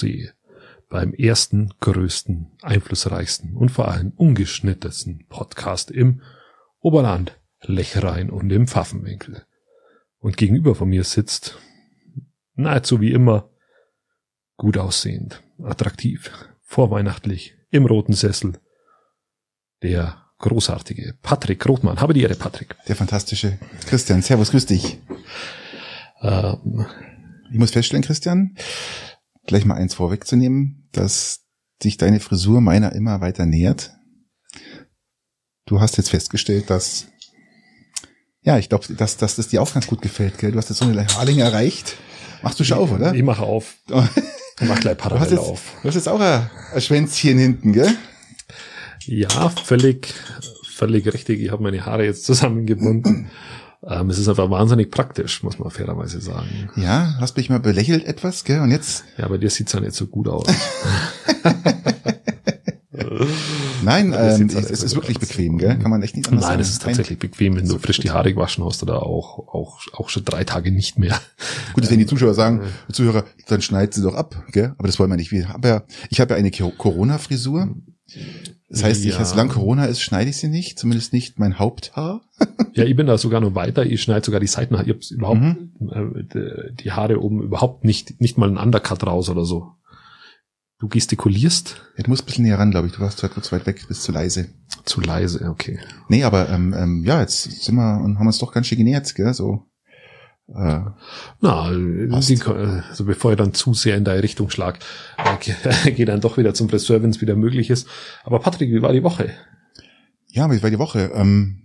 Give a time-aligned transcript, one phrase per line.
[0.00, 0.30] Rosé,
[0.88, 6.22] beim ersten, größten, einflussreichsten und vor allem ungeschnittensten Podcast im
[6.80, 9.44] Oberland, Lechrein und im Pfaffenwinkel.
[10.18, 11.58] Und gegenüber von mir sitzt,
[12.54, 13.50] nahezu wie immer,
[14.56, 16.30] gut aussehend, attraktiv,
[16.62, 18.58] vorweihnachtlich, im roten Sessel,
[19.82, 22.00] der großartige Patrick Rothmann.
[22.00, 22.74] Habe die Ehre, Patrick.
[22.88, 24.22] Der fantastische Christian.
[24.22, 24.98] Servus, grüß dich.
[26.22, 26.86] Ähm,
[27.52, 28.56] ich muss feststellen, Christian,
[29.50, 31.40] gleich mal eins vorwegzunehmen, dass
[31.82, 33.92] sich deine Frisur meiner immer weiter nähert.
[35.66, 37.08] Du hast jetzt festgestellt, dass
[38.42, 40.52] ja, ich glaube, dass, dass das dir auch ganz gut gefällt, gell?
[40.52, 41.96] Du hast jetzt so eine Haarlänge erreicht.
[42.42, 43.12] Machst du schon auf, oder?
[43.14, 43.74] Ich mache auf.
[44.62, 45.62] Ich mach gleich parallel du jetzt, auf.
[45.80, 47.96] Du hast jetzt auch ein, ein Schwänzchen hinten, gell?
[49.06, 50.12] Ja, völlig,
[50.70, 51.40] völlig richtig.
[51.40, 53.30] Ich habe meine Haare jetzt zusammengebunden.
[53.86, 56.70] Ähm, es ist einfach wahnsinnig praktisch, muss man fairerweise sagen.
[56.76, 58.60] Ja, hast mich mal belächelt etwas, gell?
[58.60, 59.04] Und jetzt?
[59.16, 60.46] Ja, bei dir sieht's ja nicht so gut aus.
[63.82, 65.78] Nein, ähm, es, es ist wirklich bequem, gell?
[65.78, 66.62] Kann man echt nicht anders Nein, sagen.
[66.62, 70.08] es ist tatsächlich bequem, wenn du frisch die Haare gewaschen hast oder auch, auch, auch
[70.08, 71.18] schon drei Tage nicht mehr.
[71.74, 74.74] Gut, wenn die Zuschauer sagen, die Zuhörer, dann schneid sie doch ab, gell?
[74.78, 75.32] Aber das wollen wir nicht.
[75.32, 77.74] Ich habe ja, ich habe ja eine Corona-Frisur.
[78.70, 79.20] Das heißt, ja.
[79.20, 82.22] ich, solange Corona ist, schneide ich sie nicht, zumindest nicht mein Haupthaar.
[82.74, 83.84] ja, ich bin da sogar noch weiter.
[83.84, 84.84] Ich schneide sogar die Seitenhaare.
[84.84, 86.28] Ich habe überhaupt mhm.
[86.32, 89.72] äh, die Haare oben überhaupt nicht, nicht mal einen Undercut raus oder so.
[90.78, 91.82] Du gestikulierst?
[91.96, 92.92] Ja, du musst ein bisschen näher ran, glaube ich.
[92.92, 94.46] Du warst zu kurz weit weg, bist zu leise.
[94.84, 95.80] Zu leise, okay.
[96.08, 99.12] Nee, aber ähm, ähm, ja, jetzt sind wir und haben uns doch ganz schön genähert,
[99.16, 99.34] gell?
[99.34, 99.66] So.
[100.54, 100.80] Äh,
[101.40, 104.78] Na, die, also bevor ich dann zu sehr in deine Richtung schlag,
[105.18, 107.86] äh, geh dann doch wieder zum Friseur, wenn es wieder möglich ist.
[108.24, 109.30] Aber Patrick, wie war die Woche?
[110.28, 111.10] Ja, wie war die Woche?
[111.14, 111.60] Ähm,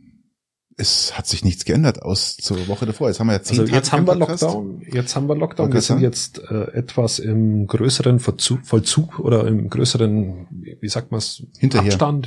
[0.78, 3.08] es hat sich nichts geändert aus zur Woche davor.
[3.08, 4.82] Jetzt haben wir ja zehn also jetzt haben wir Lockdown.
[4.92, 5.72] Jetzt haben wir Lockdown.
[5.72, 10.48] Wir sind jetzt äh, etwas im größeren Vollzug, Vollzug oder im größeren,
[10.82, 11.82] wie sagt man es, Abstand.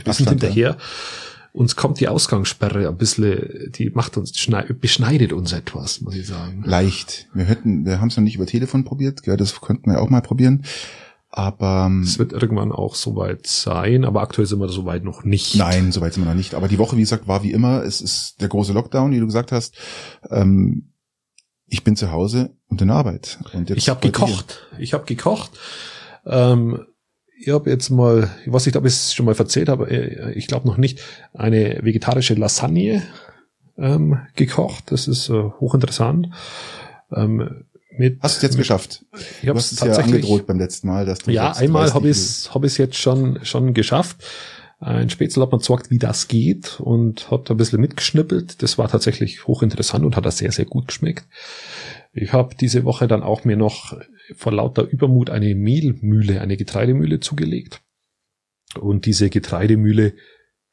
[0.05, 0.71] Wir Abstand, sind hinterher.
[0.71, 0.77] Ja.
[1.53, 4.33] Uns kommt die Ausgangssperre ein bisschen, die macht uns,
[4.81, 6.63] beschneidet uns etwas, muss ich sagen.
[6.65, 7.29] Leicht.
[7.35, 10.11] Wir hätten, wir haben es noch nicht über Telefon probiert, gell, das könnten wir auch
[10.11, 10.65] mal probieren.
[11.31, 15.57] Aber ähm, es wird irgendwann auch soweit sein, aber aktuell sind wir soweit noch nicht.
[15.57, 16.55] Nein, soweit sind wir noch nicht.
[16.55, 17.83] Aber die Woche, wie gesagt, war wie immer.
[17.83, 19.77] Es ist der große Lockdown, wie du gesagt hast.
[20.31, 20.93] Ähm,
[21.67, 23.39] ich bin zu Hause und in Arbeit.
[23.53, 24.67] Und ich habe gekocht.
[24.79, 25.51] Ich habe gekocht.
[26.25, 26.87] Ähm,
[27.41, 30.33] ich habe jetzt mal, ich weiß nicht, ob ich es schon mal erzählt habe, äh,
[30.33, 31.01] ich glaube noch nicht,
[31.35, 33.03] eine vegetarische Lasagne
[33.77, 34.91] ähm, gekocht.
[34.91, 36.29] Das ist äh, hochinteressant.
[37.15, 37.65] Ähm,
[37.97, 38.21] mit.
[38.21, 39.05] Hast du es jetzt mit, geschafft?
[39.43, 42.17] Ich habe es tatsächlich ja angedroht beim letzten Mal, dass du Ja, einmal habe ich
[42.17, 44.25] es hab ich's jetzt schon schon geschafft.
[44.81, 48.63] Ein Spätzle hat man gesagt, wie das geht und hat ein bisschen mitgeschnippelt.
[48.63, 51.27] Das war tatsächlich hochinteressant und hat da sehr, sehr gut geschmeckt.
[52.13, 53.97] Ich habe diese Woche dann auch mir noch
[54.37, 57.83] vor lauter Übermut eine Mehlmühle, eine Getreidemühle zugelegt.
[58.79, 60.15] Und diese Getreidemühle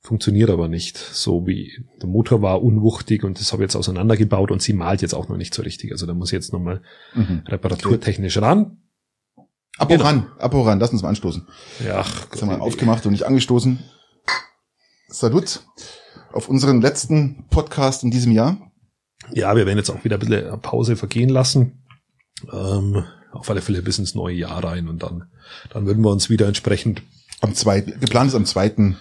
[0.01, 0.97] funktioniert aber nicht.
[0.97, 5.01] So wie der Motor war unwuchtig und das habe ich jetzt auseinandergebaut und sie malt
[5.01, 5.91] jetzt auch noch nicht so richtig.
[5.91, 6.81] Also da muss ich jetzt nochmal
[7.16, 7.41] mhm.
[7.47, 8.77] reparaturtechnisch ran.
[9.77, 10.05] Abo genau.
[10.05, 11.47] ran, Abo ran, lass uns mal anstoßen.
[11.85, 12.05] Ja.
[12.31, 13.79] Das haben wir aufgemacht und nicht angestoßen.
[15.07, 15.61] Salut
[16.33, 18.71] auf unseren letzten Podcast in diesem Jahr.
[19.31, 21.83] Ja, wir werden jetzt auch wieder ein bisschen Pause vergehen lassen.
[22.51, 25.29] Ähm, auf alle Fälle bis ins neue Jahr rein und dann,
[25.71, 27.03] dann würden wir uns wieder entsprechend.
[27.41, 28.97] Am zweiten, geplant ist am zweiten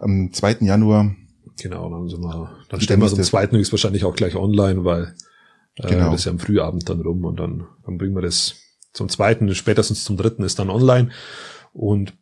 [0.00, 0.58] am 2.
[0.60, 1.14] Januar.
[1.60, 3.48] Genau, dann sind wir, dann stellen wir es am 2.
[3.48, 5.14] höchstwahrscheinlich auch gleich online, weil
[5.76, 6.10] äh, genau.
[6.10, 8.56] das ist ja am Frühabend dann rum und dann, dann bringen wir das
[8.92, 11.10] zum zweiten, spätestens zum dritten ist dann online.
[11.72, 12.14] Und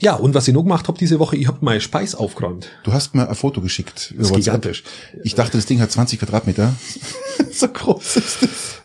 [0.00, 2.68] ja, und was ich noch gemacht habe diese Woche, ich habe meine Speis aufgeräumt.
[2.82, 4.12] Du hast mir ein Foto geschickt.
[4.18, 4.82] Das ist gigantisch.
[5.22, 6.74] Ich dachte, das Ding hat 20 Quadratmeter.
[7.52, 8.82] so groß ist das.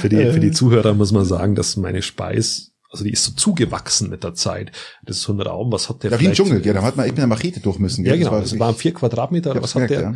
[0.00, 3.32] Für die, für die Zuhörer muss man sagen, dass meine Speis also die ist so
[3.32, 4.70] zugewachsen mit der Zeit.
[5.02, 6.10] Das ist so ein Raum, was hat der?
[6.10, 8.04] Ja, wie ein Dschungel, ja, da hat man eben eine Machete durch müssen.
[8.04, 10.00] Ja, genau, das, war, waren vier Quadratmeter, was hat der?
[10.00, 10.14] Ja.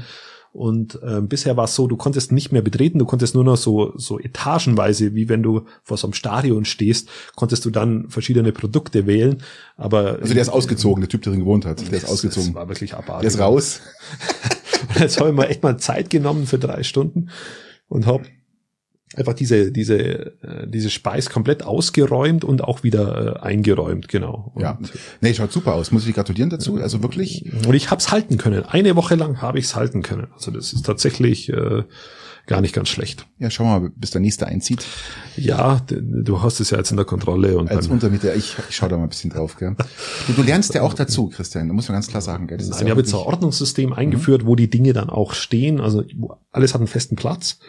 [0.57, 3.59] Und äh, bisher war es so, du konntest nicht mehr betreten, du konntest nur noch
[3.59, 8.53] so so etagenweise, wie wenn du vor so einem Stadion stehst, konntest du dann verschiedene
[8.53, 9.43] Produkte wählen.
[9.77, 12.55] Aber also der ist ausgezogen, der Typ, der drin gewohnt hat, der ist ausgezogen.
[12.55, 13.21] Das war wirklich abartig.
[13.21, 13.81] Der ist raus.
[14.89, 17.29] und jetzt habe ich mir echt mal Zeit genommen für drei Stunden
[17.89, 18.23] und hab
[19.15, 19.99] einfach diese diese
[20.43, 24.51] äh, diese Speis komplett ausgeräumt und auch wieder äh, eingeräumt genau.
[24.55, 24.79] Und ja.
[25.21, 25.93] Nee schaut super aus.
[25.93, 26.77] Muss ich gratulieren dazu?
[26.77, 27.45] Also wirklich?
[27.67, 28.65] Und ich hab's halten können.
[28.65, 30.27] Eine Woche lang habe ich's halten können.
[30.35, 31.85] Also das ist tatsächlich äh,
[32.47, 33.27] gar nicht ganz schlecht.
[33.39, 34.85] Ja schau mal bis der nächste einzieht.
[35.37, 38.89] Ja du hast es ja jetzt in der Kontrolle und als Untermieter ich, ich schau
[38.89, 39.77] da mal ein bisschen drauf gell?
[40.27, 41.69] Du, du lernst ja auch dazu Christian.
[41.69, 42.59] Da muss man ganz klar sagen gell?
[42.59, 44.47] Das ist Nein, ja ich habe jetzt ein Ordnungssystem eingeführt mhm.
[44.49, 45.81] wo die Dinge dann auch stehen.
[45.81, 46.03] Also
[46.51, 47.61] alles hat einen festen Platz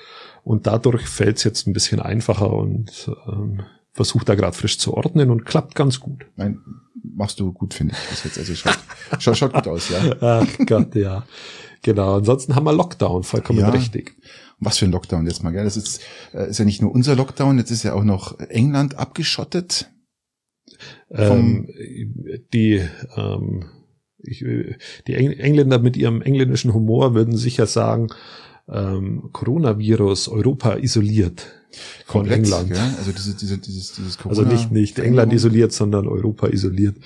[0.48, 4.94] und dadurch fällt es jetzt ein bisschen einfacher und ähm, versuche da gerade frisch zu
[4.94, 6.26] ordnen und klappt ganz gut.
[6.38, 6.62] Nein,
[7.04, 8.10] machst du gut, finde ich.
[8.10, 8.80] Das jetzt also schaut,
[9.20, 10.16] schaut, schaut gut aus, ja.
[10.22, 11.26] Ach Gott, ja.
[11.82, 12.16] Genau.
[12.16, 13.70] Ansonsten haben wir Lockdown, vollkommen Ja.
[13.70, 14.16] richtig.
[14.60, 15.66] Was für ein Lockdown jetzt mal, gell?
[15.66, 16.02] Das ist,
[16.34, 19.92] äh, ist ja nicht nur unser Lockdown, jetzt ist ja auch noch England abgeschottet.
[21.12, 21.68] Ähm,
[22.54, 22.82] die
[23.18, 23.66] ähm,
[24.20, 24.78] ich, äh,
[25.08, 28.08] die Eng Engländer mit ihrem engländischen Humor würden sicher sagen,
[28.70, 31.48] ähm, Coronavirus Europa isoliert
[32.06, 32.70] von Komplett, England.
[32.70, 32.80] Gell?
[32.98, 36.98] Also diese, diese, dieses, dieses Also Corona- nicht, nicht England isoliert, sondern Europa isoliert.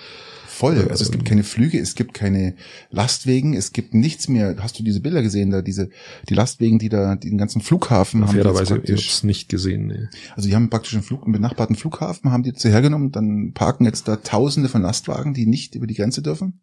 [0.48, 0.88] Voll.
[0.92, 2.54] Also es gibt keine Flüge, es gibt keine
[2.92, 4.56] Lastwegen, es gibt nichts mehr.
[4.60, 5.90] Hast du diese Bilder gesehen, da diese
[6.30, 9.08] die Lastwegen, die da den ganzen Flughafen haben Fairerweise, ich praktisch.
[9.08, 9.88] hab's nicht gesehen.
[9.88, 10.08] Nee.
[10.36, 13.86] Also die haben praktisch einen, Flug, einen benachbarten Flughafen, haben die jetzt hergenommen, dann parken
[13.86, 16.60] jetzt da Tausende von Lastwagen, die nicht über die Grenze dürfen.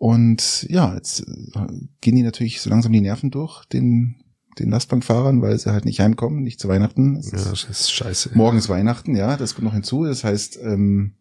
[0.00, 1.66] Und ja, jetzt äh,
[2.00, 4.14] gehen die natürlich so langsam die Nerven durch, den,
[4.58, 7.16] den Lastwagenfahrern, weil sie halt nicht heimkommen, nicht zu Weihnachten.
[7.16, 8.30] Es Ja, das ist scheiße.
[8.32, 10.06] morgen ist Weihnachten, ja, das kommt noch hinzu.
[10.06, 11.16] Das heißt, ähm,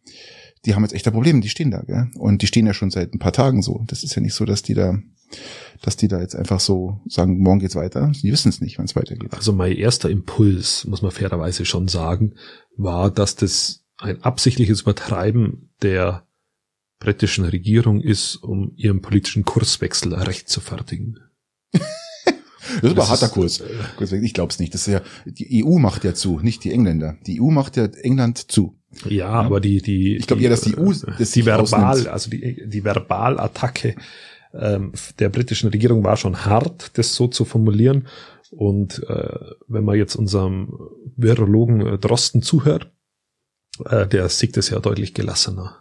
[0.63, 2.07] die haben jetzt echte Probleme, die stehen da, gell?
[2.17, 3.83] Und die stehen ja schon seit ein paar Tagen so.
[3.87, 4.97] Das ist ja nicht so, dass die da,
[5.81, 8.09] dass die da jetzt einfach so sagen, morgen geht's weiter.
[8.23, 9.33] Die wissen es nicht, wann es weitergeht.
[9.33, 12.35] Also mein erster Impuls, muss man fairerweise schon sagen,
[12.77, 16.23] war, dass das ein absichtliches Übertreiben der
[16.99, 21.19] britischen Regierung ist, um ihren politischen Kurswechsel recht zu fertigen.
[22.81, 23.61] Das ist aber Das harter Kurs.
[23.61, 24.17] äh.
[24.17, 24.73] Ich glaub's nicht.
[24.73, 27.17] Das ist ja, die EU macht ja zu, nicht die Engländer.
[27.25, 28.75] Die EU macht ja England zu.
[29.05, 32.67] Ja, aber die, die, Ich glaub eher, dass die EU das die Verbal, also die,
[32.67, 33.95] die Verbalattacke
[34.53, 38.07] ähm, der britischen Regierung war schon hart, das so zu formulieren.
[38.51, 40.79] Und äh, wenn man jetzt unserem
[41.15, 42.91] Virologen äh, Drosten zuhört,
[43.85, 45.77] äh, der sieht es ja deutlich gelassener.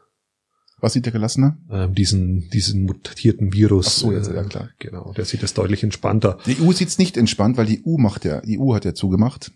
[0.81, 1.57] Was sieht der gelassener?
[1.71, 3.87] ähm, diesen, diesen mutierten Virus.
[3.87, 4.69] Ach so, jetzt, äh, ja, klar.
[4.79, 6.39] Genau, der sieht es deutlich entspannter.
[6.47, 9.53] Die EU sieht's nicht entspannt, weil die EU macht ja, die EU hat ja zugemacht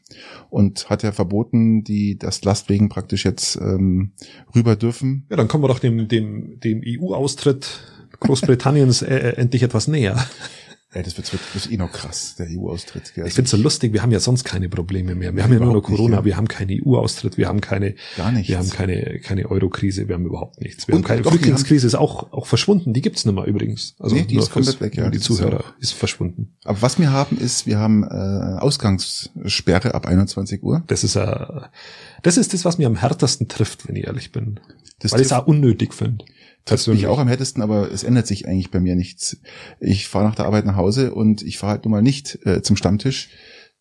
[0.50, 4.12] und hat ja verboten, die das Lastwegen praktisch jetzt ähm,
[4.54, 5.26] rüber dürfen.
[5.30, 7.68] Ja, dann kommen wir doch dem, dem, dem EU-Austritt
[8.20, 10.24] Großbritanniens äh, äh, endlich etwas näher.
[10.94, 13.14] Ey, das wird, das wird eh noch krass, der EU-Austritt.
[13.16, 15.34] Ich finde es so lustig, wir haben ja sonst keine Probleme mehr.
[15.34, 16.24] Wir haben ja nur noch Überhaupt nicht, Corona, ja.
[16.26, 18.50] wir haben keine EU-Austritt, wir haben keine, Gar nichts.
[18.50, 20.86] wir haben keine, keine Euro-Krise, wir haben überhaupt nichts.
[20.86, 23.94] Wir Und haben keine doch, Flüchtlingskrise ist auch, auch verschwunden, die gibt's nicht mehr übrigens.
[23.98, 25.08] Also Nee, die ist komplett weg, ja.
[25.08, 26.54] Die Das ist Zuhörer ist verschwunden.
[26.64, 30.82] Aber was wir haben, ist, wir haben äh, Ausgangssperre ab 21 Uhr.
[30.88, 31.46] Das ist äh,
[32.22, 34.60] das ist das, was mir am härtesten trifft, wenn ich ehrlich bin.
[35.00, 36.24] Das Weil ich es auch unnötig finde.
[36.64, 39.38] Das bin ich auch am härtesten, aber es ändert sich eigentlich bei mir nichts.
[39.80, 42.62] Ich fahre nach der Arbeit nach Hause und ich fahre halt nun mal nicht äh,
[42.62, 43.30] zum Stammtisch,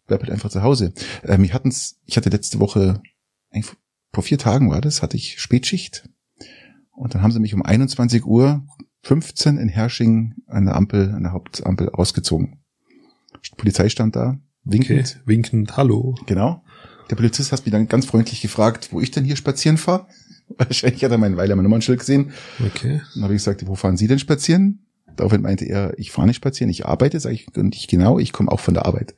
[0.07, 0.93] bleib halt einfach zu Hause.
[1.23, 3.01] Ähm, ich, hatten's, ich hatte letzte Woche,
[4.13, 6.09] vor vier Tagen war das, hatte ich Spätschicht.
[6.91, 8.65] Und dann haben sie mich um 21 Uhr
[9.03, 12.59] 15 in Hersching an der Ampel, an der Hauptampel ausgezogen.
[13.45, 15.17] Die Polizei stand da, winkend.
[15.17, 16.15] Okay, winkend, hallo.
[16.25, 16.63] Genau.
[17.09, 20.07] Der Polizist hat mich dann ganz freundlich gefragt, wo ich denn hier spazieren fahre.
[20.57, 22.31] Wahrscheinlich hat er mein Weiler mein Nummernschild gesehen.
[22.65, 23.01] Okay.
[23.13, 24.85] Dann habe ich gesagt, wo fahren Sie denn spazieren?
[25.15, 28.31] Daraufhin meinte er, ich fahre nicht spazieren, ich arbeite, sage ich, und ich genau, ich
[28.31, 29.13] komme auch von der Arbeit.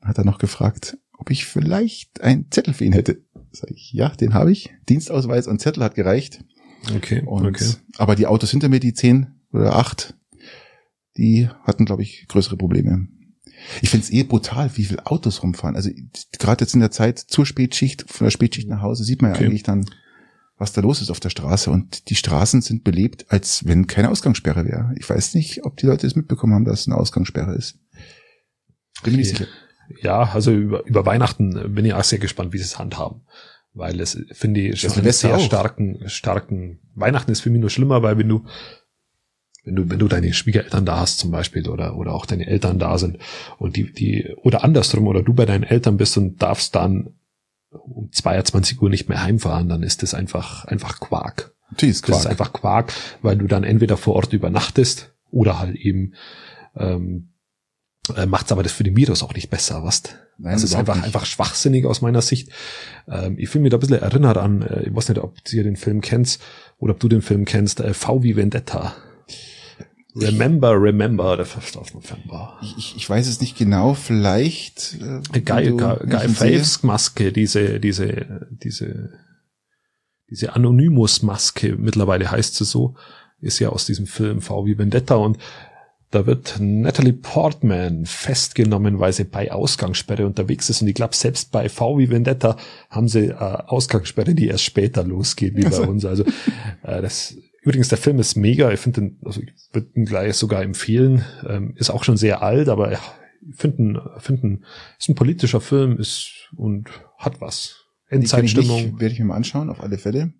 [0.00, 3.22] Dann hat er noch gefragt, ob ich vielleicht einen Zettel für ihn hätte.
[3.52, 4.74] Sag ich, ja, den habe ich.
[4.88, 6.44] Dienstausweis und Zettel hat gereicht.
[6.94, 7.70] Okay, Und, okay.
[7.96, 10.14] Aber die Autos hinter mir, die zehn oder acht,
[11.16, 13.08] die hatten, glaube ich, größere Probleme.
[13.80, 15.76] Ich finde es eh brutal, wie viele Autos rumfahren.
[15.76, 15.90] Also
[16.38, 19.36] gerade jetzt in der Zeit zur Spätschicht, von der Spätschicht nach Hause, sieht man ja
[19.36, 19.46] Okay.
[19.46, 19.86] eigentlich dann,
[20.58, 21.70] was da los ist auf der Straße.
[21.70, 24.94] Und die Straßen sind belebt, als wenn keine Ausgangssperre wäre.
[24.98, 27.78] Ich weiß nicht, ob die Leute es mitbekommen haben, dass es eine Ausgangssperre ist.
[29.02, 29.46] Bin mir nicht sicher.
[30.00, 33.22] Ja, also über, über Weihnachten bin ich auch sehr gespannt, wie sie es handhaben.
[33.72, 35.40] Weil es, finde ich, schon einen sehr auch.
[35.40, 38.46] starken, starken, Weihnachten ist für mich nur schlimmer, weil wenn du,
[39.64, 42.78] wenn du, wenn du deine Schwiegereltern da hast zum Beispiel oder, oder auch deine Eltern
[42.78, 43.18] da sind
[43.58, 47.10] und die, die, oder andersrum, oder du bei deinen Eltern bist und darfst dann
[47.70, 51.54] um 22 Uhr nicht mehr heimfahren, dann ist das einfach, einfach Quark.
[51.70, 52.30] Natürlich ist Das ist Quark.
[52.30, 52.92] einfach Quark,
[53.22, 56.14] weil du dann entweder vor Ort übernachtest oder halt eben
[56.76, 57.30] ähm,
[58.14, 60.02] äh, macht's aber das für den Virus auch nicht besser, was?
[60.38, 61.04] Nein, das ist einfach nicht.
[61.06, 62.50] einfach schwachsinnig aus meiner Sicht.
[63.08, 65.64] Ähm, ich fühle mich da ein bisschen erinnert an, äh, ich weiß nicht, ob ihr
[65.64, 66.40] den Film kennst
[66.78, 68.94] oder ob du den Film kennst, äh, V wie Vendetta.
[70.18, 71.76] Remember, remember, der 1.
[71.76, 72.58] of November.
[72.62, 74.94] Ich, ich, weiß es nicht genau, vielleicht.
[74.94, 76.28] Äh, Guy, Guy.
[76.28, 79.10] Fawkes Maske, diese, diese, diese,
[80.30, 82.94] diese Anonymous-Maske, mittlerweile heißt sie so,
[83.40, 85.38] ist ja aus diesem Film V wie Vendetta und
[86.10, 90.80] da wird Natalie Portman festgenommen, weil sie bei Ausgangssperre unterwegs ist.
[90.80, 92.56] Und ich glaube, selbst bei V wie Vendetta
[92.88, 95.82] haben sie äh, Ausgangssperre, die erst später losgeht, wie bei Also.
[95.82, 96.04] uns.
[96.04, 96.24] Also
[96.84, 98.70] äh, das übrigens, der Film ist mega.
[98.70, 101.24] Ich finde den, also ich würde ihn gleich sogar empfehlen.
[101.46, 102.98] Ähm, ist auch schon sehr alt, aber ich
[103.56, 104.64] finde ihn, finde ihn,
[104.98, 107.84] ist ein politischer Film, ist und hat was.
[108.08, 109.00] Endzeitstimmung.
[109.00, 110.32] Werde ich mir mal anschauen, auf alle Fälle.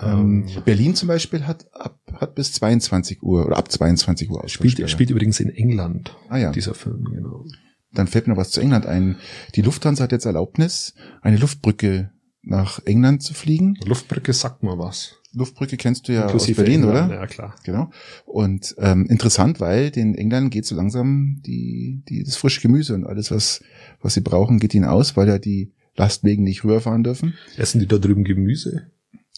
[0.00, 4.90] Ähm, Berlin zum Beispiel hat ab, hat bis 22 Uhr oder ab 22 Uhr Spielt,
[4.90, 6.16] spielt übrigens in England.
[6.30, 6.52] Ah ja.
[6.52, 7.44] Dieser Film, genau.
[7.92, 9.16] Dann fällt mir noch was zu England ein.
[9.56, 12.10] Die Lufthansa hat jetzt Erlaubnis, eine Luftbrücke
[12.42, 13.78] nach England zu fliegen.
[13.84, 15.19] Luftbrücke sagt mal was.
[15.34, 17.20] Luftbrücke kennst du ja Inklusive aus Berlin, England, oder?
[17.20, 17.54] Ja, klar.
[17.64, 17.90] Genau.
[18.26, 23.06] Und ähm, interessant, weil den Engländern geht so langsam die, die, das frische Gemüse und
[23.06, 23.62] alles, was,
[24.00, 27.34] was sie brauchen, geht ihnen aus, weil ja die Lastwegen nicht rüberfahren dürfen.
[27.56, 28.90] Essen die da drüben Gemüse?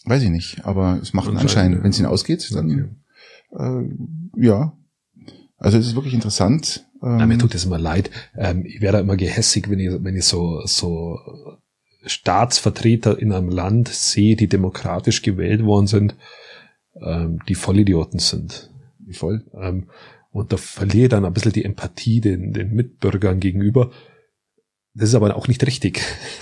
[0.05, 1.83] Weiß ich nicht, aber es macht einen Anschein.
[1.83, 2.99] Wenn es ihnen ausgeht, dann
[3.51, 3.87] okay.
[4.37, 4.77] äh, ja.
[5.57, 6.85] Also es ist wirklich interessant.
[7.01, 8.09] Ähm, ja, mir tut das immer leid.
[8.35, 11.19] Ähm, ich werde immer gehässig, wenn ich, wenn ich so, so
[12.05, 16.15] Staatsvertreter in einem Land sehe, die demokratisch gewählt worden sind,
[17.01, 18.69] ähm, die Vollidioten sind.
[18.99, 19.45] Wie voll?
[19.59, 19.89] Ähm,
[20.31, 23.91] und da verliere ich dann ein bisschen die Empathie den, den Mitbürgern gegenüber.
[24.95, 26.01] Das ist aber auch nicht richtig,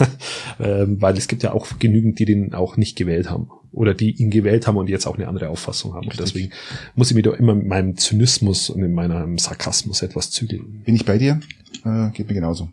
[0.59, 4.11] ähm, weil es gibt ja auch genügend, die den auch nicht gewählt haben oder die
[4.11, 6.07] ihn gewählt haben und jetzt auch eine andere Auffassung haben.
[6.07, 6.51] Und deswegen
[6.95, 10.81] muss ich mir doch immer mit meinem Zynismus und in meinem Sarkasmus etwas zügeln.
[10.83, 11.39] Bin ich bei dir?
[11.85, 12.69] Äh, geht mir genauso.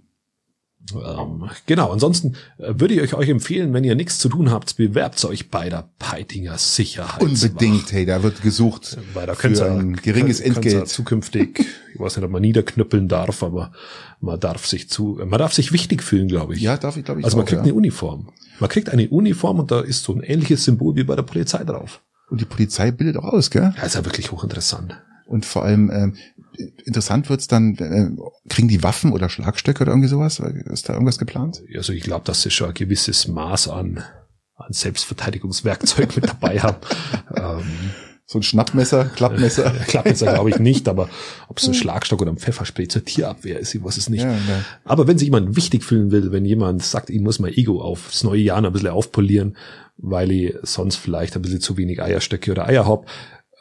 [0.95, 5.23] Ähm, genau, ansonsten äh, würde ich euch empfehlen, wenn ihr nichts zu tun habt, bewerbt
[5.25, 7.23] euch bei der Peitinger Sicherheit.
[7.23, 10.89] Unbedingt, hey, da wird gesucht Weil da für ein geringes könnt, Entgelt.
[10.89, 13.73] Zukünftig, ich weiß nicht, ob man niederknüppeln darf, aber
[14.21, 16.63] man darf sich zu, man darf sich wichtig fühlen, glaube ich.
[16.63, 17.25] Ja, darf ich, glaube ich.
[17.25, 17.65] Also man auch, kriegt ja.
[17.65, 18.31] eine Uniform.
[18.61, 21.65] Man kriegt eine Uniform und da ist so ein ähnliches Symbol wie bei der Polizei
[21.65, 22.01] drauf.
[22.31, 23.73] Und die Polizei bildet auch aus, gell?
[23.77, 24.97] Ja, ist ja wirklich hochinteressant.
[25.29, 26.17] Und vor allem ähm,
[26.85, 28.09] interessant wird's dann, äh,
[28.49, 30.41] kriegen die Waffen oder Schlagstöcke oder irgendwie sowas?
[30.41, 31.63] Ist da irgendwas geplant?
[31.77, 34.03] Also ich glaube, dass sie schon ein gewisses Maß an,
[34.57, 36.79] an Selbstverteidigungswerkzeug mit dabei haben.
[37.37, 37.91] ähm,
[38.25, 39.71] so ein Schnappmesser, Klappmesser.
[39.87, 41.11] Klappmesser glaube ich nicht, aber
[41.49, 44.25] ob es ein Schlagstock oder ein Pfefferspray zur Tierabwehr ist, ich weiß es nicht.
[44.25, 44.65] Ja, ja.
[44.85, 48.25] Aber wenn sich jemand wichtig fühlen will, wenn jemand sagt, ich muss mein Ego aufs
[48.25, 49.57] neue Jahr noch ein bisschen aufpolieren,
[49.99, 53.07] weil ich sonst vielleicht ein bisschen zu wenig Eierstöcke oder Eier hab,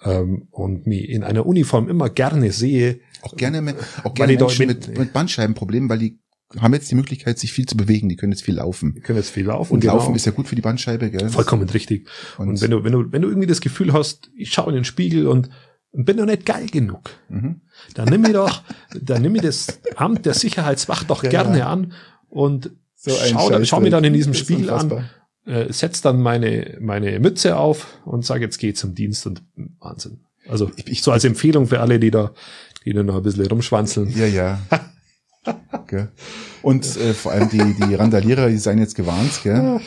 [0.03, 2.99] ähm, und mich in einer Uniform immer gerne sehe.
[3.21, 6.19] Auch gerne, mit, auch gerne Menschen mit, mit Bandscheibenproblemen, weil die
[6.59, 8.07] haben jetzt die Möglichkeit, sich viel zu bewegen.
[8.07, 8.93] Die können jetzt viel laufen.
[8.95, 9.73] Die können jetzt viel laufen.
[9.73, 9.95] Und genau.
[9.95, 11.29] Laufen ist ja gut für die Bandscheibe, gell?
[11.29, 12.07] Vollkommen richtig.
[12.37, 14.75] Und, und, wenn du, wenn du, wenn du irgendwie das Gefühl hast, ich schaue in
[14.75, 15.49] den Spiegel und,
[15.93, 17.61] bin noch nicht geil genug, mhm.
[17.95, 18.61] dann nimm mir doch,
[18.93, 21.69] dann nimm mir das Amt der Sicherheitswacht doch ja, gerne ja.
[21.69, 21.93] an
[22.29, 25.05] und so schau, schau mir dann in diesem Spiegel an,
[25.47, 29.41] äh, setz dann meine, meine Mütze auf und sag, jetzt geh zum Dienst und
[29.79, 30.19] Wahnsinn.
[30.47, 32.33] Also ich, ich, so als Empfehlung für alle, die da,
[32.85, 34.09] die da noch ein bisschen rumschwanzeln.
[34.15, 34.59] Ja, ja.
[35.71, 36.07] okay.
[36.61, 39.79] Und äh, vor allem die, die Randalierer, die seien jetzt gewarnt, gell?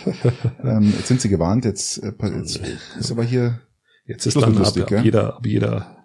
[0.64, 2.60] ähm, jetzt sind sie gewarnt, jetzt, äh, jetzt
[2.98, 3.60] ist aber hier.
[4.06, 6.00] Jetzt ist dann lustig, ab, ab jeder, ab jeder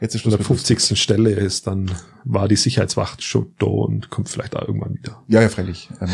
[0.00, 0.96] Jetzt ist Schluss der 50.
[0.98, 1.90] Stelle ist, dann
[2.24, 5.22] war die Sicherheitswacht schon da und kommt vielleicht da irgendwann wieder.
[5.26, 5.88] Ja, ja, freilich.
[6.00, 6.08] Ähm,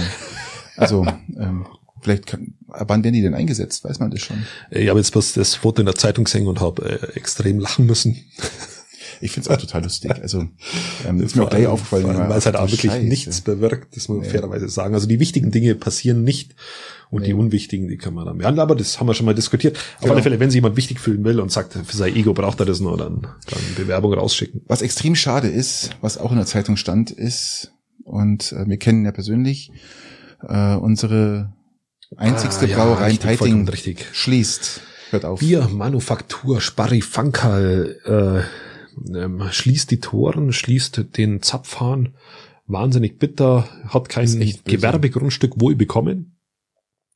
[0.77, 1.07] also,
[1.39, 1.67] ähm,
[2.05, 3.83] vielleicht kann, wann werden die denn eingesetzt?
[3.85, 4.45] Weiß man das schon?
[4.71, 7.87] Ich habe jetzt bloß das Foto in der Zeitung gesehen und habe äh, extrem lachen
[7.87, 8.17] müssen.
[9.21, 10.11] Ich finde es auch total lustig.
[10.21, 10.49] Also
[11.07, 13.07] ähm, ist mir auch gleich aufgefallen, weil es halt auch wirklich Scheiße.
[13.07, 14.33] nichts bewirkt, das muss man ja.
[14.33, 14.95] fairerweise sagen.
[14.95, 16.55] Also die wichtigen Dinge passieren nicht
[17.11, 17.29] und nee.
[17.29, 18.61] die unwichtigen, die kann man dann behandeln.
[18.61, 19.77] Aber das haben wir schon mal diskutiert.
[19.77, 20.15] Auf genau.
[20.15, 22.67] alle Fälle, wenn sich jemand wichtig fühlen will und sagt, für sein Ego braucht er
[22.67, 24.63] das nur, dann, dann Bewerbung rausschicken.
[24.67, 27.73] Was extrem schade ist, was auch in der Zeitung stand, ist,
[28.05, 29.71] und äh, wir kennen ja persönlich,
[30.47, 31.53] äh, unsere
[32.17, 34.81] einzigste ah, ja, Brauerei in Teiting schließt.
[35.11, 35.41] Hört auf.
[35.41, 42.15] Bier, Manufaktur, Sparrifankal, äh, ähm, schließt die Toren, schließt den Zapfhahn,
[42.67, 44.29] wahnsinnig bitter, hat kein
[44.65, 46.39] Gewerbegrundstück wohl bekommen.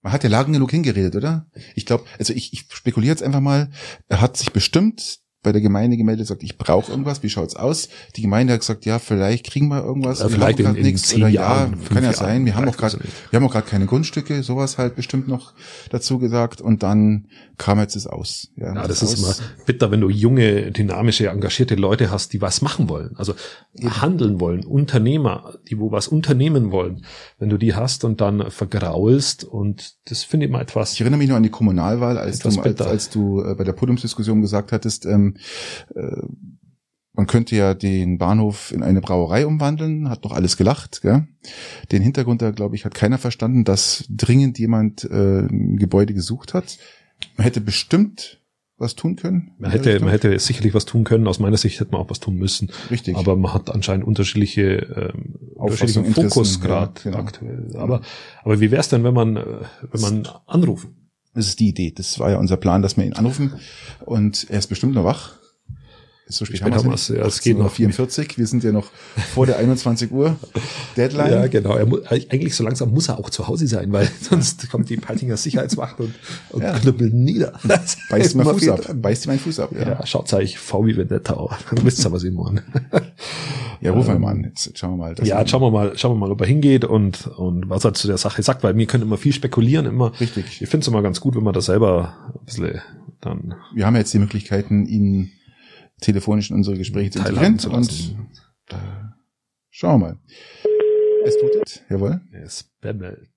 [0.02, 1.46] Man hat ja lang genug hingeredet, oder?
[1.74, 3.70] Ich glaube, also ich, ich spekuliere jetzt einfach mal,
[4.08, 5.18] er hat sich bestimmt
[5.48, 7.88] bei der Gemeinde gemeldet, sagt, ich brauche irgendwas, wie schaut's aus?
[8.16, 11.28] Die Gemeinde hat gesagt, ja, vielleicht kriegen wir irgendwas, ja, vielleicht in, in nichts oder
[11.28, 12.44] Jahren, ja, kann ja sein.
[12.44, 12.98] Wir haben auch gerade,
[13.30, 15.54] wir haben auch gerade keine Grundstücke, sowas halt bestimmt noch
[15.88, 18.48] dazu gesagt und dann kam jetzt es aus.
[18.56, 19.38] Ja, ja das ist aus.
[19.38, 23.32] immer bitter, wenn du junge, dynamische, engagierte Leute hast, die was machen wollen, also
[23.72, 24.02] ja.
[24.02, 27.06] handeln wollen, Unternehmer, die wo was unternehmen wollen.
[27.38, 30.92] Wenn du die hast und dann vergraulst und das finde ich mal etwas.
[30.92, 33.72] Ich erinnere mich nur an die Kommunalwahl, als du, als, als, du äh, bei der
[33.72, 35.37] Podiumsdiskussion gesagt hattest, ähm,
[35.94, 36.22] äh,
[37.18, 41.02] man könnte ja den Bahnhof in eine Brauerei umwandeln, hat doch alles gelacht.
[41.02, 41.26] Gell?
[41.90, 46.54] Den Hintergrund da, glaube ich, hat keiner verstanden, dass dringend jemand äh, ein Gebäude gesucht
[46.54, 46.78] hat.
[47.36, 48.40] Man hätte bestimmt
[48.76, 49.50] was tun können.
[49.58, 51.26] Man hätte, man hätte sicherlich was tun können.
[51.26, 52.70] Aus meiner Sicht hätte man auch was tun müssen.
[52.88, 53.16] Richtig.
[53.16, 57.22] Aber man hat anscheinend unterschiedliche, ähm, unterschiedlichen Fokusgrad ja, genau.
[57.24, 57.70] aktuell.
[57.76, 58.02] Aber,
[58.44, 59.44] aber wie wäre es denn, wenn man, äh,
[59.90, 61.07] wenn man anrufen?
[61.38, 61.92] Das ist die Idee.
[61.94, 63.52] Das war ja unser Plan, dass wir ihn anrufen
[64.04, 65.34] und er ist bestimmt noch wach.
[66.30, 67.70] So spät, spät haben wir es ja, es geht noch.
[67.72, 68.36] 44.
[68.36, 68.90] Wir sind ja noch
[69.34, 70.36] vor der 21 Uhr
[70.96, 71.30] Deadline.
[71.32, 71.74] Ja, genau.
[71.74, 74.96] Er mu- eigentlich so langsam muss er auch zu Hause sein, weil sonst kommt die
[74.98, 76.14] Peitinger Sicherheitswacht und,
[76.50, 76.78] und Ja.
[76.78, 77.52] knüppeln nieder.
[78.10, 78.80] Beißt mir Immer Fuß ab.
[78.94, 79.70] Beißt meinen Fuß ab.
[79.72, 81.48] Ja, Ja, schaut euch V wie Vendetta
[81.82, 82.62] wisst ihr, was ich meine.
[83.80, 84.44] ja rufen wir mal an.
[84.44, 85.14] Jetzt schauen wir mal.
[85.22, 88.06] Ja, schauen wir mal, schauen wir mal, ob er hingeht und, und was er zu
[88.06, 90.12] der Sache sagt, weil wir können immer viel spekulieren, immer.
[90.20, 90.60] Richtig.
[90.60, 92.80] Ich finde es immer ganz gut, wenn man das selber ein bisschen
[93.20, 95.32] dann Wir haben ja jetzt die Möglichkeiten, ihn
[96.00, 97.58] telefonisch in unsere Gespräche zu integrieren.
[97.70, 98.16] Und
[98.70, 98.74] äh,
[99.70, 100.18] schauen wir mal.
[101.24, 101.82] Es tut es.
[101.88, 102.20] Jawohl.
[102.32, 103.28] Es bämmelt.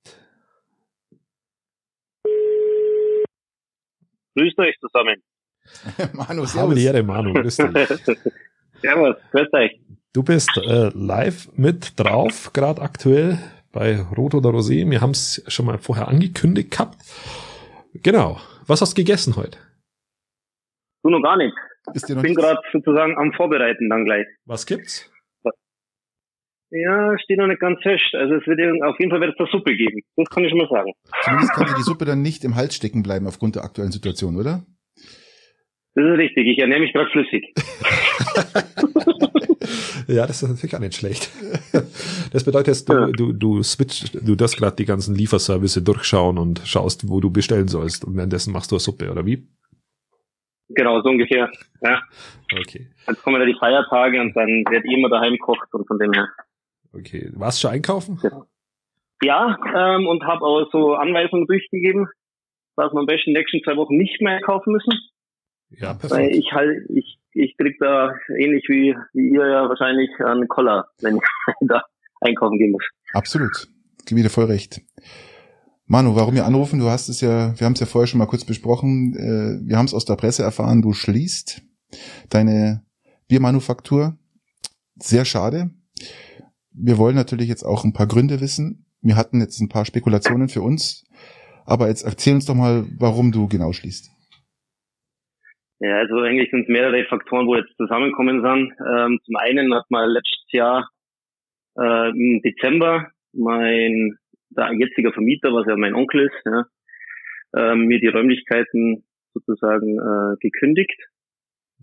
[4.35, 5.21] Grüßt euch zusammen.
[6.13, 7.67] Manu, Ehre, Manu, grüß dich.
[8.81, 9.79] Servus, grüßt euch.
[10.13, 13.37] Du bist äh, live mit drauf, gerade aktuell
[13.71, 14.89] bei Rot oder Rosé.
[14.89, 16.97] Wir haben es schon mal vorher angekündigt gehabt.
[17.93, 18.39] Genau.
[18.67, 19.57] Was hast du gegessen heute?
[21.03, 21.53] Du noch gar nicht.
[21.93, 24.25] Ist dir Ich noch bin gerade sozusagen am Vorbereiten dann gleich.
[24.45, 25.09] Was gibt's?
[26.73, 28.13] Ja, steht noch nicht ganz fest.
[28.13, 29.99] Also es wird auf jeden Fall wird es da Suppe geben.
[30.15, 30.93] Das kann ich schon mal sagen.
[31.23, 34.37] Zumindest kann dir die Suppe dann nicht im Hals stecken bleiben aufgrund der aktuellen Situation,
[34.37, 34.63] oder?
[35.95, 36.47] Das ist richtig.
[36.47, 37.53] Ich ernähre mich gerade flüssig.
[40.07, 41.29] ja, das ist natürlich auch nicht schlecht.
[42.31, 43.07] Das bedeutet, du, Ja.
[43.07, 47.67] du, du switch, du darfst gerade die ganzen Lieferservice durchschauen und schaust, wo du bestellen
[47.67, 48.05] sollst.
[48.05, 49.45] Und währenddessen machst du eine Suppe, oder wie?
[50.75, 51.49] Genau, so ungefähr.
[51.81, 52.01] Ja.
[52.59, 52.87] Okay.
[53.07, 56.29] Jetzt kommen ja die Feiertage und dann wird immer daheim gekocht und von dem her.
[56.93, 57.29] Okay.
[57.33, 58.19] Warst du schon einkaufen?
[59.23, 62.07] Ja, ähm, und habe auch so Anweisungen durchgegeben,
[62.75, 64.93] dass wir am besten nächsten zwei Wochen nicht mehr einkaufen müssen.
[65.69, 66.35] Ja, Weil perfekt.
[66.35, 71.17] ich halt, ich, ich krieg da ähnlich wie, wie ihr ja wahrscheinlich einen Koller, wenn
[71.17, 71.21] ich
[71.61, 71.83] da
[72.19, 72.83] einkaufen gehen muss.
[73.13, 73.67] Absolut.
[74.05, 74.81] Gebe dir voll recht.
[75.91, 76.79] Manu, warum wir anrufen?
[76.79, 79.13] Du hast es ja, wir haben es ja vorher schon mal kurz besprochen.
[79.13, 81.61] Äh, wir haben es aus der Presse erfahren, du schließt
[82.29, 82.85] deine
[83.27, 84.17] Biermanufaktur.
[84.95, 85.71] Sehr schade.
[86.73, 88.85] Wir wollen natürlich jetzt auch ein paar Gründe wissen.
[89.01, 91.03] Wir hatten jetzt ein paar Spekulationen für uns.
[91.65, 94.11] Aber jetzt erzähl uns doch mal, warum du genau schließt.
[95.81, 98.71] Ja, also eigentlich sind es mehrere Faktoren, wo jetzt zusammenkommen sind.
[98.79, 100.89] Ähm, zum einen hat man letztes Jahr
[101.77, 104.17] äh, im Dezember mein
[104.55, 106.65] der jetziger Vermieter, was ja mein Onkel ist, ja,
[107.55, 111.01] ähm, mir die Räumlichkeiten sozusagen äh, gekündigt.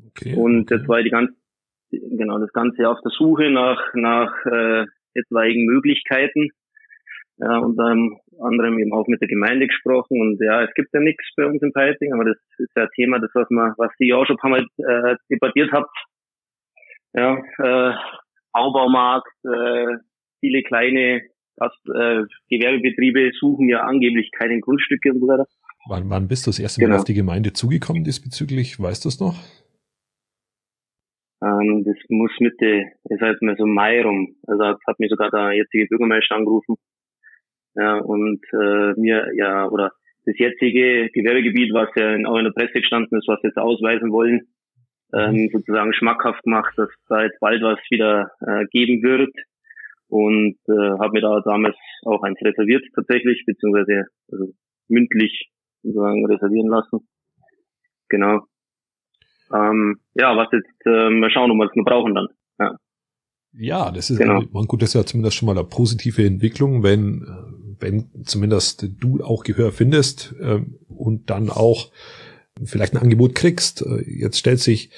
[0.06, 0.34] Okay.
[0.34, 1.34] Und jetzt war ich die ganze,
[1.90, 6.50] genau das ganze Jahr auf der Suche nach nach äh, etwaigen Möglichkeiten.
[7.40, 7.94] Ja, unter
[8.40, 11.62] anderem eben auch mit der Gemeinde gesprochen und ja, es gibt ja nichts bei uns
[11.62, 14.36] in Peiting, aber das ist ja ein Thema, das was man, was ihr auch schon
[14.36, 15.90] ein paar Mal äh, debattiert habt.
[17.14, 17.94] Ja, äh,
[18.52, 19.98] Baubaumarkt, äh,
[20.40, 21.22] viele kleine
[21.58, 25.46] Gast, äh, Gewerbebetriebe suchen ja angeblich keine Grundstücke und so weiter.
[25.88, 26.98] Wann, wann bist du das erste Mal Genau.
[26.98, 28.78] auf die Gemeinde zugekommen diesbezüglich?
[28.80, 29.36] Weißt du es noch?
[31.42, 34.36] Ähm, das muss Mitte, das heißt mal so Mai rum.
[34.46, 36.76] Also hat, mir sogar der jetzige Bürgermeister angerufen.
[37.74, 39.92] Ja, und äh, mir, ja, oder
[40.26, 43.58] das jetzige Gewerbegebiet, was ja in, auch in der Presse gestanden ist, was wir jetzt
[43.58, 44.48] ausweisen wollen,
[45.14, 49.32] ähm, sozusagen schmackhaft gemacht, dass da jetzt bald was wieder äh, geben wird.
[50.08, 54.54] Und äh, habe mir da damals auch eins reserviert tatsächlich, beziehungsweise also
[54.88, 55.50] mündlich
[55.82, 57.06] sozusagen reservieren lassen.
[58.08, 58.40] Genau.
[59.52, 62.28] Ähm, ja, was jetzt, äh, mal schauen, ob wir es noch brauchen dann.
[63.52, 64.42] Ja, das ist Genau.
[64.52, 67.26] man gut, das ist ja zumindest schon mal eine positive Entwicklung, wenn
[67.80, 71.90] wenn zumindest du auch Gehör findest ähm, und dann auch
[72.64, 73.82] vielleicht ein Angebot kriegst.
[73.82, 74.90] Äh, Jetzt stellt sich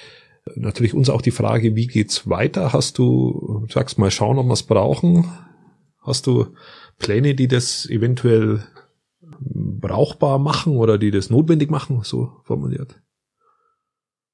[0.56, 2.72] natürlich uns auch die Frage, wie geht's weiter?
[2.72, 5.24] Hast du sagst mal schauen, ob wir es brauchen?
[6.02, 6.54] Hast du
[6.98, 8.62] Pläne, die das eventuell
[9.40, 13.00] brauchbar machen oder die das notwendig machen, so formuliert?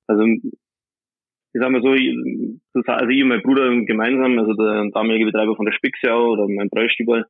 [0.06, 2.14] Also ich sag mal so, ich-
[2.74, 6.68] also ich und mein Bruder gemeinsam, also der damalige Betreiber von der Spixau oder mein
[6.68, 7.24] Bräustüberl,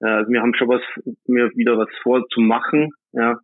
[0.00, 0.82] äh, also wir haben schon was,
[1.26, 3.38] mir wieder was vor zu machen, ja.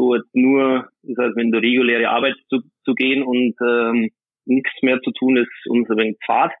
[0.00, 4.08] So jetzt nur, das heißt, in der reguläre Arbeit zu, zu gehen und ähm,
[4.46, 6.52] nichts mehr zu tun, ist uns ein wenig Pfad.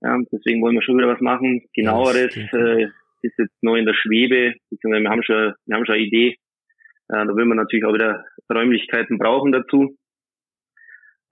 [0.00, 1.68] Ja, deswegen wollen wir schon wieder was machen.
[1.72, 2.88] Genaueres äh,
[3.22, 6.30] ist jetzt noch in der Schwebe, beziehungsweise wir haben schon, wir haben schon eine Idee.
[7.08, 9.96] Äh, da will man natürlich auch wieder Räumlichkeiten brauchen dazu.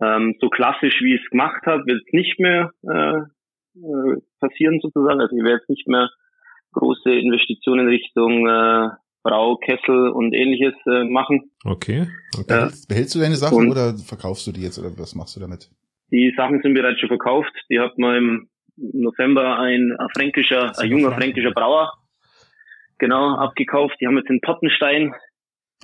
[0.01, 3.17] Ähm, so klassisch, wie ich es gemacht habe, wird es nicht mehr äh,
[3.83, 5.21] äh, passieren sozusagen.
[5.21, 6.09] Also ich werde jetzt nicht mehr
[6.73, 8.91] große Investitionen Richtung äh,
[9.27, 11.51] Brau, Kessel und ähnliches äh, machen.
[11.65, 12.07] Okay.
[12.39, 12.45] okay.
[12.49, 12.57] Ja.
[12.57, 15.41] Behältst, behältst du deine Sachen Und- oder verkaufst du die jetzt oder was machst du
[15.41, 15.69] damit?
[16.12, 17.53] Die Sachen sind bereits schon verkauft.
[17.69, 21.93] Die hat man im November ein, ein fränkischer, ein junger fränkischer Brauer
[22.99, 23.97] genau abgekauft.
[24.01, 25.12] Die haben jetzt in Pottenstein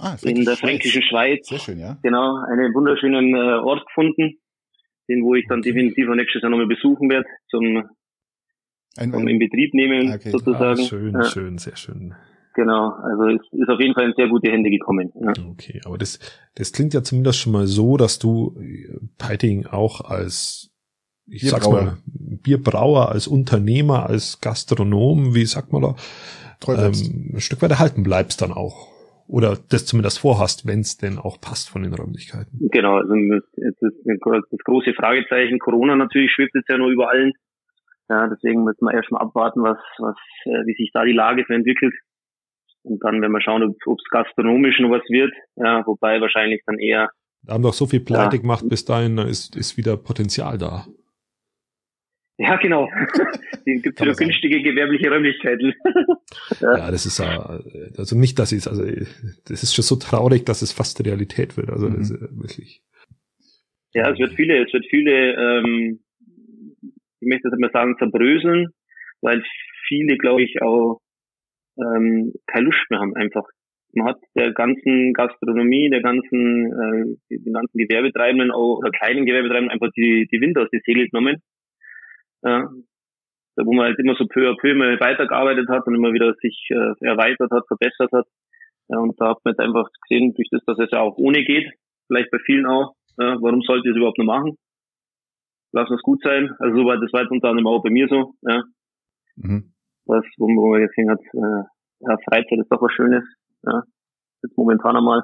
[0.01, 0.61] Ah, in der Schweiz.
[0.61, 1.99] fränkischen Schweiz Sehr schön, ja.
[2.03, 4.39] genau einen wunderschönen äh, Ort gefunden.
[5.09, 7.85] den wo ich dann definitiv auch nächstes Jahr nochmal besuchen werde, zum,
[8.95, 10.31] zum in Betrieb nehmen okay.
[10.31, 10.81] sozusagen.
[10.81, 11.25] Ah, schön, ja.
[11.25, 12.15] schön, sehr schön.
[12.55, 15.11] Genau, also es ist auf jeden Fall in sehr gute Hände gekommen.
[15.15, 15.33] Ja.
[15.51, 16.19] Okay, aber das,
[16.55, 20.71] das klingt ja zumindest schon mal so, dass du äh, Piting auch als,
[21.27, 25.97] ich sag's mal, Bierbrauer, als Unternehmer, als Gastronom, wie sagt man da,
[26.69, 28.93] ähm, ein Stück weit erhalten bleibst dann auch.
[29.29, 32.69] Oder das zumindest vorhast, wenn es denn auch passt von den Räumlichkeiten.
[32.71, 33.15] Genau, also
[33.57, 35.59] das, ist das große Fragezeichen.
[35.59, 37.33] Corona natürlich schwebt jetzt ja nur über allen.
[38.11, 41.55] Ja, deswegen müssen wir erstmal abwarten, was, was, äh, wie sich da die Lage so
[41.55, 41.95] entwickelt.
[42.85, 45.33] Und dann werden wir schauen, ob es gastronomisch noch was wird.
[45.57, 47.11] Ja, wobei wahrscheinlich dann eher.
[47.45, 48.43] Da haben doch so viel Pleite ja.
[48.43, 50.87] gemacht, bis dahin ist, ist wieder Potenzial da.
[52.39, 52.89] Ja, genau.
[53.67, 55.75] Den gibt wieder günstige gewerbliche Räumlichkeiten.
[56.61, 56.79] ja.
[56.79, 56.91] ja.
[56.91, 57.61] das ist ja,
[57.97, 58.83] also nicht, dass ich also
[59.45, 61.71] das ist schon so traurig, dass es fast Realität wird.
[61.71, 61.99] Also mhm.
[61.99, 62.83] das ist wirklich.
[63.95, 66.01] Ja, es wird viele, es wird viele, ähm,
[67.21, 68.69] ich möchte das immer sagen, zerbröseln,
[69.21, 69.45] weil
[69.87, 71.02] viele, glaube ich, auch
[71.79, 73.45] ähm, keine Lust mehr haben einfach.
[73.95, 76.67] Man hat der ganzen Gastronomie, der ganzen,
[77.31, 81.09] äh, den ganzen Gewerbetreibenden auch, oder kleinen Gewerbetreibenden einfach die, die Winter aus die Segel
[81.09, 81.43] genommen.
[82.43, 82.69] Ja.
[83.57, 86.69] Wo man halt immer so peu à peu immer weitergearbeitet hat und immer wieder sich
[86.71, 88.27] äh, erweitert hat, verbessert hat.
[88.89, 91.45] Ja, und da hat man jetzt einfach gesehen, durch das, dass es ja auch ohne
[91.45, 91.71] geht,
[92.07, 94.57] vielleicht bei vielen auch, ja, warum sollte ich es überhaupt noch machen?
[95.73, 96.51] Lass es gut sein.
[96.59, 98.63] Also so war das war jetzt unter anderem auch bei mir so, ja.
[99.37, 99.72] Mhm
[100.07, 101.65] was, wo, man gesehen hat, äh,
[102.01, 103.25] ja, Freizeit ist doch was Schönes,
[103.65, 103.83] ja,
[104.43, 105.23] jetzt momentan einmal.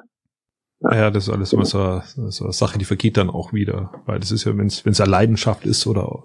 [0.81, 3.91] Ja, ja das ist alles immer so, so eine Sache, die vergeht dann auch wieder,
[4.05, 6.23] weil das ist ja, wenn es wenn es eine Leidenschaft ist oder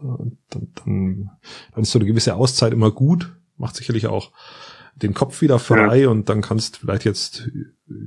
[0.51, 1.31] dann, dann,
[1.73, 4.33] dann ist so eine gewisse Auszeit immer gut, macht sicherlich auch
[4.97, 6.09] den Kopf wieder frei ja.
[6.09, 7.51] und dann kannst vielleicht jetzt,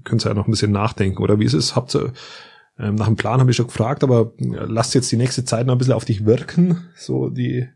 [0.06, 1.76] könntest ja noch ein bisschen nachdenken, oder wie ist es?
[1.76, 2.14] Habt ihr,
[2.80, 5.76] ähm, nach dem Plan habe ich schon gefragt, aber lasst jetzt die nächste Zeit noch
[5.76, 7.68] ein bisschen auf dich wirken, so die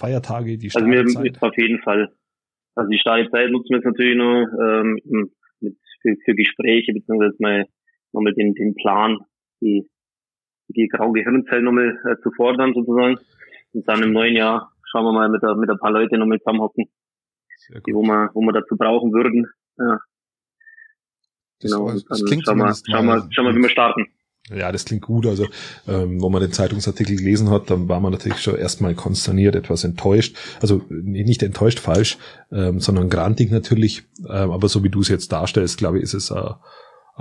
[0.00, 0.98] Feiertage, die Startzeit?
[0.98, 2.12] Also mir auf jeden Fall.
[2.74, 7.66] Also die Startzeit nutzen wir jetzt natürlich nur ähm, mit, für, für Gespräche, beziehungsweise mal
[8.12, 9.18] nochmal den, den Plan,
[9.60, 9.88] die,
[10.68, 13.18] die graue Gehirnzellen nochmal äh, zu fordern sozusagen.
[13.72, 16.38] Und dann im neuen Jahr schauen wir mal mit, der, mit ein paar Leuten nochmal
[16.38, 16.86] zusammenhocken,
[17.86, 19.46] die, wo wir, wo wir dazu brauchen würden.
[19.78, 19.98] Ja.
[21.60, 24.06] Das, genau, das, das klingt schauen wir, schauen wir, schauen wir, wie wir starten.
[24.54, 25.26] Ja, das klingt gut.
[25.26, 25.46] Also,
[25.86, 29.84] ähm, wo man den Zeitungsartikel gelesen hat, dann war man natürlich schon erstmal konsterniert, etwas
[29.84, 30.36] enttäuscht.
[30.60, 32.18] Also nicht enttäuscht falsch,
[32.50, 34.04] ähm, sondern grantig natürlich.
[34.28, 36.50] Ähm, aber so wie du es jetzt darstellst, glaube ich, ist es äh,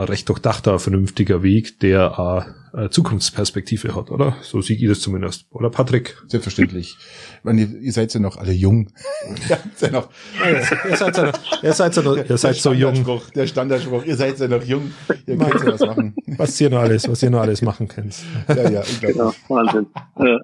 [0.03, 4.35] recht durchdachter, vernünftiger Weg, der äh, Zukunftsperspektive hat, oder?
[4.41, 5.45] So sehe ich das zumindest.
[5.51, 6.17] Oder Patrick?
[6.27, 6.97] Selbstverständlich.
[7.43, 8.91] Meine, ihr seid ja noch alle jung.
[9.81, 10.09] ja, noch,
[10.45, 13.21] ihr seid ja noch, ihr seid ja noch, ihr seid so jung.
[13.35, 14.91] Der Standardspruch, ihr seid ja noch jung,
[15.25, 16.15] ihr könnt ja was machen.
[16.37, 18.15] Was ihr noch alles, was ihr noch alles machen könnt.
[18.47, 19.87] Ja, ja, genau, Wahnsinn.
[20.17, 20.39] Ja.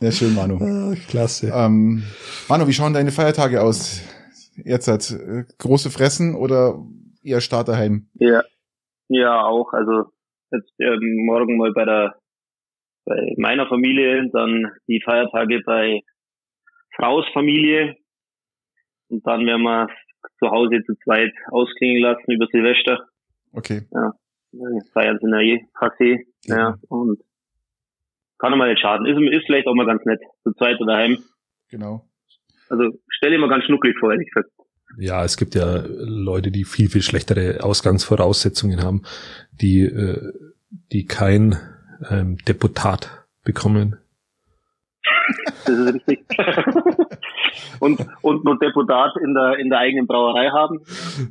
[0.00, 0.58] ja, schön, Manu.
[0.58, 1.52] Ah, klasse.
[1.54, 2.02] Ähm,
[2.48, 4.00] Manu, wie schauen deine Feiertage aus?
[4.62, 6.78] Jetzt hat äh, große Fressen oder
[7.24, 8.08] eher Starterheim?
[8.14, 8.42] Ja,
[9.08, 9.72] ja auch.
[9.72, 10.12] Also
[10.50, 12.14] jetzt ähm, morgen mal bei der
[13.06, 16.00] bei meiner Familie, dann die Feiertage bei
[16.96, 17.96] Fraus Familie
[19.08, 19.88] und dann werden wir
[20.38, 23.06] zu Hause zu zweit ausklingen lassen über Silvester.
[23.52, 23.82] Okay.
[23.92, 24.12] Ja,
[24.92, 26.24] feiern sind ja eh passé.
[26.44, 26.56] Ja.
[26.56, 26.78] ja.
[26.88, 27.20] und
[28.38, 29.06] kann mal nicht schaden.
[29.06, 31.18] Ist, ist vielleicht auch mal ganz nett, zu zweit oder heim.
[31.70, 32.06] Genau.
[32.68, 34.50] Also stelle ich mir ganz schnucklig vor, ehrlich gesagt.
[34.98, 39.02] Ja, es gibt ja Leute, die viel, viel schlechtere Ausgangsvoraussetzungen haben,
[39.52, 40.32] die, äh,
[40.92, 41.58] die kein
[42.10, 43.96] ähm, Deputat bekommen.
[45.66, 46.24] Das ist richtig.
[47.80, 50.80] und, und nur Deputat in der, in der eigenen Brauerei haben.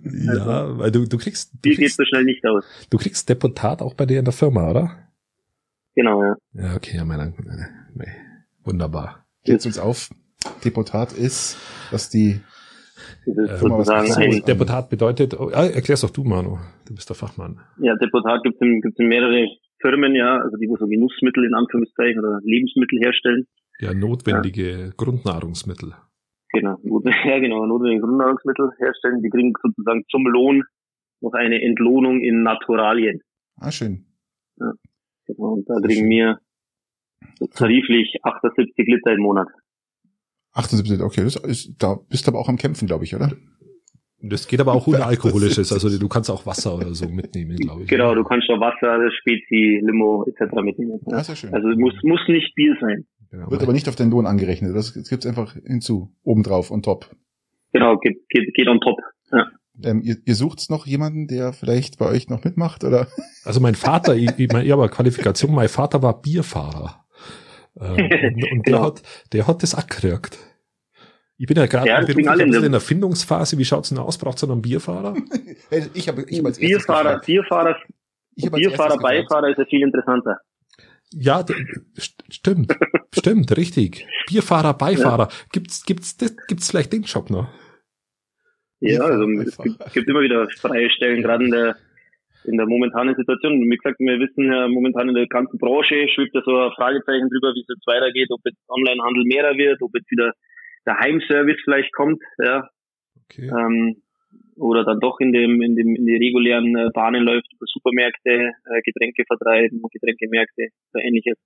[0.03, 1.53] Ja, also, weil du, du kriegst.
[1.53, 2.65] Du kriegst, geht so schnell nicht aus.
[2.89, 4.91] Du kriegst Deputat auch bei dir in der Firma, oder?
[5.95, 6.35] Genau, ja.
[6.53, 7.35] Ja, okay, ja, mein,
[7.93, 8.11] nee,
[8.63, 9.25] wunderbar.
[9.43, 10.09] Geht's uns auf.
[10.63, 11.57] Deputat ist,
[11.91, 12.41] dass die
[13.25, 16.57] das sozusagen ein, Deputat bedeutet, oh, erklär's doch du, Manu.
[16.85, 17.59] Du bist der Fachmann.
[17.79, 19.47] Ja, Deputat gibt es in, gibt's in mehrere
[19.81, 23.47] Firmen, ja, also die wo so Genussmittel in Anführungszeichen oder Lebensmittel herstellen.
[23.79, 24.89] Ja, notwendige ja.
[24.95, 25.93] Grundnahrungsmittel.
[26.53, 26.77] Genau,
[27.25, 29.21] ja genau, notwendige Grundnahrungsmittel herstellen.
[29.21, 30.63] Die kriegen sozusagen zum Lohn
[31.21, 33.21] noch eine Entlohnung in Naturalien.
[33.57, 34.05] Ah, schön.
[34.57, 34.73] Ja,
[35.25, 36.39] genau, und da kriegen wir
[37.55, 39.47] tariflich 78 Liter im Monat.
[40.53, 43.31] 78, okay, das ist, da bist du aber auch am Kämpfen, glaube ich, oder?
[44.21, 47.83] Das geht aber auch ohne alkoholisches, also du kannst auch Wasser oder so mitnehmen, glaube
[47.83, 47.89] ich.
[47.89, 50.53] Genau, du kannst auch Wasser, Spezi, Limo etc.
[50.63, 50.99] mitnehmen.
[51.07, 51.17] Ja.
[51.17, 51.53] Das ist ja schön.
[51.53, 53.05] Also muss muss nicht Bier sein.
[53.31, 57.09] Genau, Wird aber nicht auf den Lohn angerechnet, das, gibt's einfach hinzu, obendrauf, on top.
[57.73, 58.99] Genau, geht, geht, geht on top.
[59.31, 59.47] Ja.
[59.83, 63.07] Ähm, ihr, ihr sucht noch jemanden, der vielleicht bei euch noch mitmacht, oder?
[63.43, 67.02] Also mein Vater, ich, ich, meine, ja, aber Qualifikation, mein Vater war Bierfahrer.
[67.79, 68.83] Ähm, und, und der Genau.
[68.83, 70.37] hat, der hat das auch gekriegt.
[71.37, 72.05] Ich bin ja gerade Ja, in
[72.51, 73.57] der- in der Findungsphase.
[73.57, 74.17] Wie schaut's denn aus?
[74.17, 75.15] Braucht's einen Bierfahrer?
[75.93, 77.19] Ich habe ich hab als Bierfahrer.
[77.19, 77.75] Bierfahrer,
[78.35, 78.97] Ich hab als Bierfahrer.
[78.97, 80.37] Beifahrer ist ja viel interessanter.
[81.11, 81.43] Ja,
[82.29, 82.75] stimmt.
[83.15, 84.07] stimmt, richtig.
[84.27, 85.29] Bierfahrer, Beifahrer.
[85.51, 87.47] Gibt's, gibt's, das, gibt's vielleicht den Job noch?
[88.79, 91.75] Ja, also es gibt, gibt immer wieder freie Stellen, gerade in der
[92.45, 93.59] in der momentanen Situation.
[93.59, 97.29] Wie gesagt, wir wissen ja momentan in der ganzen Branche schwebt ja so ein Fragezeichen
[97.29, 100.33] drüber, wie es jetzt weitergeht, ob jetzt Onlinehandel mehrer wird, ob jetzt wieder
[100.85, 102.67] der Heimservice vielleicht kommt, ja,
[103.23, 103.47] Okay.
[103.47, 104.02] ähm,
[104.55, 108.29] oder dann doch in dem in dem in die regulären äh, Bahnen läuft, über Supermärkte,
[108.29, 111.37] äh, Getränke vertreiben, Getränkemärkte oder ähnliches.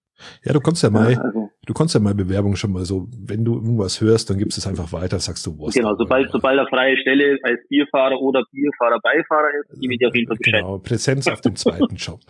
[0.43, 3.07] Ja, du kannst ja mal, Ja, also, du kannst ja mal Bewerbung schon mal so,
[3.25, 5.73] wenn du irgendwas hörst, dann gibst du es einfach weiter, sagst du, was.
[5.73, 10.07] genau, sobald sobald eine freie Stelle als Bierfahrer oder Bierfahrer Beifahrer ist, gebe ich dir
[10.09, 10.61] auf jeden Fall Bescheid.
[10.61, 12.19] Genau, Präsenz auf dem zweiten Job.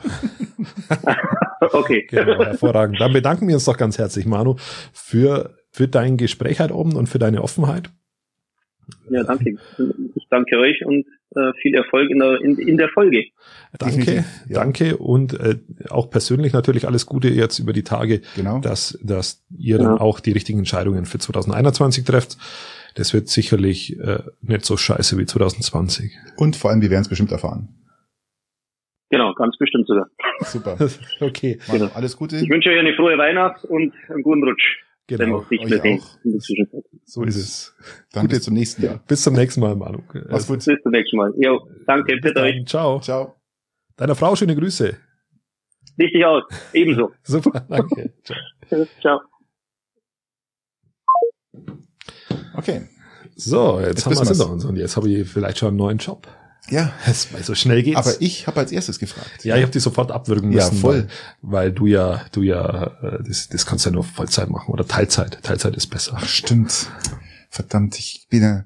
[1.59, 2.05] Okay.
[2.09, 3.01] Genau, hervorragend.
[3.01, 4.55] Dann bedanken wir uns doch ganz herzlich, Manu,
[4.93, 7.89] für, für dein Gespräch heute oben und für deine Offenheit.
[9.09, 9.57] Ja, danke.
[10.15, 13.25] Ich danke euch und äh, viel Erfolg in der, in, in der Folge.
[13.77, 14.59] Danke, ja.
[14.59, 15.57] danke und äh,
[15.89, 18.59] auch persönlich natürlich alles Gute jetzt über die Tage, Genau.
[18.59, 19.99] dass, dass ihr dann Ja.
[20.01, 22.37] auch die richtigen Entscheidungen für 2021 trefft.
[22.95, 26.11] Das wird sicherlich äh, nicht so scheiße wie 2020.
[26.37, 27.69] Und vor allem, wir werden es bestimmt erfahren.
[29.09, 30.07] Genau, ganz bestimmt sogar.
[30.41, 30.77] Super.
[31.21, 31.89] okay, Genau.
[31.93, 32.37] alles Gute.
[32.37, 34.79] Ich wünsche euch eine frohe Weihnacht und einen guten Rutsch.
[35.07, 35.45] Genau,
[37.05, 37.75] so ist es.
[38.11, 39.01] Dann bis zum nächsten Jahr.
[39.07, 39.99] Bis zum nächsten Mal, Manu.
[40.29, 40.63] Mach's gut.
[40.65, 41.33] Bis zum nächsten Mal.
[41.37, 42.65] Jo, danke, Bis bitte euch.
[42.65, 42.99] Ciao.
[42.99, 43.35] Ciao.
[43.95, 44.97] Deiner Frau schöne Grüße.
[45.99, 46.43] Richtig aus.
[46.73, 47.11] Ebenso.
[47.23, 48.13] Super, danke.
[48.23, 48.37] Ciao.
[49.01, 49.19] Ciao.
[52.55, 52.87] Okay.
[53.35, 55.77] So, jetzt, Jetzt haben wir es hinter uns und jetzt habe ich vielleicht schon einen
[55.77, 56.27] neuen Job.
[56.69, 56.91] Ja.
[57.05, 57.97] Es, weil so schnell geht's.
[57.97, 59.43] Aber ich habe als erstes gefragt.
[59.43, 61.07] ja, ich habe die sofort abwürgen Ja, müssen, voll.
[61.41, 64.71] Weil, weil du ja, du ja, äh, das, das kannst du ja nur Vollzeit machen
[64.71, 65.39] oder Teilzeit.
[65.43, 66.13] Teilzeit ist besser.
[66.17, 66.87] Ach, stimmt.
[67.49, 68.65] Verdammt, ich bin ja,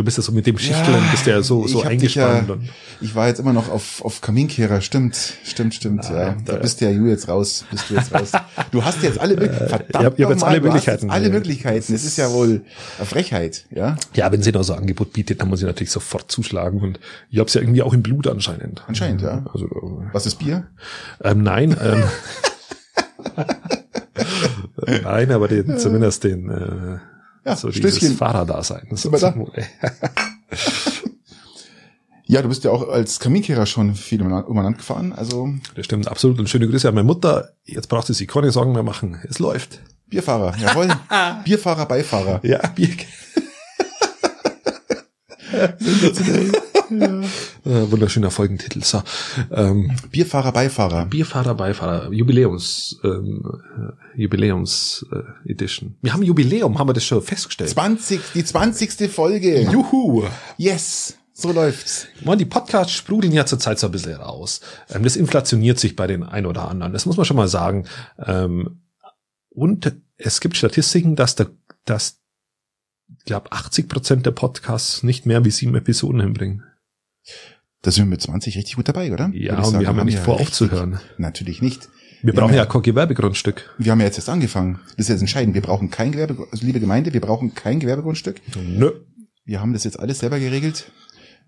[0.00, 2.48] Du bist ja so mit dem Schichteln, Ja, bist ja so, so ja- eingespannt.
[2.48, 2.70] und,
[3.02, 4.80] ich war jetzt immer noch auf, auf Kaminkehrer.
[4.80, 6.06] Stimmt, stimmt, stimmt.
[6.06, 7.66] Ah, ja, da- da bist der Ju jetzt raus.
[7.70, 8.32] Bist du jetzt raus.
[8.70, 9.68] Du hast jetzt alle Möglichkeiten.
[9.68, 11.02] Verdammt ich hab- ich hab jetzt alle du hast Möglichkeiten.
[11.06, 11.32] Jetzt alle Ja.
[11.32, 11.92] Möglichkeiten.
[11.92, 12.62] Das ist ja wohl
[12.96, 13.96] eine Frechheit, ja?
[14.14, 16.98] ja, wenn sie noch so ein Angebot bietet, dann muss ich natürlich sofort zuschlagen und
[17.30, 18.82] ich habe es ja irgendwie auch im Blut anscheinend.
[18.88, 19.44] Anscheinend, ja.
[19.52, 20.66] Also, äh, Was ist Bier?
[21.22, 22.04] Ähm, nein, ähm,
[25.02, 26.98] nein, aber den, zumindest den, äh,
[27.44, 28.16] Ja, so dieses Stößchen.
[28.16, 28.86] Fahrerdasein.
[28.90, 29.34] Das Sind wir da?
[32.26, 35.12] Ja, du bist ja auch als Kaminkehrer schon viel umeinander umeinander gefahren.
[35.12, 36.38] Also Das stimmt, absolut.
[36.38, 37.54] Und schöne Grüße an meine Mutter.
[37.64, 39.18] Jetzt braucht sie sich keine Sorgen mehr machen.
[39.28, 39.80] Es läuft.
[40.06, 40.86] Bierfahrer, jawohl.
[41.44, 42.38] Bierfahrer, Beifahrer.
[42.44, 42.90] Ja, Bier.
[46.90, 48.82] Äh, wunderschöner Folgentitel.
[48.82, 49.02] So,
[49.50, 51.06] ähm, Bierfahrer, Beifahrer.
[51.06, 53.42] Bierfahrer, Beifahrer, Jubiläums, ähm,
[54.16, 55.96] äh, Jubiläums äh, Edition.
[56.02, 57.70] Wir haben Jubiläum, haben wir das schon festgestellt.
[57.70, 59.10] 20, die 20.
[59.10, 59.62] Folge.
[59.70, 60.24] Juhu!
[60.56, 62.06] Yes, so läuft's.
[62.24, 64.60] Man, die Podcasts sprudeln ja zurzeit so ein bisschen raus.
[64.88, 66.92] Ähm, das inflationiert sich bei den ein oder anderen.
[66.92, 67.86] Das muss man schon mal sagen.
[68.18, 68.80] Ähm,
[69.50, 71.50] und es gibt Statistiken, dass der,
[71.84, 72.20] dass,
[73.18, 76.64] ich glaube, 80 Prozent der Podcasts nicht mehr wie sieben Episoden hinbringen.
[77.82, 79.30] Da sind wir mit 20 richtig gut dabei, oder?
[79.32, 79.80] Ja, und sagen.
[79.80, 81.00] wir haben ja nicht vor richtig- aufzuhören.
[81.18, 81.88] Natürlich nicht.
[82.22, 83.74] Wir Wir brauchen ja kein Gewerbegrundstück.
[83.78, 84.80] Wir haben ja jetzt erst angefangen.
[84.90, 85.54] Das ist jetzt entscheidend.
[85.54, 88.40] Wir brauchen kein Gewerbe, also liebe Gemeinde, wir brauchen kein Gewerbegrundstück.
[88.62, 88.92] Nö.
[89.46, 90.92] Wir haben das jetzt alles selber geregelt.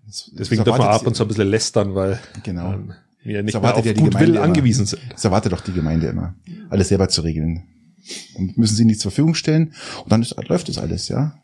[0.07, 2.73] Das- Deswegen dürfen wir ab und zu ein bisschen lästern, weil Genau.
[2.73, 2.93] ähm,
[3.23, 5.01] wir nicht Das mehr erwartet auf ja die Gutwill angewiesen sind.
[5.11, 6.35] Das erwartet doch die Gemeinde immer.
[6.69, 7.67] Alles selber zu regeln.
[8.35, 11.35] Dann müssen sie nichts zur Verfügung stellen und dann ist, läuft das alles, ja.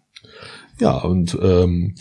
[0.79, 1.93] Ja, und ähm,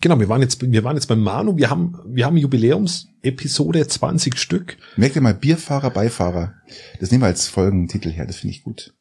[0.00, 4.38] genau, wir waren jetzt, wir waren jetzt beim Manu, wir haben, wir haben Jubiläumsepisode 20
[4.38, 4.76] Stück.
[4.96, 6.54] Merkt ihr mal Bierfahrer, Beifahrer.
[7.00, 8.94] Das nehmen wir als Folgentitel her, das finde ich gut.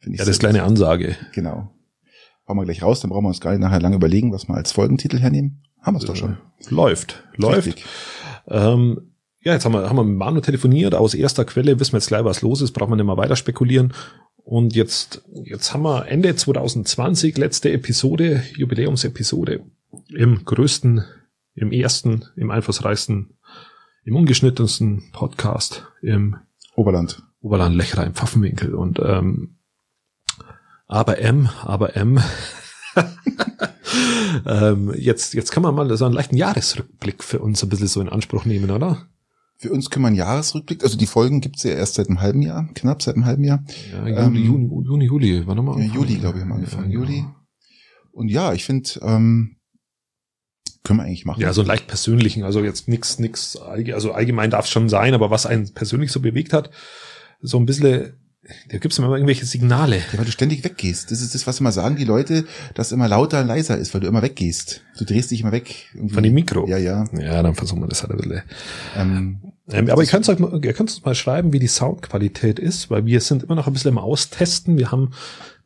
[0.00, 1.16] Finde ich Ja, das ist kleine Ansage.
[1.32, 1.70] Genau.
[2.48, 4.54] Hauen wir gleich raus, dann brauchen wir uns gar nicht nachher lange überlegen, was wir
[4.54, 5.62] als Folgentitel hernehmen.
[5.80, 6.38] Haben wir es doch schon.
[6.68, 7.84] Läuft, läuft.
[8.48, 10.94] Ähm, ja, jetzt haben wir, haben wir mit Manu telefoniert.
[10.94, 12.72] Aus erster Quelle wissen wir jetzt gleich, was los ist.
[12.72, 13.92] Brauchen wir nicht mal weiter spekulieren.
[14.46, 19.64] Und jetzt, jetzt haben wir Ende 2020, letzte Episode, Jubiläumsepisode.
[20.14, 21.04] Im größten,
[21.54, 23.38] im ersten, im einflussreichsten,
[24.04, 26.36] im ungeschnittensten Podcast im
[26.74, 27.22] Oberland.
[27.40, 28.74] Oberland Lechra im Pfaffenwinkel.
[28.74, 29.56] Und ähm,
[30.86, 32.20] aber M, aber M.
[34.46, 38.00] ähm, jetzt, jetzt kann man mal so einen leichten Jahresrückblick für uns ein bisschen so
[38.00, 39.08] in Anspruch nehmen, oder?
[39.58, 42.42] Für uns können wir einen Jahresrückblick, also die Folgen gibt's ja erst seit einem halben
[42.42, 43.64] Jahr, knapp seit einem halben Jahr.
[43.90, 45.94] Ja, Ähm, Juni, Juni, Juni, Juli, wann haben wir Ja?
[45.94, 46.90] Juli, glaube ich, haben wir angefangen.
[46.90, 47.14] Ja, Juli.
[47.14, 47.34] genau.
[48.12, 49.55] Und ja, ich finde, ähm,
[50.86, 51.40] können wir eigentlich machen.
[51.40, 55.14] Ja, so einen leicht persönlichen, also jetzt nix, nix, also allgemein darf es schon sein,
[55.14, 56.70] aber was einen persönlich so bewegt hat,
[57.40, 58.14] so ein bisschen
[58.68, 59.96] da gibt's immer irgendwelche Signale.
[59.96, 61.10] Ja, weil du ständig weggehst.
[61.10, 62.44] Das ist das, was immer sagen die Leute,
[62.74, 64.82] dass immer lauter und leiser ist, weil du immer weggehst.
[64.98, 65.88] Du drehst dich immer weg.
[65.94, 66.14] Irgendwie.
[66.14, 66.66] Von dem Mikro?
[66.68, 67.04] Ja, ja.
[67.12, 68.42] Ja, dann versuchen wir das halt ein bisschen.
[68.96, 72.88] Ähm, ähm, aber ihr könnt euch ihr könnt uns mal schreiben, wie die Soundqualität ist,
[72.88, 74.78] weil wir sind immer noch ein bisschen im Austesten.
[74.78, 75.10] Wir haben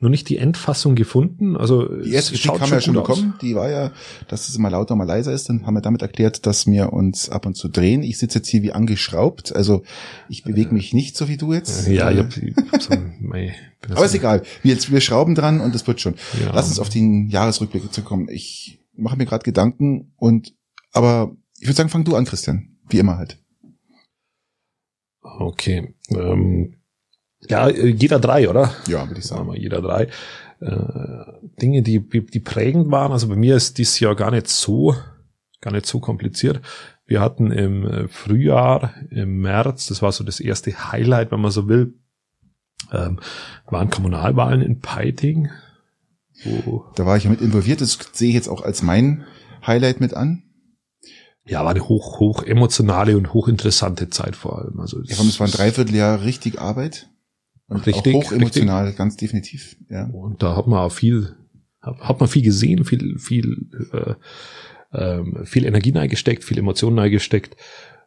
[0.01, 1.57] noch nicht die Endfassung gefunden.
[1.57, 3.35] Also die erste Kritik haben wir ja schon bekommen.
[3.43, 3.93] Die war ja,
[4.29, 5.49] dass es immer lauter, mal leiser ist.
[5.49, 8.03] Dann haben wir damit erklärt, dass wir uns ab und zu drehen.
[8.03, 9.55] Ich sitze jetzt hier wie angeschraubt.
[9.55, 9.83] Also
[10.29, 11.87] ich bewege mich nicht so wie du jetzt.
[11.87, 13.55] Ja, ich hab, ich hab so, mei,
[13.91, 14.43] Aber ist egal.
[14.63, 16.15] Wir, jetzt, wir schrauben dran und das wird schon.
[16.41, 16.53] Ja.
[16.55, 18.29] Lass uns auf den Jahresrückblick zu kommen.
[18.31, 20.55] Ich mache mir gerade Gedanken und
[20.93, 22.79] aber ich würde sagen, fang du an, Christian.
[22.89, 23.39] Wie immer halt.
[25.23, 25.95] Okay.
[26.09, 26.80] Ähm,
[27.49, 28.73] ja, jeder drei, oder?
[28.87, 29.47] Ja, würde ich sagen.
[29.47, 30.09] Mal jeder drei.
[30.61, 31.25] Äh,
[31.61, 33.13] Dinge, die, die prägend waren.
[33.13, 34.95] Also bei mir ist dieses Jahr gar nicht so,
[35.61, 36.61] gar nicht so kompliziert.
[37.07, 41.51] Wir hatten im äh, Frühjahr, im März, das war so das erste Highlight, wenn man
[41.51, 41.95] so will,
[42.93, 43.21] ähm,
[43.67, 45.51] waren Kommunalwahlen in Peiting.
[46.45, 47.81] Wo da war ich ja mit involviert.
[47.81, 49.25] Das sehe ich jetzt auch als mein
[49.67, 50.43] Highlight mit an.
[51.45, 54.79] Ja, war eine hoch, hoch emotionale und hochinteressante Zeit vor allem.
[54.79, 57.10] Also ja, es war ein Dreivierteljahr richtig Arbeit.
[57.71, 58.99] Und richtig, auch hoch emotional, richtig.
[58.99, 59.77] ganz definitiv.
[59.89, 60.07] Ja.
[60.07, 61.37] Und da hat man auch viel,
[61.81, 64.15] hat man viel gesehen, viel, viel, äh,
[64.93, 67.57] ähm, viel Energie neigesteckt, viel Emotionen neigesteckt.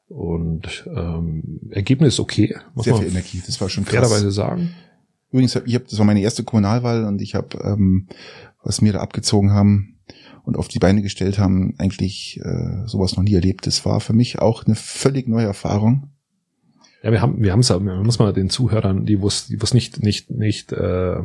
[0.09, 2.53] Und ähm, Ergebnis okay.
[2.75, 3.93] Muss Sehr viel Energie, das war schon krass.
[3.93, 4.75] Fairerweise sagen.
[5.31, 8.07] Übrigens, ich hab, das war meine erste Kommunalwahl und ich habe, ähm,
[8.63, 9.97] was mir da abgezogen haben
[10.43, 13.65] und auf die Beine gestellt haben, eigentlich äh, sowas noch nie erlebt.
[13.65, 16.09] Das war für mich auch eine völlig neue Erfahrung.
[17.03, 20.01] Ja, wir haben, wir haben es, muss man den Zuhörern, die es die es nicht,
[20.01, 21.17] nicht, nicht, äh,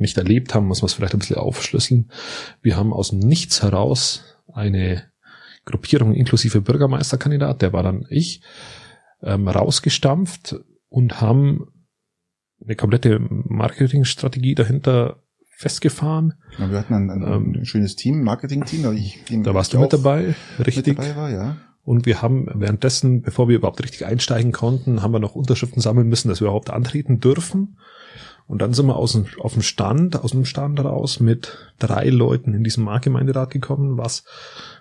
[0.00, 2.10] nicht erlebt haben, muss man es vielleicht ein bisschen aufschlüsseln.
[2.60, 5.04] Wir haben aus dem Nichts heraus eine
[5.64, 8.42] Gruppierung inklusive Bürgermeisterkandidat, der war dann ich,
[9.22, 10.56] ähm, rausgestampft
[10.88, 11.68] und haben
[12.60, 15.22] eine komplette Marketingstrategie dahinter
[15.56, 16.34] festgefahren.
[16.58, 18.82] Ja, wir hatten ein, ein, ähm, ein schönes Team, Marketing-Team.
[18.82, 20.98] Da, da warst du mit dabei, richtig.
[20.98, 21.56] Mit dabei war, ja.
[21.84, 26.08] Und wir haben währenddessen, bevor wir überhaupt richtig einsteigen konnten, haben wir noch Unterschriften sammeln
[26.08, 27.76] müssen, dass wir überhaupt antreten dürfen.
[28.46, 32.08] Und dann sind wir aus dem, auf dem Stand, aus dem Stand raus mit drei
[32.08, 34.24] Leuten in diesem Marktgemeinderat gekommen, was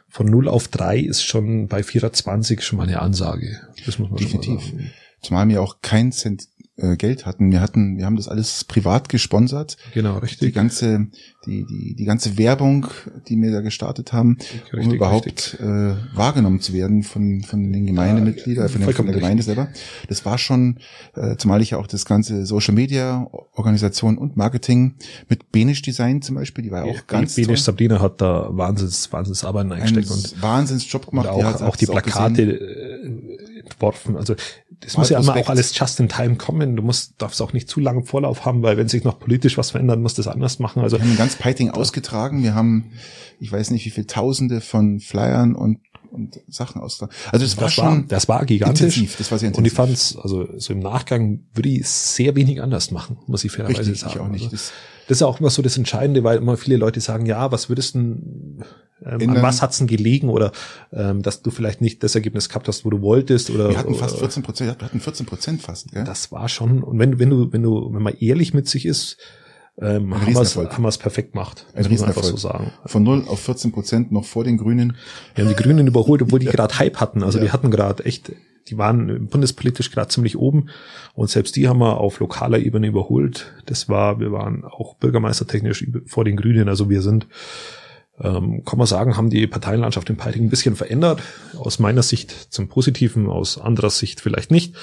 [0.10, 3.62] von 0 auf 3 ist schon bei 420 schon mal eine Ansage.
[3.86, 4.62] Das muss man Definitiv.
[4.62, 4.94] Schon mal sagen.
[5.22, 6.48] Zumal mir auch kein Cent
[6.82, 7.52] äh, Geld hatten.
[7.52, 9.78] Wir hatten, wir haben das alles privat gesponsert.
[9.94, 10.40] Genau, richtig.
[10.40, 11.08] Die ganze,
[11.46, 12.88] die, die, die ganze Werbung,
[13.28, 14.38] die wir da gestartet haben,
[14.74, 19.06] richtig, um überhaupt äh, wahrgenommen zu werden von, von den Gemeindemitgliedern, ja, von, den, von
[19.06, 19.70] der Gemeinde selber.
[20.08, 20.80] Das war schon,
[21.16, 24.96] äh, zumal ich ja auch das ganze Social Media, Organisation und Marketing
[25.30, 29.12] mit Benisch Design zum Beispiel, die war ja auch ganz Benisch Sabrina hat da wahnsinns,
[29.12, 31.30] wahnsinns Arbeit eingesteckt und wahnsinns Job gemacht.
[31.30, 34.16] Und auch, auch die Plakate äh, entworfen.
[34.18, 34.36] Also
[34.80, 36.76] das muss ja immer auch alles just in time kommen.
[36.76, 39.72] Du musst, darfst auch nicht zu lange Vorlauf haben, weil wenn sich noch politisch was
[39.72, 40.82] verändert, musst du das anders machen.
[40.82, 42.44] Also wir haben ganz Piting ausgetragen.
[42.44, 42.92] Wir haben,
[43.40, 45.80] ich weiß nicht, wie viele Tausende von Flyern und
[46.12, 47.14] und Sachen ausgetragen.
[47.32, 48.98] Also das, das war schon, war, das war gigantisch.
[48.98, 49.60] Intensiv, das war sehr intensiv.
[49.60, 53.52] Und ich fand's, also so im Nachgang würde ich sehr wenig anders machen, muss ich
[53.52, 54.14] fairerweise Richtig, sagen.
[54.16, 54.44] Ich auch nicht.
[54.44, 54.72] Also, das,
[55.08, 57.96] das ist auch immer so das Entscheidende, weil immer viele Leute sagen, ja, was würdest
[57.96, 58.18] du
[59.06, 60.52] ähm, an was hat's denn gelegen oder
[60.92, 63.96] ähm, dass du vielleicht nicht das Ergebnis gehabt hast, wo du wolltest oder wir hatten
[63.96, 65.92] fast 14 Prozent, wir hatten 14 Prozent fast.
[65.92, 66.04] Gell?
[66.04, 69.18] Das war schon und wenn wenn du wenn du wenn man ehrlich mit sich ist,
[69.80, 71.66] ähm, haben wir es perfekt gemacht.
[71.74, 72.26] Ein Riesenerfolg.
[72.26, 72.72] So sagen.
[72.86, 74.98] Von 0 auf 14 Prozent noch vor den Grünen.
[75.34, 77.24] Wir haben die Grünen überholt, obwohl die gerade Hype hatten.
[77.24, 77.46] Also ja.
[77.46, 78.32] die hatten gerade echt,
[78.68, 80.70] die waren bundespolitisch gerade ziemlich oben
[81.16, 83.54] und selbst die haben wir auf lokaler Ebene überholt.
[83.66, 86.70] Das war, wir waren auch bürgermeistertechnisch vor den Grünen.
[86.70, 87.28] Also wir sind
[88.24, 91.22] ähm, kann man sagen, haben die Parteienlandschaft in Peiting ein bisschen verändert.
[91.58, 94.76] Aus meiner Sicht zum Positiven, aus anderer Sicht vielleicht nicht.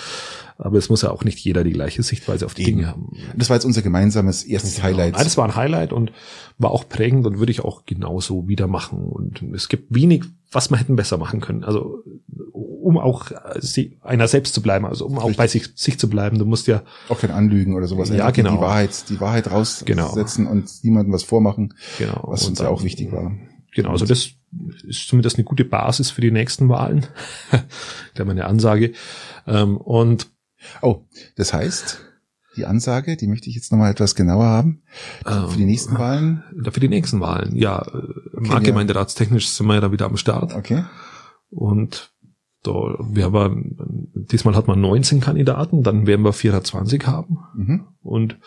[0.59, 2.79] Aber es muss ja auch nicht jeder die gleiche Sichtweise auf die Eben.
[2.79, 3.13] Dinge haben.
[3.37, 4.89] Das war jetzt unser gemeinsames erstes genau.
[4.89, 5.15] Highlight.
[5.15, 6.11] Nein, das war ein Highlight und
[6.59, 9.05] war auch prägend und würde ich auch genauso wieder machen.
[9.05, 11.63] Und es gibt wenig, was man hätten besser machen können.
[11.63, 12.03] Also
[12.89, 13.31] um auch
[14.01, 16.39] einer selbst zu bleiben, also um auch bei sich, sich zu bleiben.
[16.39, 18.09] Du musst ja auch kein Anlügen oder sowas.
[18.09, 18.57] Ja, genau.
[18.57, 20.51] Die Wahrheit, die Wahrheit raussetzen genau.
[20.51, 21.75] und niemandem was vormachen.
[21.99, 22.25] Genau.
[22.29, 23.33] Was uns ja auch wichtig war.
[23.75, 24.31] Genau, also das
[24.87, 27.07] ist zumindest eine gute Basis für die nächsten Wahlen.
[28.15, 28.93] da meine Ansage.
[29.47, 30.29] Ähm, und
[30.81, 31.05] Oh,
[31.37, 32.01] das heißt,
[32.57, 34.83] die Ansage, die möchte ich jetzt nochmal etwas genauer haben.
[35.27, 36.43] Ähm, für die nächsten Wahlen?
[36.71, 37.83] Für die nächsten Wahlen, ja.
[37.83, 40.55] Okay, Marktgemeinderatstechnisch sind wir ja da wieder am Start.
[40.55, 40.85] Okay.
[41.51, 42.13] Und
[42.63, 43.77] da, wir haben,
[44.15, 47.39] diesmal hat man 19 Kandidaten, dann werden wir 420 haben.
[47.55, 47.87] Mhm.
[48.03, 48.39] Und,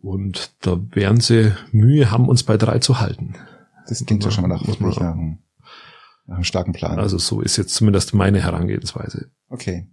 [0.00, 3.34] und da werden sie Mühe haben, uns bei drei zu halten.
[3.88, 5.14] Das klingt ja schon mal nach, nach, nach
[6.36, 6.98] einem starken Plan.
[6.98, 9.30] Also so ist jetzt zumindest meine Herangehensweise.
[9.48, 9.88] Okay.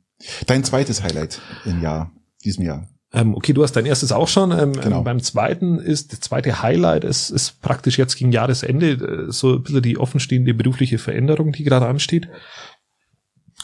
[0.48, 2.12] Dein zweites Highlight im Jahr,
[2.44, 2.88] diesem Jahr.
[3.14, 4.52] Ähm, okay, du hast dein erstes auch schon.
[4.52, 5.04] Ähm, Genau.
[5.04, 8.92] Beim zweiten ist, das zweite Highlight ist, ist praktisch jetzt gegen Jahresende
[9.28, 12.28] äh, so ein bisschen die offenstehende berufliche Veränderung, die gerade ansteht.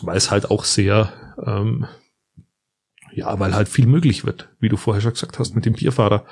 [0.01, 1.11] Weil es halt auch sehr,
[1.45, 1.85] ähm,
[3.11, 6.25] ja, weil halt viel möglich wird, wie du vorher schon gesagt hast, mit dem Bierfahrer.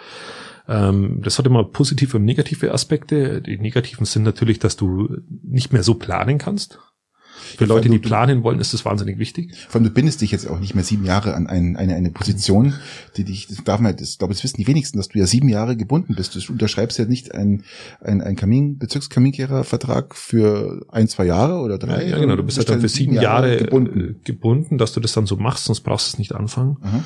[0.68, 3.42] Ähm, das hat immer positive und negative Aspekte.
[3.42, 6.80] Die negativen sind natürlich, dass du nicht mehr so planen kannst.
[7.58, 9.56] Für Ja, vor Leute, die du- planen wollen, ist das wahnsinnig wichtig.
[9.70, 12.10] Vor allem, du bindest dich jetzt auch nicht mehr sieben Jahre an ein, eine, eine
[12.12, 12.74] Position,
[13.16, 15.26] die dich, das darf man, das, glaube ich, das wissen die wenigsten, dass du ja
[15.28, 16.36] sieben Jahre gebunden bist.
[16.36, 17.64] Du unterschreibst ja nicht ein,
[18.02, 22.08] ein, ein Kamin, Bezirkskaminkehrervertrag für ein, zwei Jahre oder drei.
[22.08, 23.94] Ja, genau, du bist halt dann für sieben Jahre gebunden.
[23.94, 24.22] gebunden.
[24.24, 26.78] gebunden, dass du das dann so machst, sonst brauchst du es nicht anfangen.
[26.82, 27.04] Aha.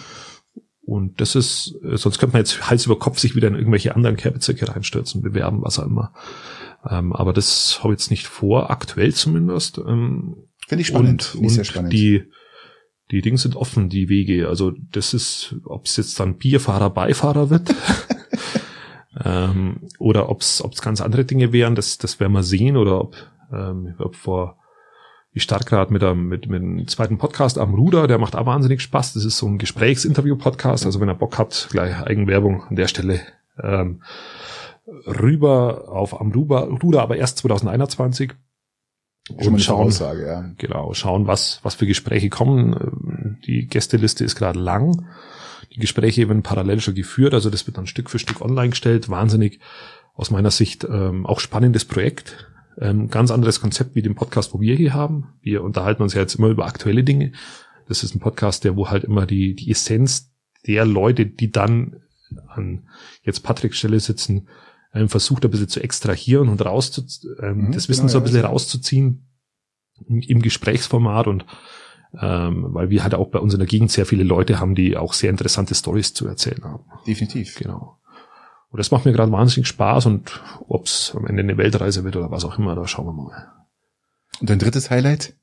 [0.84, 3.96] Und das ist, äh, sonst könnte man jetzt Hals über Kopf sich wieder in irgendwelche
[3.96, 6.12] anderen Kehrbezirke reinstürzen, bewerben, was auch immer.
[6.90, 9.78] Ähm, aber das habe ich jetzt nicht vor, aktuell zumindest.
[9.78, 11.36] Ähm, Finde ich spannend.
[11.36, 11.94] und und spannend.
[11.94, 12.24] die,
[13.12, 14.48] die Dinge sind offen, die Wege.
[14.48, 17.76] Also das ist, ob es jetzt dann Bierfahrer, Beifahrer wird.
[19.24, 22.78] ähm, oder ob es ganz andere Dinge wären, das, das werden wir sehen.
[22.78, 23.16] Oder ob,
[23.52, 24.58] ähm, ob vor
[25.34, 28.46] ich starte gerade mit einem, mit, mit einem zweiten Podcast am Ruder, der macht auch
[28.46, 29.14] wahnsinnig Spaß.
[29.14, 30.86] Das ist so ein Gesprächsinterview-Podcast.
[30.86, 33.22] Also wenn ihr Bock habt, gleich Eigenwerbung an der Stelle.
[33.62, 34.02] Ähm,
[34.88, 38.34] rüber auf am Ruder, Ruder aber erst 2021.
[39.28, 40.52] Schon mal Und schauen, Voraussage, ja.
[40.58, 42.74] genau, schauen, was, was für Gespräche kommen.
[42.74, 45.08] Ähm, Die Gästeliste ist gerade lang.
[45.74, 49.10] Die Gespräche werden parallel schon geführt, also das wird dann Stück für Stück online gestellt.
[49.10, 49.60] Wahnsinnig,
[50.14, 52.48] aus meiner Sicht, ähm, auch spannendes Projekt.
[52.80, 55.34] Ähm, ganz anderes Konzept wie den Podcast, wo wir hier haben.
[55.42, 57.34] Wir unterhalten uns ja jetzt immer über aktuelle Dinge.
[57.88, 60.32] Das ist ein Podcast, der wo halt immer die, die Essenz
[60.66, 62.02] der Leute, die dann
[62.48, 62.88] an
[63.24, 64.48] jetzt Patricks Stelle sitzen,
[64.94, 67.04] ähm, versucht ein bisschen zu extrahieren und rauszu,
[67.42, 68.26] ähm, Mhm, das Wissen genau, so ein ja.
[68.26, 69.28] bisschen rauszuziehen
[70.08, 71.46] im Gesprächsformat und
[72.20, 74.98] ähm, weil wir halt auch bei uns in der Gegend sehr viele Leute haben, die
[74.98, 76.84] auch sehr interessante Stories zu erzählen haben.
[77.08, 77.56] Definitiv.
[77.56, 78.00] Genau.
[78.70, 82.16] Und das macht mir gerade wahnsinnig Spaß und ob es am Ende eine Weltreise wird
[82.16, 83.48] oder was auch immer, da schauen wir mal.
[84.40, 85.36] Und dein drittes Highlight?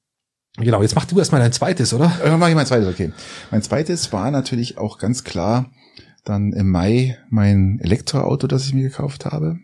[0.57, 2.13] Genau, jetzt mach du erstmal dein zweites, oder?
[2.25, 3.13] Äh, mach ich mein zweites, okay.
[3.51, 5.71] Mein zweites war natürlich auch ganz klar
[6.29, 9.59] dann im Mai mein Elektroauto, das ich mir gekauft habe.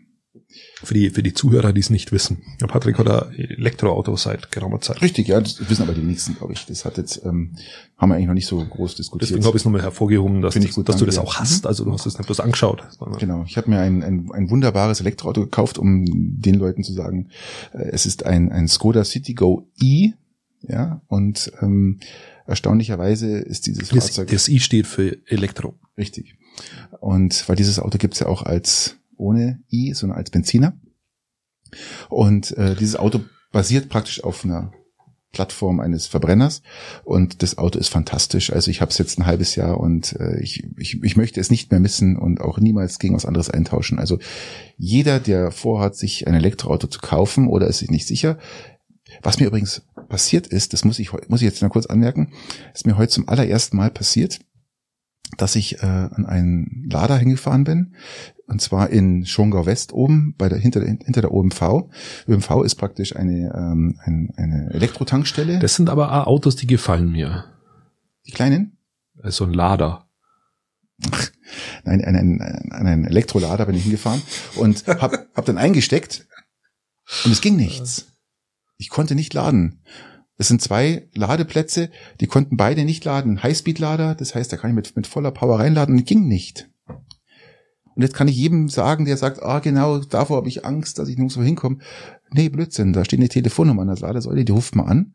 [0.83, 2.41] Für die, für die Zuhörer, die es nicht wissen.
[2.61, 5.01] Der Patrick hat ein Elektroauto seit geraumer Zeit.
[5.01, 6.65] Richtig, ja, das wissen aber die wenigsten, glaube ich.
[6.65, 7.55] Das hat jetzt, ähm,
[7.97, 9.29] haben wir eigentlich noch nicht so groß diskutiert.
[9.29, 11.67] Deswegen habe ich es nochmal hervorgehoben, dass, ich gut, dass du das auch hast.
[11.67, 12.83] Also du hast es nicht bloß angeschaut.
[13.19, 16.05] Genau, ich habe mir ein, ein, ein wunderbares Elektroauto gekauft, um
[16.39, 17.29] den Leuten zu sagen,
[17.73, 20.11] äh, es ist ein, ein Skoda Citigo E,
[20.61, 21.99] ja, und ähm,
[22.47, 25.75] erstaunlicherweise ist dieses Das, Fahrzeug das I steht für Elektro.
[25.97, 26.35] richtig.
[26.99, 30.77] Und weil dieses Auto gibt's ja auch als ohne I, sondern als Benziner.
[32.09, 34.71] Und äh, dieses Auto basiert praktisch auf einer
[35.35, 36.61] Plattform eines Verbrenners
[37.03, 38.53] und das Auto ist fantastisch.
[38.53, 41.51] Also ich habe es jetzt ein halbes Jahr und äh, ich, ich, ich möchte es
[41.51, 43.99] nicht mehr missen und auch niemals gegen was anderes eintauschen.
[43.99, 44.17] Also
[44.77, 48.37] jeder, der vorhat, sich ein Elektroauto zu kaufen oder ist sich nicht sicher,
[49.21, 52.31] was mir übrigens passiert ist, das muss ich, muss ich jetzt mal kurz anmerken,
[52.73, 54.39] ist mir heute zum allerersten Mal passiert,
[55.37, 57.95] dass ich äh, an einen Lader hingefahren bin,
[58.47, 61.89] und zwar in Schongau West oben, bei der, hinter, der- hinter der OMV.
[62.27, 65.59] ÖMV ist praktisch eine, ähm, ein, eine Elektrotankstelle.
[65.59, 67.45] Das sind aber Autos, die gefallen mir.
[68.27, 68.77] die kleinen?
[69.21, 70.07] Also ein Lader.
[71.83, 74.21] Nein, an einen, an einen Elektrolader bin ich hingefahren
[74.55, 76.27] und hab, hab dann eingesteckt
[77.25, 78.11] und es ging nichts.
[78.77, 79.81] Ich konnte nicht laden.
[80.37, 83.33] Es sind zwei Ladeplätze, die konnten beide nicht laden.
[83.33, 86.69] Ein Highspeed-Lader, das heißt, da kann ich mit, mit voller Power reinladen und ging nicht.
[87.95, 91.07] Und jetzt kann ich jedem sagen, der sagt, ah genau, davor habe ich Angst, dass
[91.07, 91.77] ich nirgendwo hinkomme.
[92.31, 95.13] Nee, Blödsinn, da steht eine Telefonnummer an der Ladesäule, die ruft mal an.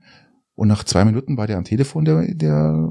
[0.54, 2.90] Und nach zwei Minuten war der am Telefon, der, der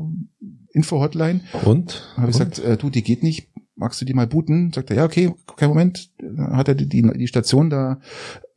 [0.74, 1.42] Info-Hotline.
[1.66, 2.14] Und?
[2.16, 4.72] Habe ich gesagt, äh, du, die geht nicht, magst du die mal booten?
[4.72, 6.12] Sagt er, ja, okay, kein Moment.
[6.20, 8.00] Dann hat er die, die, die Station da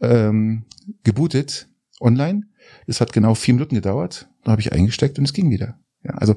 [0.00, 0.66] ähm,
[1.04, 1.70] gebootet
[2.00, 2.44] online.
[2.86, 4.28] Das hat genau vier Minuten gedauert.
[4.44, 5.78] Dann habe ich eingesteckt und es ging wieder.
[6.04, 6.34] Ja, also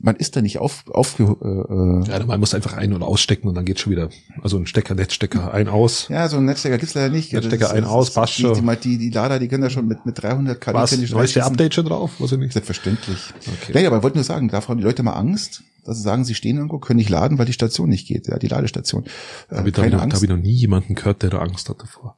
[0.00, 3.48] man ist da nicht auf, auf äh, äh, Ja, man muss einfach ein- oder ausstecken
[3.48, 4.10] und dann geht's schon wieder.
[4.44, 6.06] Also ein Stecker, Netzstecker, ein aus.
[6.08, 7.32] ja, so ein Netzstecker gibt's leider nicht.
[7.32, 8.54] Netzstecker Das ein, das aus, passt die, schon.
[8.64, 11.42] Die, die, die Lader, die können da schon mit, mit 300 kW Neueste reinschießen.
[11.42, 12.12] Update schon drauf?
[12.20, 12.52] Weiß ich nicht.
[12.52, 13.18] Selbstverständlich.
[13.60, 13.72] Okay.
[13.74, 16.04] Ja, ja, aber ich wollte nur sagen, davor haben die Leute mal Angst, dass sie
[16.04, 19.04] sagen, sie stehen irgendwo, können nicht laden, weil die Station nicht geht, ja, die Ladestation.
[19.04, 19.08] Äh,
[19.50, 20.16] Da habe ich, da hab ich keine noch- da Angst.
[20.18, 22.16] hab ich noch nie jemanden gehört, der da Angst hat davor.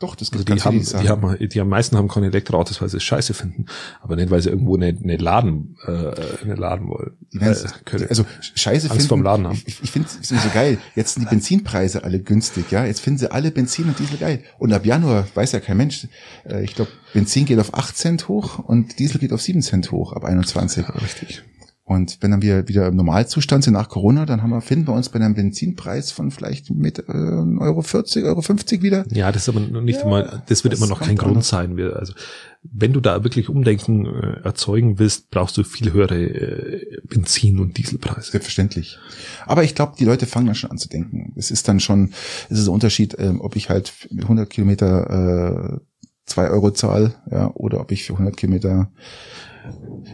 [0.00, 2.80] Doch, das Also gibt die ganz haben, die haben, die am meisten haben keine Elektroautos,
[2.80, 3.66] weil sie es scheiße finden,
[4.00, 6.10] aber nicht, weil sie irgendwo nicht, nicht laden, äh,
[6.46, 7.12] nicht laden wollen.
[7.32, 8.06] Die Äh, können.
[8.08, 9.08] also Scheiße Angst finden.
[9.08, 9.62] vorm Laden haben.
[9.66, 10.78] Ich, ich finde es so geil.
[10.96, 12.84] Jetzt sind die Benzinpreise alle günstig, ja.
[12.86, 14.42] Jetzt finden sie alle Benzin und Diesel geil.
[14.58, 16.08] Und ab Januar weiß ja kein Mensch.
[16.48, 19.92] Äh, ich glaube, Benzin geht auf 8 Cent hoch und Diesel geht auf 7 Cent
[19.92, 20.84] hoch ab 21.
[20.86, 21.42] ja, richtig.
[21.90, 24.94] Und wenn dann wir wieder im Normalzustand sind nach Corona, dann haben wir, finden wir
[24.94, 29.04] uns bei einem Benzinpreis von vielleicht mit äh, Euro 40, Euro 50 wieder.
[29.10, 31.76] Ja, das ist aber nicht ja, immer, das wird das immer noch kein Grund sein.
[31.76, 32.12] Wir, also
[32.62, 37.76] wenn du da wirklich Umdenken äh, erzeugen willst, brauchst du viel höhere äh, Benzin- und
[37.76, 38.30] Dieselpreise.
[38.30, 39.00] Selbstverständlich.
[39.46, 41.32] Aber ich glaube, die Leute fangen dann schon an zu denken.
[41.34, 42.12] Es ist dann schon,
[42.50, 45.84] es ist ein Unterschied, äh, ob ich halt mit 100 Kilometer äh,
[46.24, 48.92] zwei Euro zahl, ja, oder ob ich für 100 Kilometer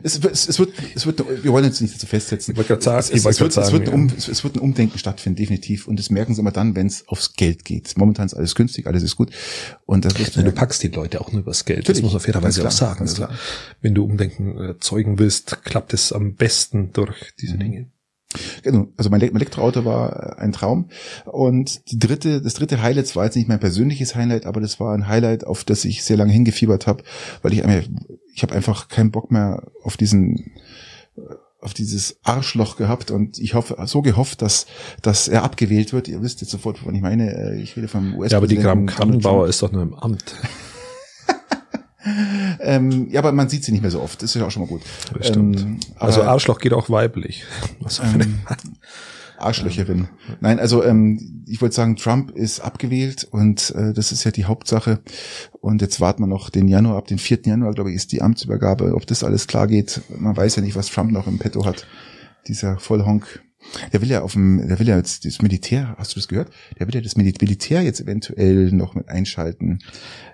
[0.03, 2.53] es, es, es, wird, es wird, wir wollen uns nicht dazu festsetzen.
[2.53, 4.61] Ich wollte sagen, es, es, es, wird, sagen, es, wird um, es, es wird ein
[4.61, 5.87] Umdenken stattfinden, definitiv.
[5.87, 7.97] Und das merken sie immer dann, wenn es aufs Geld geht.
[7.97, 9.31] Momentan ist alles günstig, alles ist gut.
[9.85, 11.81] Und das ja, du packst die Leute auch nur übers Geld.
[11.81, 13.01] Natürlich, das muss man fairerweise klar, auch sagen.
[13.01, 13.27] Also,
[13.81, 17.61] wenn du Umdenken erzeugen willst, klappt es am besten durch diese mhm.
[17.61, 17.87] Dinge.
[18.63, 20.89] Genau, also mein Elektroauto war äh, ein Traum.
[21.25, 24.95] Und die dritte, das dritte Highlight war jetzt nicht mein persönliches Highlight, aber das war
[24.95, 27.05] ein Highlight, auf das ich sehr lange hingefiebert habe,
[27.43, 27.89] weil ich einfach,
[28.37, 30.53] ich habe einfach keinen Bock mehr auf diesen
[31.63, 34.67] auf dieses Arschloch gehabt und ich hoffe, so gehofft, dass,
[35.03, 36.07] dass er abgewählt wird.
[36.07, 37.35] Ihr wisst jetzt sofort, wovon ich meine.
[37.35, 38.31] Äh, ich rede vom US.
[38.31, 40.37] Ja, aber die Gramm Karrenbauer ist doch nur im Amt.
[42.61, 44.23] ähm, ja, aber man sieht sie nicht mehr so oft.
[44.23, 44.83] Das ist ja auch schon mal gut.
[45.23, 47.45] Ähm, also Arschloch geht auch weiblich.
[47.81, 48.41] Was ähm,
[49.39, 50.09] Arschlöcherin.
[50.41, 54.45] Nein, also ähm, ich wollte sagen, Trump ist abgewählt und äh, das ist ja die
[54.45, 55.01] Hauptsache.
[55.61, 57.41] Und jetzt warten wir noch den Januar, ab den 4.
[57.45, 58.95] Januar, glaube ich, ist die Amtsübergabe.
[58.95, 61.87] Ob das alles klar geht, man weiß ja nicht, was Trump noch im Petto hat.
[62.49, 63.43] Dieser Vollhonk.
[63.93, 66.51] Der will ja auf dem, der will ja jetzt das Militär, hast du das gehört?
[66.79, 69.81] Der will ja das Militär jetzt eventuell noch mit einschalten.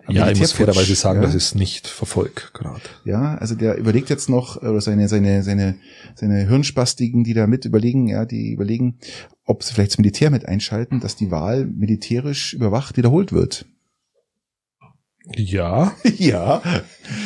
[0.08, 1.26] Ja, ich muss fairerweise sagen, ja.
[1.26, 2.82] das ist nicht Verfolg gerade.
[3.04, 5.76] Ja, also der überlegt jetzt noch, oder seine, seine, seine,
[6.14, 8.98] seine Hirnspastigen, die da mit überlegen, ja, die überlegen,
[9.44, 13.66] ob sie vielleicht das Militär mit einschalten, dass die Wahl militärisch überwacht wiederholt wird.
[15.36, 15.94] Ja.
[16.18, 16.62] ja.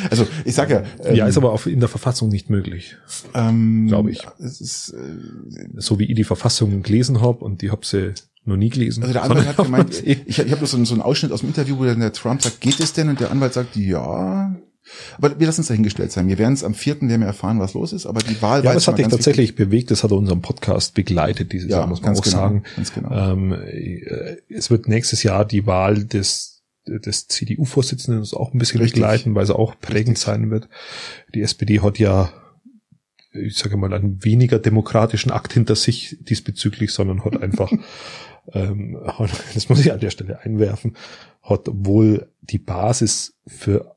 [0.09, 0.83] Also ich sag ja.
[1.03, 2.95] Ähm, ja, ist aber auch in der Verfassung nicht möglich.
[3.33, 4.25] Ähm, Glaube ich.
[4.39, 8.13] Es ist, äh, so wie ich die Verfassung gelesen habe und die hab sie
[8.45, 9.03] noch nie gelesen.
[9.03, 11.77] Also der Anwalt hat gemeint, ich, ich habe so, so einen Ausschnitt aus dem Interview,
[11.77, 13.09] wo der Trump sagt, geht es denn?
[13.09, 14.55] Und der Anwalt sagt, ja.
[15.17, 16.29] Aber wir lassen es dahingestellt sein.
[16.29, 18.05] Wir werden es am vierten werden wir erfahren, was los ist.
[18.05, 19.65] Aber die Wahl ja, das hat dich tatsächlich wichtig.
[19.65, 19.91] bewegt.
[19.91, 22.63] Das hat unseren Podcast begleitet dieses ja, Jahr, muss man auch genau, sagen.
[22.95, 23.11] Genau.
[23.11, 26.56] Ähm, äh, es wird nächstes Jahr die Wahl des
[26.87, 29.01] des CDU-Vorsitzenden auch ein bisschen Richtig.
[29.01, 30.69] begleiten, weil sie auch prägend sein wird.
[31.33, 32.31] Die SPD hat ja
[33.33, 37.71] ich sage mal, einen weniger demokratischen Akt hinter sich diesbezüglich, sondern hat einfach
[38.53, 38.97] ähm,
[39.53, 40.95] das muss ich an der Stelle einwerfen,
[41.41, 43.95] hat wohl die Basis für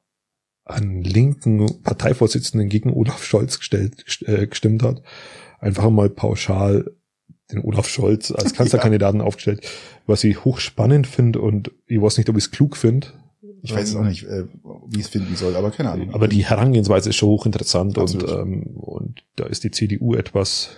[0.64, 5.02] einen linken Parteivorsitzenden gegen Olaf Scholz gestellt, äh, gestimmt hat,
[5.58, 6.92] einfach mal pauschal
[7.50, 9.26] den Olaf Scholz als Kanzlerkandidaten ja.
[9.26, 9.66] aufgestellt,
[10.10, 13.06] was ich hochspannend finde und ich weiß nicht, ob ich es klug finde.
[13.62, 14.44] Ich weiß ähm, auch nicht, äh,
[14.88, 16.12] wie es finden soll, aber keine Ahnung.
[16.12, 20.70] Aber die Herangehensweise ist schon hochinteressant und, ähm, und da ist die CDU etwas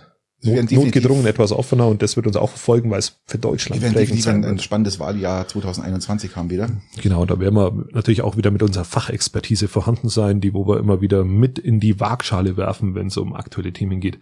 [0.45, 3.87] Not, notgedrungen etwas offener und das wird uns auch verfolgen, weil es für Deutschland wir
[3.87, 6.69] werden definitiv ein, ein spannendes Wahljahr 2021 haben wieder.
[7.01, 10.81] Genau, da werden wir natürlich auch wieder mit unserer Fachexpertise vorhanden sein, die wo wir
[10.81, 14.19] immer wieder mit in die Waagschale werfen, wenn es um aktuelle Themen geht.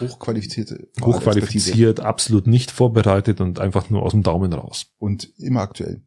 [0.00, 0.88] Hochqualifizierte.
[1.00, 4.86] Hochqualifiziert, absolut nicht vorbereitet und einfach nur aus dem Daumen raus.
[4.98, 6.02] Und immer aktuell.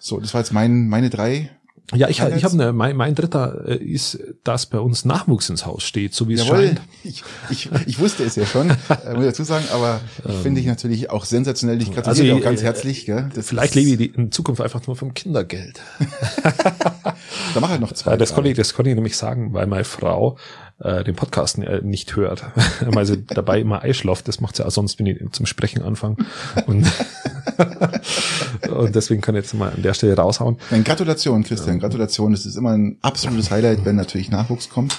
[0.00, 1.50] So, das war jetzt mein, meine drei
[1.94, 5.64] ja, ich, ich habe ne, mein, mein dritter äh, ist, dass bei uns Nachwuchs ins
[5.64, 6.80] Haus steht, so wie es Jawohl, scheint.
[7.04, 10.60] Ich, ich, ich wusste es ja schon, äh, muss ich dazu sagen, aber ähm, finde
[10.60, 11.80] ich natürlich auch sensationell.
[11.80, 13.06] Ich gratuliere also, auch ganz äh, herzlich.
[13.06, 13.30] Gell?
[13.34, 15.80] Das vielleicht lebe ich in Zukunft einfach nur vom Kindergeld.
[17.54, 18.18] da mach halt noch zwei.
[18.18, 20.36] Das konnte, ich, das konnte ich nämlich sagen, weil meine Frau
[20.80, 22.44] äh, den Podcast äh, nicht hört,
[22.80, 24.28] weil sie dabei immer einschlaft.
[24.28, 26.16] Das macht sie auch sonst, wenn ich zum Sprechen anfange.
[26.66, 26.86] Und,
[28.70, 30.56] und deswegen kann ich jetzt mal an der Stelle raushauen.
[30.84, 31.78] Gratulation, Christian.
[31.78, 32.32] Gratulation.
[32.32, 34.98] Es ist immer ein absolutes Highlight, wenn natürlich Nachwuchs kommt.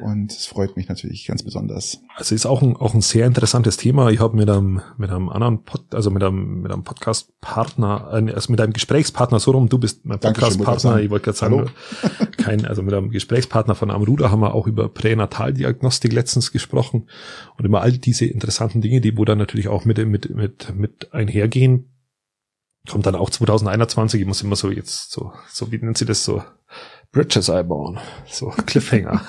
[0.00, 2.00] Und es freut mich natürlich ganz besonders.
[2.16, 4.10] Also ist auch ein, auch ein sehr interessantes Thema.
[4.10, 8.32] Ich habe mit einem, mit einem anderen Pod, also mit einem, mit einem Podcast-Partner, äh,
[8.32, 11.70] also mit einem Gesprächspartner, so rum, du bist mein Podcast-Partner, ich wollte gerade sagen,
[12.36, 17.08] kein, also mit einem Gesprächspartner von Amruda haben wir auch über Pränataldiagnostik letztens gesprochen
[17.58, 21.12] und über all diese interessanten Dinge, die wo dann natürlich auch mit, mit, mit, mit
[21.12, 21.92] einhergehen.
[22.88, 26.24] Kommt dann auch 2021, ich muss immer so jetzt so, so wie nennt sie das
[26.24, 26.42] so,
[27.12, 27.98] Bridges einbauen.
[28.26, 29.20] So Cliffhanger.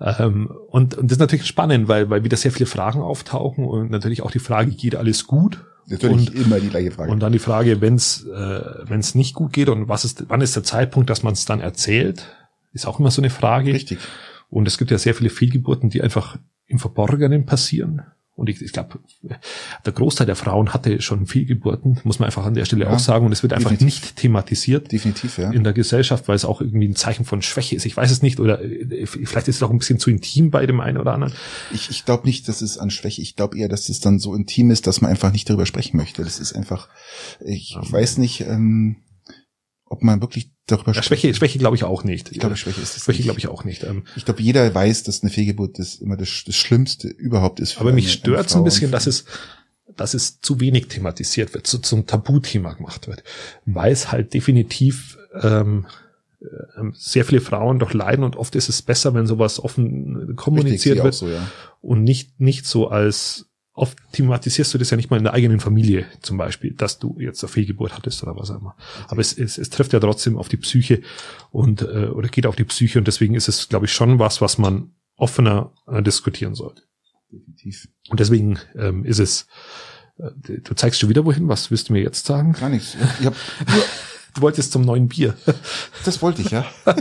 [0.00, 3.90] ähm, und, und das ist natürlich spannend, weil, weil wieder sehr viele Fragen auftauchen und
[3.90, 5.64] natürlich auch die Frage, geht alles gut?
[5.86, 7.10] Natürlich und, immer die gleiche Frage.
[7.12, 10.40] Und dann die Frage, wenn es äh, wenn's nicht gut geht und was ist, wann
[10.40, 12.26] ist der Zeitpunkt, dass man es dann erzählt,
[12.72, 13.72] ist auch immer so eine Frage.
[13.72, 13.98] Richtig.
[14.48, 18.02] Und es gibt ja sehr viele Fehlgeburten, die einfach im Verborgenen passieren.
[18.36, 22.54] Und ich, ich glaube, der Großteil der Frauen hatte schon Fehlgeburten, muss man einfach an
[22.54, 23.26] der Stelle ja, auch sagen.
[23.26, 24.02] Und es wird einfach definitiv.
[24.02, 24.90] nicht thematisiert.
[24.90, 25.52] Definitiv, ja.
[25.52, 27.86] In der Gesellschaft, weil es auch irgendwie ein Zeichen von Schwäche ist.
[27.86, 28.40] Ich weiß es nicht.
[28.40, 31.32] Oder äh, vielleicht ist es auch ein bisschen zu intim bei dem einen oder anderen.
[31.72, 34.34] Ich, ich glaube nicht, dass es an Schwäche, ich glaube eher, dass es dann so
[34.34, 36.24] intim ist, dass man einfach nicht darüber sprechen möchte.
[36.24, 36.88] Das ist einfach,
[37.44, 38.96] ich, ich weiß nicht, ähm,
[39.86, 42.32] ob man wirklich darüber ja, Schwäche, Schwäche glaube ich auch nicht.
[42.32, 43.82] Ich glaube, Schwäche ist es Schwäche glaube ich auch nicht.
[43.84, 47.78] Ähm, ich glaube, jeder weiß, dass eine Fehlgeburt das immer das, das Schlimmste überhaupt ist.
[47.78, 49.24] aber mich stört es ein bisschen, dass es,
[49.96, 53.22] dass es zu wenig thematisiert wird, zu, zum Tabuthema gemacht wird,
[53.66, 55.86] weil es halt definitiv ähm,
[56.40, 56.46] äh,
[56.94, 61.04] sehr viele Frauen doch leiden und oft ist es besser, wenn sowas offen kommuniziert Richtig,
[61.04, 61.46] wird so, ja.
[61.82, 65.60] und nicht nicht so als oft thematisierst du das ja nicht mal in der eigenen
[65.60, 68.76] Familie zum Beispiel, dass du jetzt eine Fehlgeburt hattest oder was auch immer.
[69.08, 71.02] Aber es, es, es trifft ja trotzdem auf die Psyche
[71.50, 74.40] und äh, oder geht auf die Psyche und deswegen ist es, glaube ich, schon was,
[74.40, 76.82] was man offener äh, diskutieren sollte.
[77.30, 77.88] Definitiv.
[78.08, 79.46] Und deswegen ähm, ist es.
[80.18, 81.48] Äh, du zeigst schon wieder wohin.
[81.48, 82.52] Was willst du mir jetzt sagen?
[82.52, 82.96] Gar nichts.
[83.20, 83.34] Ich hab
[84.34, 85.36] Du wolltest zum neuen Bier.
[86.04, 86.66] Das wollte ich, ja.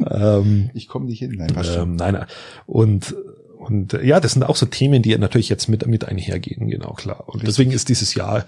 [0.10, 1.32] ähm, ich komme nicht hin.
[1.36, 2.26] Nein, ähm, nein,
[2.66, 3.14] und
[3.60, 6.94] und äh, ja, das sind auch so Themen, die natürlich jetzt mit, mit einhergehen, genau
[6.94, 7.24] klar.
[7.28, 8.46] Und deswegen ist dieses Jahr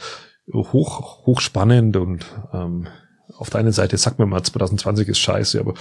[0.53, 2.89] hoch, hoch spannend und ähm,
[3.37, 5.75] auf der einen Seite sagt man mal, 2020 ist scheiße, aber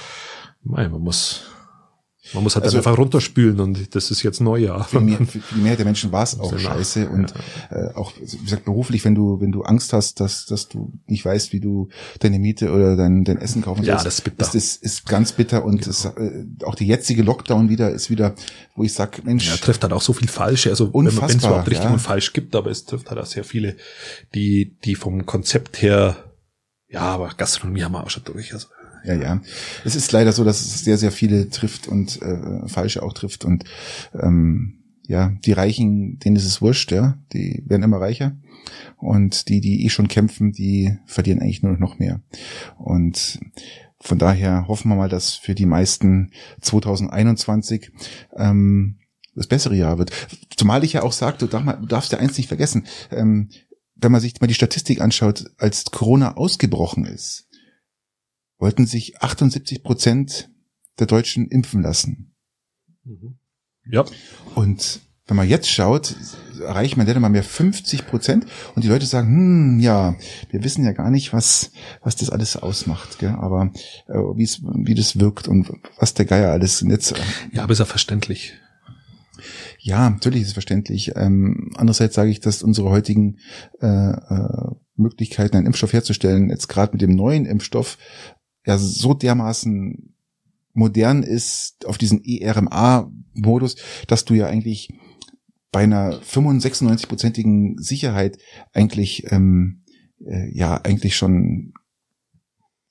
[0.63, 1.43] man muss
[2.33, 4.83] man muss halt also, einfach runterspülen und das ist jetzt Neujahr.
[4.83, 7.33] Für, mehr, für die Mehrheit der Menschen war es auch scheiße und
[7.71, 7.77] ja.
[7.77, 11.25] äh, auch, wie gesagt, beruflich, wenn du, wenn du Angst hast, dass, dass du nicht
[11.25, 13.87] weißt, wie du deine Miete oder dein, dein Essen kaufen sollst.
[13.87, 14.37] Ja, das ist bitter.
[14.37, 15.87] Das ist, ist ganz bitter und genau.
[15.87, 18.35] das, äh, auch die jetzige Lockdown wieder ist wieder,
[18.75, 19.49] wo ich sag, Mensch.
[19.49, 21.91] Ja, trifft halt auch so viel Falsche, also unfassbar, wenn es überhaupt richtig ja.
[21.93, 23.77] und falsch gibt, aber es trifft halt auch sehr viele,
[24.35, 26.17] die, die vom Konzept her,
[26.87, 28.67] ja, aber Gastronomie haben wir auch schon durch, also
[29.03, 29.41] ja, ja.
[29.85, 33.45] Es ist leider so, dass es sehr, sehr viele trifft und äh, falsche auch trifft.
[33.45, 33.63] Und
[34.13, 37.17] ähm, ja, die Reichen, denen ist es wurscht, ja.
[37.33, 38.37] Die werden immer reicher.
[38.97, 42.21] Und die, die eh schon kämpfen, die verlieren eigentlich nur noch mehr.
[42.77, 43.39] Und
[43.99, 46.31] von daher hoffen wir mal, dass für die meisten
[46.61, 47.91] 2021
[48.35, 48.97] ähm,
[49.35, 50.11] das bessere Jahr wird.
[50.55, 53.49] Zumal ich ja auch sagte, du, darf, du darfst ja eins nicht vergessen, ähm,
[53.95, 57.47] wenn man sich mal die Statistik anschaut, als Corona ausgebrochen ist,
[58.61, 60.49] wollten sich 78 Prozent
[60.99, 62.33] der Deutschen impfen lassen.
[63.03, 63.37] Mhm.
[63.89, 64.05] Ja.
[64.55, 66.15] Und wenn man jetzt schaut,
[66.59, 68.45] erreicht man dann mal mehr 50 Prozent
[68.75, 70.15] und die Leute sagen, hm, ja,
[70.49, 73.29] wir wissen ja gar nicht, was, was das alles ausmacht, gell?
[73.31, 73.71] aber
[74.07, 77.13] äh, wie das wirkt und was der Geier alles Netz.
[77.51, 78.53] Ja, aber ist ja verständlich.
[79.79, 81.13] Ja, natürlich ist es verständlich.
[81.15, 83.39] Ähm, andererseits sage ich, dass unsere heutigen
[83.81, 87.97] äh, äh, Möglichkeiten, einen Impfstoff herzustellen, jetzt gerade mit dem neuen Impfstoff
[88.65, 90.15] ja so dermaßen
[90.73, 93.75] modern ist auf diesen ERMA-Modus,
[94.07, 94.89] dass du ja eigentlich
[95.71, 98.37] bei einer 95-prozentigen Sicherheit
[98.73, 99.83] eigentlich ähm,
[100.25, 101.73] äh, ja eigentlich schon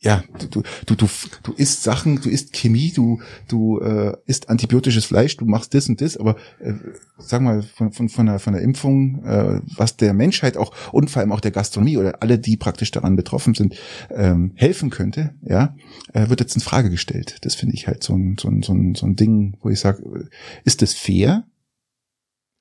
[0.02, 1.06] ja, du, du, du,
[1.42, 5.90] du isst Sachen, du isst Chemie, du, du äh, isst antibiotisches Fleisch, du machst das
[5.90, 6.72] und das, aber äh,
[7.18, 11.10] sag mal, von, von, von, der, von der Impfung, äh, was der Menschheit auch und
[11.10, 13.76] vor allem auch der Gastronomie oder alle, die praktisch daran betroffen sind,
[14.10, 15.74] ähm, helfen könnte, ja,
[16.14, 17.36] äh, wird jetzt in Frage gestellt.
[17.42, 19.80] Das finde ich halt so ein, so ein, so ein, so ein Ding, wo ich
[19.80, 20.24] sage, äh,
[20.64, 21.44] ist das fair?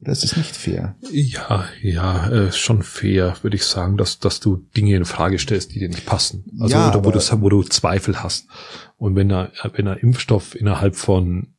[0.02, 0.95] Oder ist es nicht fair?
[1.12, 5.74] Ja, ja, äh, schon fair, würde ich sagen, dass, dass du Dinge in Frage stellst,
[5.74, 6.45] die dir nicht passen.
[6.60, 8.47] Also ja, oder wo, du, wo du Zweifel hast.
[8.97, 11.54] Und wenn er, wenn er Impfstoff innerhalb von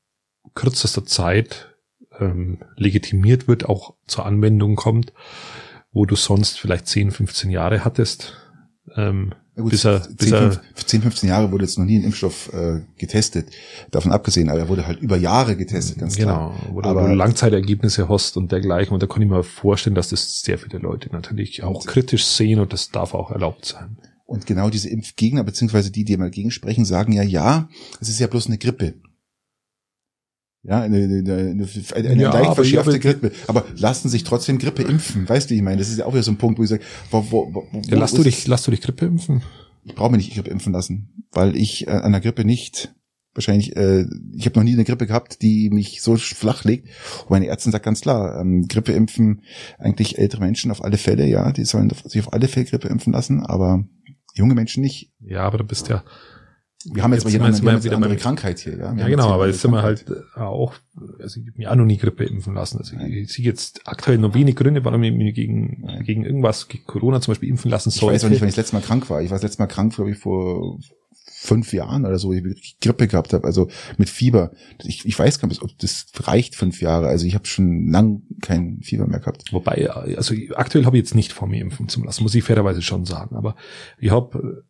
[0.54, 1.76] kürzester Zeit
[2.18, 5.12] ähm, legitimiert wird, auch zur Anwendung kommt,
[5.92, 8.34] wo du sonst vielleicht 10, 15 Jahre hattest,
[8.96, 11.98] ähm, ja gut, bis er, 10, bis er 10, 15 Jahre wurde jetzt noch nie
[11.98, 13.50] ein Impfstoff äh, getestet.
[13.90, 16.54] Davon abgesehen, aber er wurde halt über Jahre getestet, ganz genau, klar.
[16.72, 18.94] Wo aber, Langzeitergebnisse hast und dergleichen.
[18.94, 22.60] Und da kann ich mir vorstellen, dass das sehr viele Leute natürlich auch kritisch sehen
[22.60, 23.98] und das darf auch erlaubt sein.
[24.24, 27.68] Und genau diese Impfgegner, beziehungsweise die, die mal gegensprechen, sagen ja, ja,
[28.00, 28.94] es ist ja bloß eine Grippe.
[30.62, 33.32] Ja, eine, eine, eine, eine ja, leicht verschärfte aber Grippe.
[33.46, 35.26] Aber lassen sich trotzdem Grippe impfen.
[35.26, 36.82] Weißt du, ich meine, das ist ja auch wieder so ein Punkt, wo ich sage,
[37.10, 39.42] wo, wo, wo, ja, lass du dich, lass du dich Grippe impfen?
[39.84, 42.94] Ich brauche mich nicht Grippe impfen lassen, weil ich äh, an der Grippe nicht
[43.32, 44.04] wahrscheinlich, äh,
[44.34, 46.88] ich habe noch nie eine Grippe gehabt, die mich so flach legt.
[47.22, 49.42] Und meine Ärztin sagt ganz klar, ähm, Grippe impfen
[49.78, 53.12] eigentlich ältere Menschen auf alle Fälle, ja, die sollen sich auf alle Fälle Grippe impfen
[53.12, 53.84] lassen, aber
[54.34, 55.12] junge Menschen nicht.
[55.20, 56.04] Ja, aber du bist ja
[56.84, 58.96] wir haben jetzt, jetzt mal jemanden, wir wieder eine Krankheit hier, ja.
[58.96, 60.74] Wir ja, genau, aber jetzt sind wir halt äh, auch,
[61.18, 62.78] also ich habe mich auch noch nie Grippe impfen lassen.
[62.78, 63.12] Also Nein.
[63.12, 66.04] ich sehe jetzt aktuell noch wenig Gründe, warum ich mich gegen, Nein.
[66.04, 68.10] gegen irgendwas, gegen Corona zum Beispiel impfen lassen soll.
[68.10, 69.20] Ich weiß auch nicht, wann ich das letzte Mal krank war.
[69.20, 70.78] Ich war das letzte Mal krank, glaube ich, vor
[71.42, 74.52] fünf Jahren oder so, ich Grippe gehabt habe, also mit Fieber.
[74.84, 77.08] Ich, ich weiß gar nicht, ob das reicht fünf Jahre.
[77.08, 79.50] Also ich habe schon lang kein Fieber mehr gehabt.
[79.50, 82.82] Wobei, also aktuell habe ich jetzt nicht vor mir impfen zu lassen, muss ich fairerweise
[82.82, 83.36] schon sagen.
[83.36, 83.56] Aber
[83.98, 84.64] ich habe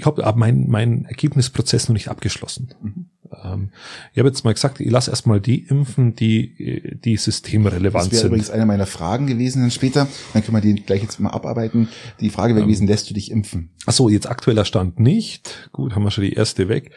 [0.00, 2.74] ich habe mein, mein Ergebnisprozess noch nicht abgeschlossen.
[2.82, 3.06] Mhm.
[3.44, 3.70] Ähm,
[4.12, 8.12] ich habe jetzt mal gesagt, ich lasse erstmal die impfen, die, die systemrelevant sind.
[8.12, 10.08] Das wäre übrigens eine meiner Fragen gewesen dann später.
[10.32, 11.88] Dann können wir die gleich jetzt mal abarbeiten.
[12.20, 13.70] Die Frage wäre ähm, gewesen, lässt du dich impfen?
[13.86, 15.70] Ach so, jetzt aktueller Stand nicht.
[15.72, 16.92] Gut, haben wir schon die erste weg.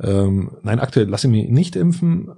[0.00, 2.30] Ähm, nein, aktuell lasse ich mich nicht impfen.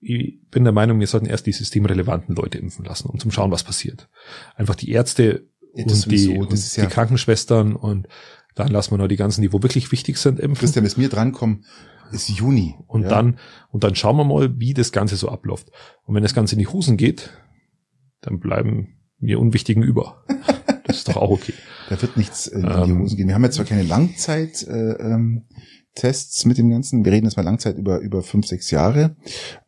[0.00, 3.52] Ich bin der Meinung, wir sollten erst die systemrelevanten Leute impfen lassen, um zu schauen,
[3.52, 4.08] was passiert.
[4.56, 8.08] Einfach die Ärzte ja, und, die, und ja die Krankenschwestern und
[8.54, 10.60] dann lassen wir noch die ganzen, die wo wirklich wichtig sind, impfen.
[10.60, 11.64] Christian, bis mir drankommen,
[12.12, 12.76] ist Juni.
[12.86, 13.08] Und ja.
[13.08, 13.38] dann,
[13.70, 15.70] und dann schauen wir mal, wie das Ganze so abläuft.
[16.04, 17.30] Und wenn das Ganze in die Husen geht,
[18.20, 20.24] dann bleiben wir Unwichtigen über.
[20.84, 21.54] Das ist doch auch okay.
[21.88, 23.28] da wird nichts in die ähm, Hosen gehen.
[23.28, 25.44] Wir haben jetzt zwar keine Langzeit, äh, ähm,
[25.94, 27.04] Tests mit dem Ganzen.
[27.04, 29.16] Wir reden jetzt mal Langzeit über über fünf, sechs Jahre,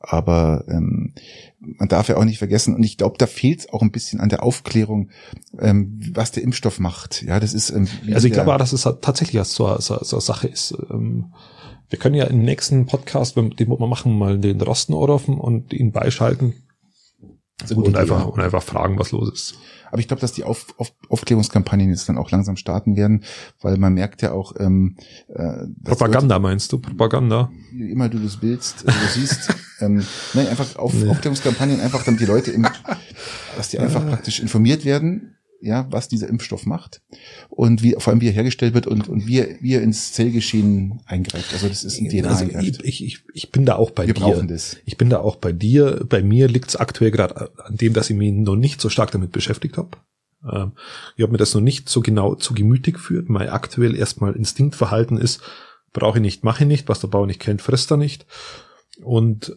[0.01, 1.15] aber ähm,
[1.61, 4.21] man darf ja auch nicht vergessen und ich glaube, da fehlt es auch ein bisschen
[4.21, 5.11] an der Aufklärung,
[5.59, 7.23] ähm, was der Impfstoff macht.
[7.23, 10.49] Ja, das ist ähm, also ich glaube, dass es tatsächlich so, so, so eine Sache
[10.49, 10.75] ist.
[10.91, 11.35] Ähm,
[11.91, 15.93] wir können ja im nächsten Podcast, den wir machen, mal den Rosten anrufen und ihn
[15.93, 16.55] beischalten
[17.75, 19.55] und einfach, und einfach fragen, was los ist.
[19.95, 23.23] Aber ich glaube, dass die Auf, Auf, Aufklärungskampagnen jetzt dann auch langsam starten werden,
[23.61, 24.53] weil man merkt ja auch.
[24.59, 24.97] Ähm,
[25.29, 26.79] äh, Propaganda meinst du?
[26.79, 27.53] Propaganda?
[27.71, 29.55] Wie immer du das willst, äh, du siehst.
[29.81, 31.09] ähm, nein, einfach auf, nee.
[31.09, 32.67] Aufklärungskampagnen, einfach damit die Leute, im,
[33.57, 35.34] dass die einfach praktisch informiert werden
[35.65, 37.01] ja, was dieser Impfstoff macht
[37.49, 40.13] und wie, vor allem wie er hergestellt wird und, und wie, er, wie er ins
[40.13, 41.53] Zellgeschehen eingreift.
[41.53, 42.45] Also das ist ein DNA also
[42.83, 44.21] ich, ich, ich bin da auch bei Wir dir.
[44.21, 44.77] Brauchen das.
[44.85, 46.05] Ich bin da auch bei dir.
[46.09, 49.11] Bei mir liegt es aktuell gerade an dem, dass ich mich noch nicht so stark
[49.11, 49.97] damit beschäftigt habe.
[50.51, 50.73] Ähm,
[51.17, 53.29] ich habe mir das noch nicht so genau zu Gemüte geführt.
[53.29, 55.41] Mein aktuell erstmal Instinktverhalten ist,
[55.93, 58.27] brauche ich nicht, mache ich nicht, was der Bauer nicht kennt, frisst er nicht.
[59.03, 59.57] Und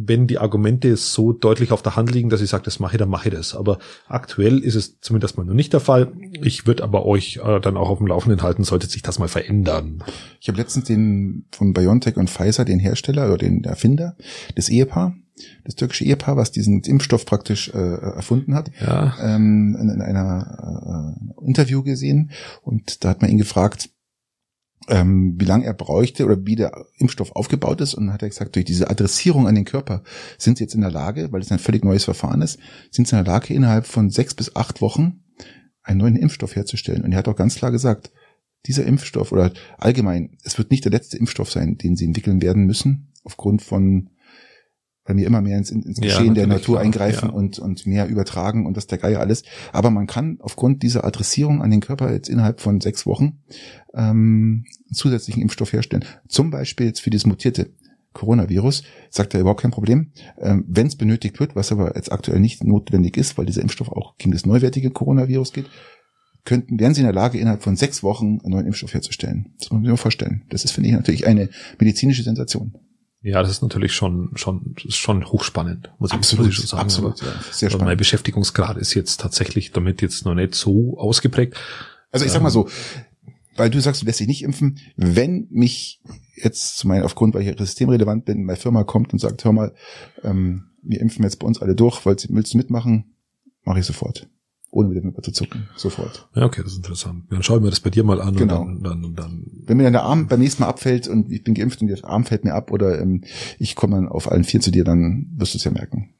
[0.00, 2.98] wenn die Argumente so deutlich auf der Hand liegen, dass ich sage, das mache ich,
[2.98, 3.56] dann mache ich das.
[3.56, 6.12] Aber aktuell ist es zumindest mal noch nicht der Fall.
[6.40, 9.26] Ich würde aber euch äh, dann auch auf dem Laufenden halten, sollte sich das mal
[9.26, 10.04] verändern.
[10.40, 14.16] Ich habe letztens den von BioNTech und Pfizer, den Hersteller oder den Erfinder,
[14.54, 15.16] das Ehepaar,
[15.64, 19.16] das türkische Ehepaar, was diesen Impfstoff praktisch äh, erfunden hat, ja.
[19.20, 22.30] ähm, in, in einer äh, Interview gesehen
[22.62, 23.90] und da hat man ihn gefragt,
[24.88, 27.94] ähm, wie lange er bräuchte oder wie der Impfstoff aufgebaut ist.
[27.94, 30.02] Und dann hat er gesagt, durch diese Adressierung an den Körper
[30.38, 32.58] sind sie jetzt in der Lage, weil es ein völlig neues Verfahren ist,
[32.90, 35.24] sind sie in der Lage, innerhalb von sechs bis acht Wochen
[35.82, 37.02] einen neuen Impfstoff herzustellen.
[37.02, 38.10] Und er hat auch ganz klar gesagt,
[38.66, 42.64] dieser Impfstoff oder allgemein, es wird nicht der letzte Impfstoff sein, den sie entwickeln werden
[42.64, 44.10] müssen, aufgrund von
[45.08, 47.34] weil wir immer mehr ins, ins Geschehen ja, der Natur eingreifen ja.
[47.34, 49.42] und, und mehr übertragen und das der Geier alles.
[49.72, 53.38] Aber man kann aufgrund dieser Adressierung an den Körper jetzt innerhalb von sechs Wochen
[53.94, 56.04] ähm, zusätzlichen Impfstoff herstellen.
[56.28, 57.70] Zum Beispiel jetzt für das mutierte
[58.12, 60.12] Coronavirus, sagt er überhaupt kein Problem.
[60.38, 63.90] Ähm, Wenn es benötigt wird, was aber jetzt aktuell nicht notwendig ist, weil dieser Impfstoff
[63.90, 65.66] auch gegen das neuwertige Coronavirus geht,
[66.44, 69.54] könnten, wären sie in der Lage, innerhalb von sechs Wochen einen neuen Impfstoff herzustellen.
[69.58, 70.42] Das muss man sich mal vorstellen.
[70.50, 71.48] Das ist, finde ich, natürlich eine
[71.78, 72.74] medizinische Sensation.
[73.20, 76.82] Ja, das ist natürlich schon schon schon hochspannend, muss absolut, ich, muss ich schon sagen.
[76.82, 77.88] Absolut, ja, sehr spannend.
[77.88, 81.56] Mein Beschäftigungsgrad ist jetzt tatsächlich damit jetzt noch nicht so ausgeprägt.
[82.12, 82.68] Also ich sag mal so,
[83.56, 86.00] weil du sagst, du lässt dich nicht impfen, wenn mich
[86.36, 89.74] jetzt zu meinem, aufgrund, weil ich systemrelevant bin, meine Firma kommt und sagt, hör mal,
[90.22, 93.16] ähm, wir impfen jetzt bei uns alle durch, willst, willst du mitmachen?
[93.64, 94.28] Mache ich sofort
[94.70, 96.28] ohne mit dem Wimper zu zucken, sofort.
[96.34, 97.24] Ja, okay, das ist interessant.
[97.30, 98.36] Dann schauen wir das bei dir mal an.
[98.36, 98.62] Genau.
[98.62, 101.42] Und dann, dann, dann Wenn mir dann der Arm beim nächsten Mal abfällt und ich
[101.42, 103.24] bin geimpft und der Arm fällt mir ab oder ähm,
[103.58, 106.10] ich komme dann auf allen vier zu dir, dann wirst du es ja merken.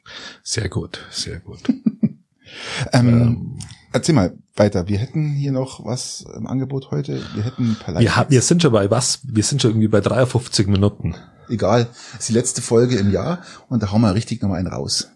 [0.42, 1.60] Sehr gut, sehr gut.
[2.92, 3.58] ähm, ähm,
[3.92, 4.88] erzähl mal weiter.
[4.88, 7.20] Wir hätten hier noch was im Angebot heute.
[7.34, 9.20] Wir hätten ein paar wir, wir sind schon bei was?
[9.24, 11.14] Wir sind schon irgendwie bei 53 Minuten.
[11.50, 11.88] Egal.
[12.12, 15.10] Das ist die letzte Folge im Jahr und da hauen wir richtig nochmal einen raus.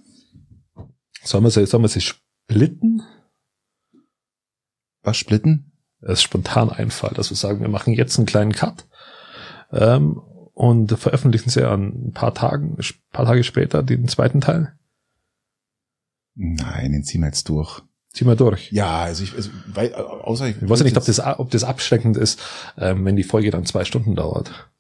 [1.25, 3.03] Sollen wir sie, sollen wir sie splitten?
[5.03, 5.73] Was splitten?
[6.01, 8.87] Es ist spontan Einfall, dass wir sagen, wir machen jetzt einen kleinen Cut
[9.73, 10.21] ähm,
[10.55, 14.75] und veröffentlichen sie an ein paar Tagen, ein paar Tage später den zweiten Teil.
[16.35, 17.83] Nein, den ziehen wir jetzt durch.
[18.13, 18.71] Ziehen wir durch.
[18.73, 21.65] Ja, also ich, also, weil, außer ich, ich weiß ja nicht, ob das, ob das
[21.65, 22.41] abschreckend ist,
[22.77, 24.71] ähm, wenn die Folge dann zwei Stunden dauert.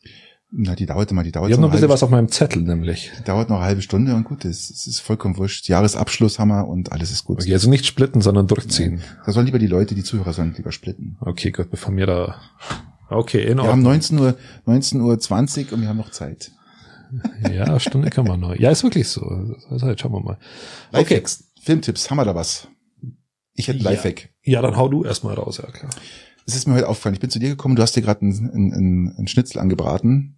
[0.55, 2.61] Na, die dauert immer, die dauert Ich habe noch ein bisschen was auf meinem Zettel,
[2.61, 3.11] nämlich.
[3.19, 5.67] Die dauert noch eine halbe Stunde und gut, das, das ist vollkommen wurscht.
[5.67, 7.41] Jahresabschluss haben wir und alles ist gut.
[7.41, 8.97] Okay, also nicht splitten, sondern durchziehen.
[8.97, 9.05] Nein.
[9.25, 11.17] Da sollen lieber die Leute, die Zuhörer sollen lieber splitten.
[11.21, 12.37] Okay, gut, bevor mir da,
[13.09, 13.65] okay, in Ordnung.
[13.65, 14.37] Wir haben 19 Uhr,
[14.67, 16.53] 19 Uhr 20 und wir haben noch Zeit.
[17.53, 18.55] Ja, Stunde kann man noch.
[18.55, 19.21] Ja, ist wirklich so.
[19.69, 20.39] Also, jetzt schauen wir mal.
[20.93, 21.03] Okay.
[21.03, 22.69] Lifehacks, Filmtipps, haben wir da was?
[23.55, 24.31] Ich hätte Lifehack.
[24.43, 25.91] Ja, ja, dann hau du erstmal raus, ja klar.
[26.47, 28.51] es ist mir heute aufgefallen, ich bin zu dir gekommen, du hast dir gerade einen,
[28.51, 30.37] einen, einen Schnitzel angebraten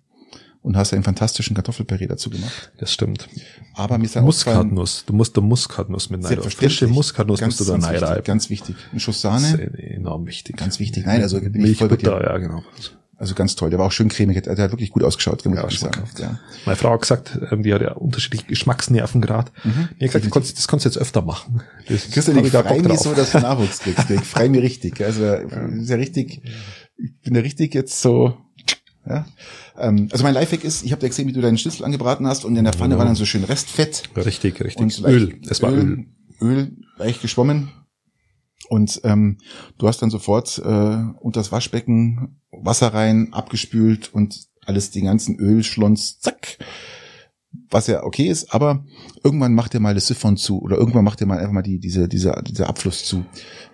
[0.65, 2.73] und hast einen fantastischen Kartoffelpüree dazu gemacht.
[2.79, 3.29] Das stimmt.
[3.75, 5.05] Aber mir ist Muskatnuss.
[5.07, 6.41] Du musst da Muskatnuss mit rein.
[6.41, 8.23] Frische Muskatnuss ganz, musst du da rein.
[8.25, 8.75] Ganz wichtig.
[8.93, 9.75] Ein Schuss Das Sahne.
[9.79, 10.57] enorm wichtig.
[10.57, 11.05] Ganz wichtig.
[11.05, 12.09] Nein, also bin ich voll bei dir.
[12.11, 12.65] Ja, genau.
[13.17, 13.69] Also ganz toll.
[13.69, 14.43] Der war auch schön cremig.
[14.43, 16.03] Der hat wirklich gut ausgeschaut, muss Ja, ich sagen.
[16.19, 16.41] Ja.
[16.65, 19.53] Meine Frau hat gesagt, ähm, die hat ja unterschiedliche Geschmacksnerven gerade.
[19.65, 19.89] Mhm.
[20.01, 21.62] Die hat gesagt, du konntest, das kannst du jetzt öfter machen.
[21.89, 24.11] Das Christian, ich da freu Bock mich so, dass du Nachwuchs kriegst.
[24.11, 25.01] Ich freu mich richtig.
[25.05, 26.41] Also, ist ja richtig,
[26.97, 28.39] ich bin ja richtig jetzt so,
[29.07, 29.27] ja.
[29.79, 32.45] Ähm, also mein Lifehack ist, ich habe ja gesehen, wie du deinen Schnitzel angebraten hast
[32.45, 32.99] und in der Pfanne Genau.
[32.99, 34.83] war dann so schön Restfett Richtig, richtig.
[34.83, 35.41] und Öl.
[35.49, 36.07] Es war Öl.
[36.41, 37.70] Öl leicht geschwommen.
[38.68, 39.39] Und ähm,
[39.79, 40.62] du hast dann sofort äh,
[41.20, 46.59] unter das Waschbecken Wasser rein, abgespült und alles den ganzen Ölschlons, zack.
[47.70, 48.85] Was ja okay ist, aber
[49.22, 51.79] irgendwann macht ihr mal das Siphon zu oder irgendwann macht ihr mal einfach mal die,
[51.79, 53.25] diese, diese, dieser Abfluss zu.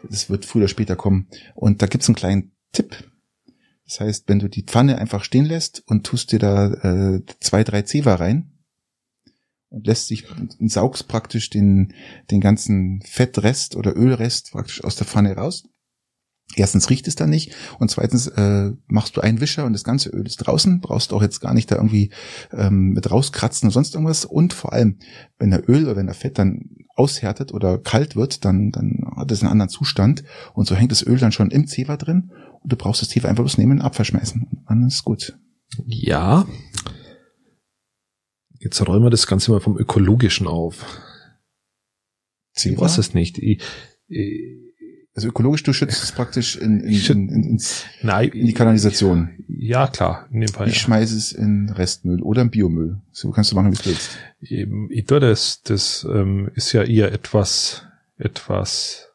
[0.08, 1.28] Das wird früher oder später kommen.
[1.54, 2.96] Und da gibt's einen kleinen Tipp.
[3.90, 7.64] Das heißt, wenn du die Pfanne einfach stehen lässt und tust dir da äh, zwei,
[7.64, 8.52] drei Zewa rein
[9.68, 11.92] und lässt sich und saugst praktisch den,
[12.30, 15.64] den ganzen Fettrest oder Ölrest praktisch aus der Pfanne raus.
[16.54, 20.10] Erstens riecht es dann nicht und zweitens äh, machst du einen Wischer und das ganze
[20.10, 22.12] Öl ist draußen, brauchst auch jetzt gar nicht da irgendwie
[22.52, 24.24] ähm, mit rauskratzen oder sonst irgendwas.
[24.24, 25.00] Und vor allem,
[25.38, 29.32] wenn der Öl oder wenn der Fett dann aushärtet oder kalt wird, dann, dann hat
[29.32, 30.22] es einen anderen Zustand.
[30.54, 32.30] Und so hängt das Öl dann schon im Zewa drin
[32.64, 34.42] du brauchst das Zewa einfach bloß nehmen und Abfall schmeißen.
[34.42, 35.38] Und dann ist gut.
[35.86, 36.46] Ja.
[38.58, 40.84] Jetzt räumen wir das Ganze mal vom Ökologischen auf.
[42.54, 42.82] Ich Zewa?
[42.82, 43.38] weiß es nicht.
[43.38, 43.62] Ich,
[44.08, 44.60] ich,
[45.14, 48.52] Also ökologisch, du schützt es praktisch in, in, Ich in, in, ins, nein, in die
[48.52, 49.30] Kanalisation.
[49.48, 50.68] Ja, klar, in dem Fall.
[50.68, 50.80] Ich ja.
[50.80, 53.00] schmeiße es in Restmüll oder in Biomüll.
[53.12, 54.18] So kannst du machen, wie du willst.
[54.40, 57.84] Ich tue das, das ähm, ist ja eher etwas,
[58.16, 59.09] etwas,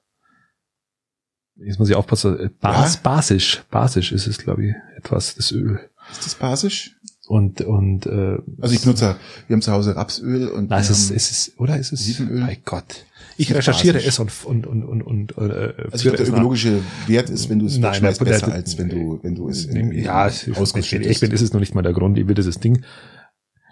[1.58, 3.00] jetzt muss ich aufpassen, äh, bas, Ja?
[3.04, 5.80] basisch, basisch ist es, glaube ich, etwas, das Öl.
[6.12, 6.96] Ist das basisch?
[7.28, 9.16] Und, und, äh, Also ich nutze,
[9.48, 12.42] wir haben zu Hause Rapsöl und Nein, es ist, es ist, oder ist es, Olivenöl?
[12.42, 13.06] mein Gott.
[13.38, 14.10] Ich recherchiere basisch.
[14.10, 16.34] es und, und, und, und, und, äh, also ich glaube, der nach.
[16.34, 19.50] ökologische Wert ist, wenn du es Nein, wegschmeißt, der- besser als wenn du, wenn du
[19.50, 21.10] es in, in ja, ich bin, schüttest.
[21.10, 22.84] ich bin, ist es noch nicht mal der Grund, ich will dieses Ding.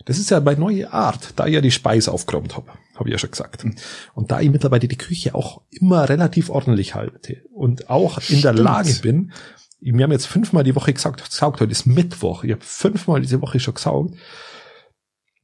[0.06, 3.14] Das ist ja bei neue Art, da ich ja die Speise aufgeräumt habe, habe ich
[3.14, 3.64] ja schon gesagt.
[3.64, 3.76] Hm.
[4.14, 8.54] Und da ich mittlerweile die Küche auch immer relativ ordentlich halte und auch in der.
[8.54, 9.32] Lage bin,
[9.80, 13.41] wir haben jetzt fünfmal die Woche gesaugt, gesaugt heute ist Mittwoch, ich habe fünfmal diese
[13.41, 14.16] Woche schon gesaugt.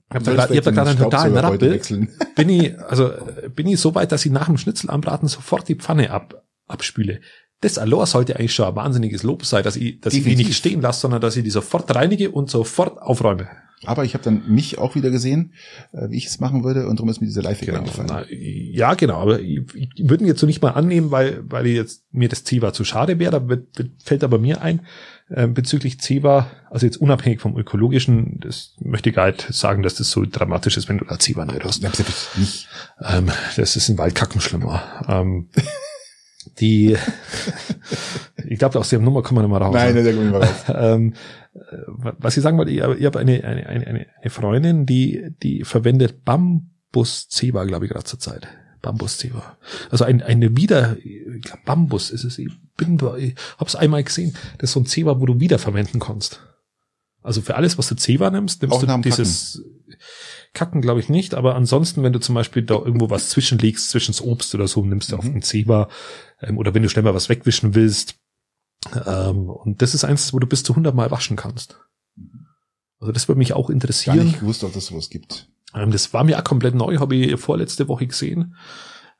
[0.10, 1.80] Ich habe da hab gerade einen totalen Rappel
[2.36, 3.12] bin ich, also
[3.56, 7.22] bin ich so weit, dass ich nach dem Schnitzel anbraten sofort die Pfanne ab, abspüle.
[7.62, 10.48] Das allein sollte eigentlich schon ein wahnsinniges Lob sein, dass ich, dass ich die Definitiv.
[10.48, 13.50] nicht stehen lasse, sondern dass ich die sofort reinige und sofort aufräume.
[13.86, 15.54] Aber ich habe dann mich auch wieder gesehen,
[15.94, 18.10] äh, wie ich es machen würde und darum ist mir dieser Live-Hack eingefallen.
[18.10, 19.22] Na, ja, genau.
[19.22, 22.44] Aber ich, ich würde ihn jetzt so nicht mal annehmen, weil, weil jetzt mir das
[22.44, 23.32] Zewa zu schade wäre.
[23.32, 24.82] Da wird, wird, fällt aber mir ein,
[25.30, 29.96] äh, bezüglich Zewa, also jetzt unabhängig vom ökologischen, das möchte ich gar nicht sagen, dass
[29.96, 31.80] das so dramatisch ist, wenn du da Zewa rein hast.
[31.80, 32.68] Ich hab's einfach nicht.
[33.02, 35.06] Ähm, das ist ein Waldkacken schlimmer.
[35.08, 35.48] Ähm,
[36.60, 36.98] die,
[38.48, 39.74] ich glaube, aus der Nummer kommen wir nicht mehr raus.
[39.74, 40.64] Nein, der kommt nicht mehr raus.
[40.68, 41.49] ähm, äh,
[41.92, 43.88] was ich sagen wollte, ich habe ich hab eine, eine, eine,
[44.22, 48.48] eine Freundin, die, die verwendet Bambus-Zeba, glaube ich, gerade zur Zeit.
[48.82, 49.58] Bambus-Zeba.
[49.90, 52.38] Also ein, eine wieder, ich glaub, Bambus ist es.
[52.38, 54.36] Ich bin, ich hab's einmal gesehen.
[54.58, 56.42] Das ist so ein Zeba, wo du wiederverwenden kannst.
[57.22, 59.62] Also für alles, was du Zeba nimmst, nimmst Auch du dieses
[60.54, 64.14] Kacken, glaube ich nicht, aber ansonsten, wenn du zum Beispiel da irgendwo was zwischenlegst, zwischen
[64.14, 65.34] das Obst oder so, nimmst du auf Mhm.
[65.34, 65.90] den Zeba,
[66.42, 68.16] ähm, oder wenn du schnell mal was wegwischen willst.
[69.06, 71.80] Ähm, und das ist eins, wo du bis zu 100 Mal waschen kannst.
[73.00, 74.26] Also das würde mich auch Gar interessieren.
[74.26, 75.50] nicht gewusst, ob das sowas gibt.
[75.74, 78.56] Ähm, das war mir auch komplett neu, habe ich vorletzte Woche gesehen.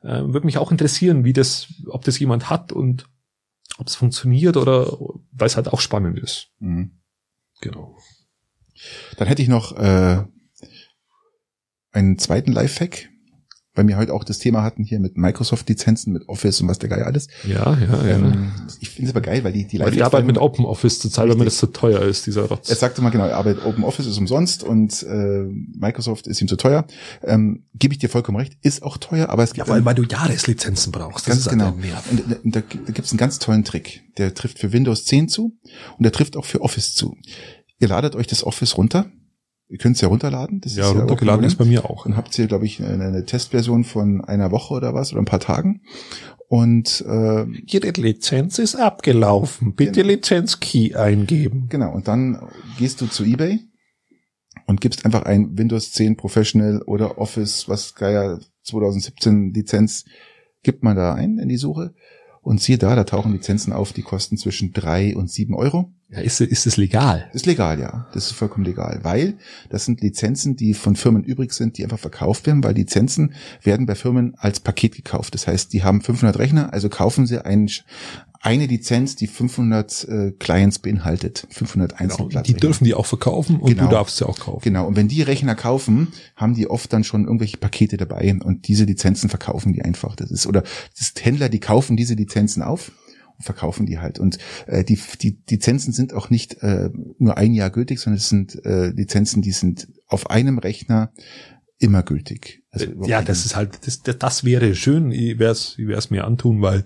[0.02, 3.06] Ähm, würde mich auch interessieren, wie das, ob das jemand hat und
[3.78, 4.98] ob es funktioniert oder
[5.32, 6.48] weil es halt auch spannend ist.
[6.58, 6.98] Mhm.
[7.60, 7.96] Genau.
[9.16, 10.24] Dann hätte ich noch äh,
[11.92, 13.09] einen zweiten Lifehack,
[13.74, 16.88] weil wir heute auch das Thema hatten hier mit Microsoft-Lizenzen, mit Office und was der
[16.88, 17.28] Geil alles.
[17.46, 18.16] Ja, ja, ja.
[18.16, 18.50] Ähm,
[18.80, 20.98] ich finde es aber geil, weil die, die weil die Lifehacks Arbeit mit Open Office
[20.98, 22.68] zu zahlen, weil mir das zu teuer ist, dieser Rotz.
[22.68, 25.44] Er sagte mal genau, er arbeitet Open Office ist umsonst und äh,
[25.78, 26.84] Microsoft ist ihm zu teuer.
[27.22, 29.86] Ähm, Gebe ich dir vollkommen recht, ist auch teuer, aber es gibt ja, weil, einen-
[29.86, 31.26] weil du Jahreslizenzen brauchst.
[31.28, 31.72] Das ganz ist halt genau.
[31.72, 32.10] ein Nerv.
[32.10, 34.02] Und da, da, da gibt es einen ganz tollen Trick.
[34.18, 35.56] Der trifft für Windows 10 zu
[35.96, 37.16] und der trifft auch für Office zu.
[37.78, 39.06] Ihr ladet euch das Office runter.
[39.70, 40.60] Ihr könnt es ja runterladen.
[40.60, 42.04] Das Ja, ist runtergeladen Open ist bei mir auch.
[42.04, 45.26] und habt ihr, glaube ich, eine, eine Testversion von einer Woche oder was oder ein
[45.26, 45.82] paar Tagen.
[46.48, 49.74] Und äh, Ihre Lizenz ist abgelaufen.
[49.76, 50.08] Bitte Genau.
[50.08, 51.66] Lizenz-Key eingeben.
[51.68, 52.48] genau, und dann
[52.78, 53.60] gehst du zu eBay
[54.66, 60.04] und gibst einfach ein Windows 10 Professional oder Office, was Geier 2017 Lizenz,
[60.64, 61.94] gibt man da ein in die Suche.
[62.42, 65.92] Und siehe da, da tauchen Lizenzen auf, die kosten zwischen drei und sieben Euro.
[66.12, 67.30] Ja, ist, ist es legal?
[67.32, 68.08] Ist legal, ja.
[68.12, 69.34] Das ist vollkommen legal, weil
[69.68, 73.86] das sind Lizenzen, die von Firmen übrig sind, die einfach verkauft werden, weil Lizenzen werden
[73.86, 75.34] bei Firmen als Paket gekauft.
[75.34, 77.70] Das heißt, die haben 500 Rechner, also kaufen sie einen,
[78.40, 82.00] eine Lizenz, die 500 äh, Clients beinhaltet, 500 Genau.
[82.02, 82.46] Einzelplatz.
[82.46, 83.84] Die dürfen die auch verkaufen und Genau.
[83.84, 84.62] du darfst sie auch kaufen.
[84.64, 88.66] Genau, und wenn die Rechner kaufen, haben die oft dann schon irgendwelche Pakete dabei und
[88.66, 90.16] diese Lizenzen verkaufen die einfach.
[90.16, 92.90] Das ist, oder das ist Händler, die kaufen diese Lizenzen auf
[93.40, 94.18] verkaufen die halt.
[94.18, 98.28] Und äh, die, die Lizenzen sind auch nicht äh, nur ein Jahr gültig, sondern es
[98.28, 101.12] sind äh, Lizenzen, die sind auf einem Rechner
[101.78, 102.62] immer gültig.
[102.70, 106.62] Also ja, das ist halt, das, das, wäre schön, ich es ich werd's mir antun,
[106.62, 106.84] weil,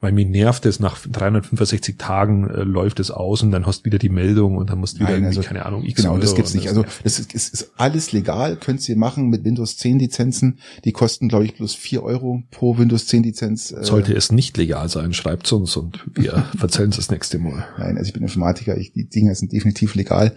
[0.00, 3.84] weil mir nervt es, nach 365 Tagen äh, läuft es aus und dann hast du
[3.84, 6.16] wieder die Meldung und dann musst du wieder, Nein, irgendwie, also, keine Ahnung, X Genau,
[6.16, 6.68] das Euro gibt's und nicht.
[6.68, 7.04] Also nervt.
[7.04, 10.58] das ist, ist, ist alles legal, könnt ihr machen mit Windows 10 Lizenzen.
[10.84, 13.72] Die kosten, glaube ich, bloß vier Euro pro Windows 10 Lizenz.
[13.72, 17.66] Äh, Sollte es nicht legal sein, schreibt uns und wir verzeihen es das nächste Mal.
[17.78, 20.32] Nein, also ich bin Informatiker, ich, die Dinger sind definitiv legal.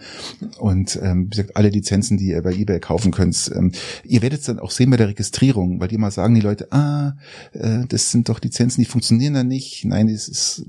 [0.58, 3.72] Und ähm, wie gesagt, alle Lizenzen, die ihr bei eBay kaufen könnt, ähm,
[4.04, 6.70] ihr werdet es dann auch sehen bei der Registrierung, weil die immer sagen, die Leute,
[6.70, 7.16] ah,
[7.52, 9.53] äh, das sind doch Lizenzen, die funktionieren dann nicht.
[9.84, 10.66] Nein, es ist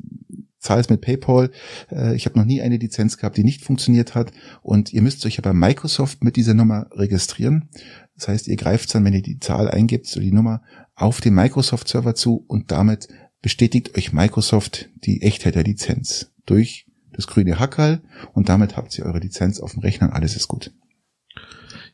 [0.66, 1.52] zahlst mit PayPal.
[1.92, 4.32] Äh, ich habe noch nie eine Lizenz gehabt, die nicht funktioniert hat.
[4.62, 7.70] Und ihr müsst euch ja bei Microsoft mit dieser Nummer registrieren.
[8.16, 10.62] Das heißt, ihr greift dann, wenn ihr die Zahl eingibt, so die Nummer
[10.96, 13.08] auf den Microsoft-Server zu und damit
[13.42, 18.02] bestätigt euch Microsoft die Echtheit der Lizenz durch das grüne Hackerl
[18.34, 20.72] und damit habt ihr eure Lizenz auf dem Rechner und alles ist gut.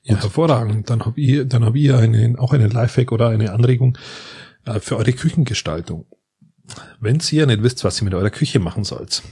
[0.04, 0.90] Ja, hervorragend.
[0.90, 3.98] Dann hab ich, dann hab ich eine, auch eine Lifehack oder eine Anregung
[4.66, 6.06] äh, für eure Küchengestaltung.
[7.00, 9.24] Wenn ihr nicht wisst, was ihr mit eurer Küche machen sollt.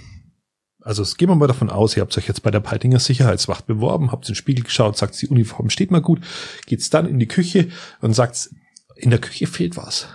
[0.81, 3.67] Also es gehen wir mal davon aus, ihr habt euch jetzt bei der Peitinger Sicherheitswacht
[3.67, 6.21] beworben, habt in den Spiegel geschaut, sagt, die Uniform steht mal gut,
[6.65, 7.69] geht's dann in die Küche
[8.01, 8.49] und sagt,
[8.95, 10.07] in der Küche fehlt was.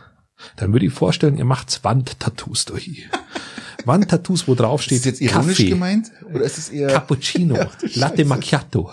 [0.56, 3.08] Dann würde ich vorstellen, ihr macht Wandtattoos durch.
[3.84, 6.10] Wandtattoos, wo drauf steht Ist das jetzt ironisch Kaffee, gemeint?
[6.32, 6.88] Oder ist es eher...
[6.88, 7.58] Cappuccino,
[7.94, 8.24] Latte.
[8.24, 8.90] Macchiato.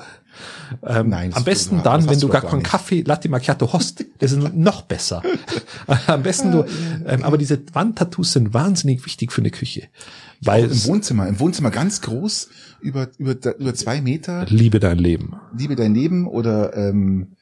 [0.85, 2.63] Ähm, Nein, das am besten das dann, wenn du gar keinen.
[2.63, 5.21] Kaffee Latte Macchiato hast, das ist noch besser.
[6.07, 6.65] am besten du,
[7.05, 9.83] ähm, aber diese Wandtattoos sind wahnsinnig wichtig für eine Küche,
[10.41, 12.49] weil Im Wohnzimmer, im Wohnzimmer ganz groß,
[12.81, 15.35] über, über, über zwei Meter, liebe dein Leben.
[15.55, 17.35] Liebe dein Leben oder ähm,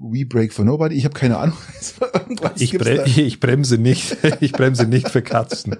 [0.00, 0.96] We Break for Nobody.
[0.96, 1.56] Ich habe keine Ahnung.
[2.14, 3.04] Irgendwas Ich, bre da.
[3.04, 5.76] ich bremse nicht, ich bremse nicht für Katzen.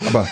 [0.00, 0.28] Aber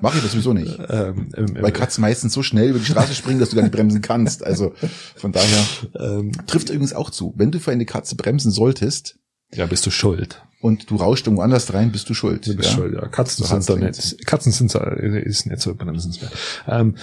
[0.00, 0.78] mache ich das sowieso nicht.
[0.88, 3.72] Ähm, ähm, Weil Katzen meistens so schnell über die Straße springen, dass du gar nicht
[3.72, 4.44] bremsen kannst.
[4.44, 4.72] Also
[5.16, 5.64] von daher
[5.98, 7.34] ähm, trifft übrigens auch zu.
[7.36, 9.18] Wenn du für eine Katze bremsen solltest
[9.52, 10.42] ja, bist du schuld.
[10.60, 12.46] und du rauscht irgendwo anders rein, bist du schuld.
[12.46, 12.76] Du bist ja?
[12.76, 13.08] schuld, ja.
[13.08, 16.32] Katzen So sind da nicht, Katzen sind so, ist nicht so bremsenswert.
[16.66, 16.94] Ähm,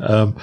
[0.00, 0.34] ähm,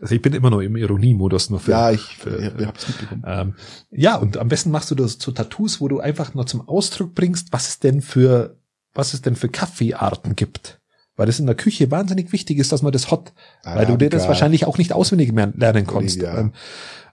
[0.00, 3.22] also ich bin immer noch im Ironiemodus nur für, Ja, ich, für, ich, hab's mitbekommen.
[3.26, 3.54] Ähm,
[3.90, 7.14] ja, und am besten machst du das zu Tattoos, wo du einfach nur zum Ausdruck
[7.14, 8.56] bringst, was es denn für,
[8.96, 10.80] was es denn für Kaffeearten gibt.
[11.16, 13.32] Weil das in der Küche wahnsinnig wichtig ist, dass man das hat.
[13.64, 14.28] Weil du dir das Arabica.
[14.28, 16.18] wahrscheinlich auch nicht auswendig lernen kannst.
[16.18, 16.50] Olivia.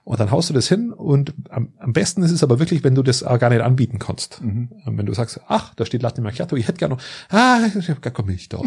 [0.04, 2.94] Und dann haust du das hin und am, am besten ist es aber wirklich, wenn
[2.94, 4.42] du das gar nicht anbieten kannst.
[4.42, 4.68] Mhm.
[4.86, 7.88] Ähm, Wenn du sagst, ach, da steht Latte Macchiato, ich hätte gerne noch, ah, ich
[7.88, 8.60] habe gar keine Milch da.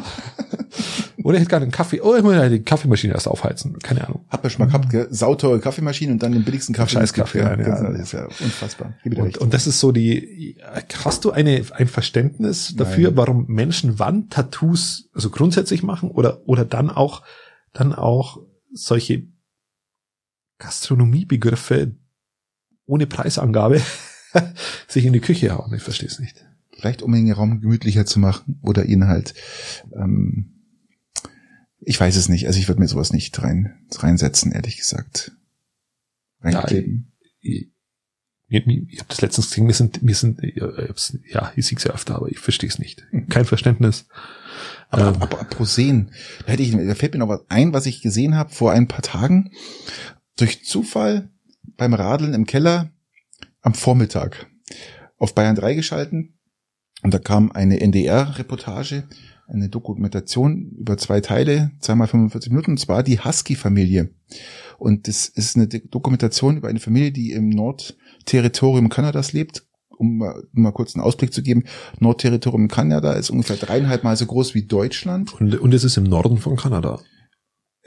[1.23, 4.07] Oder ich hätte gerne einen Kaffee, oh, ich muss ja die Kaffeemaschine erst aufheizen, keine
[4.07, 4.25] Ahnung.
[4.29, 5.07] Hab ja schon mal gehabt, gell?
[5.11, 6.93] sauteure Kaffeemaschine und dann den billigsten Kaffee.
[6.93, 7.91] Scheiß Kaffee ja, ja.
[7.91, 8.95] Das ist ja unfassbar.
[9.05, 10.57] Und, und das ist so die,
[11.05, 13.17] hast du eine, ein Verständnis dafür, Nein.
[13.17, 17.21] warum Menschen Wandtattoos also grundsätzlich machen oder, oder dann auch,
[17.73, 18.39] dann auch
[18.73, 19.27] solche
[20.57, 21.95] Gastronomiebegriffe
[22.85, 23.81] ohne Preisangabe
[24.87, 25.73] sich in die Küche hauen?
[25.73, 26.45] Ich verstehe es nicht.
[26.71, 29.33] Vielleicht um den Raum gemütlicher zu machen oder ihn halt,
[29.95, 30.57] ähm,
[31.79, 32.47] ich weiß es nicht.
[32.47, 35.31] Also ich würde mir sowas nicht rein, reinsetzen, ehrlich gesagt.
[36.41, 37.13] Reinkleben.
[37.39, 37.71] Ich,
[38.47, 40.69] ich, ich habe das letztens gesehen, wir sind, wir sind, ja,
[41.27, 43.07] ja ich sehe es ja öfter, aber ich verstehe es nicht.
[43.29, 44.05] Kein Verständnis.
[44.89, 46.11] Aber, Ähm, aber apropos sehen,
[46.45, 48.87] da, hätte ich, da fällt mir noch was ein, was ich gesehen habe vor ein
[48.87, 49.51] paar Tagen.
[50.37, 51.29] Durch Zufall
[51.75, 52.91] beim Radeln im Keller
[53.61, 54.47] am Vormittag
[55.17, 56.37] auf Bayern 3 geschalten
[57.03, 59.03] und da kam eine NDR-Reportage,
[59.47, 64.11] eine Dokumentation über zwei Teile, zweimal 45 Minuten, und zwar die Husky-Familie.
[64.77, 69.63] Und das ist eine Dokumentation über eine Familie, die im Nordterritorium Kanadas lebt.
[69.89, 71.63] Um mal, mal kurz einen Ausblick zu geben,
[71.99, 75.33] Nordterritorium Kanada ist ungefähr dreieinhalb Mal so groß wie Deutschland.
[75.39, 76.99] und, und es ist im Norden von Kanada.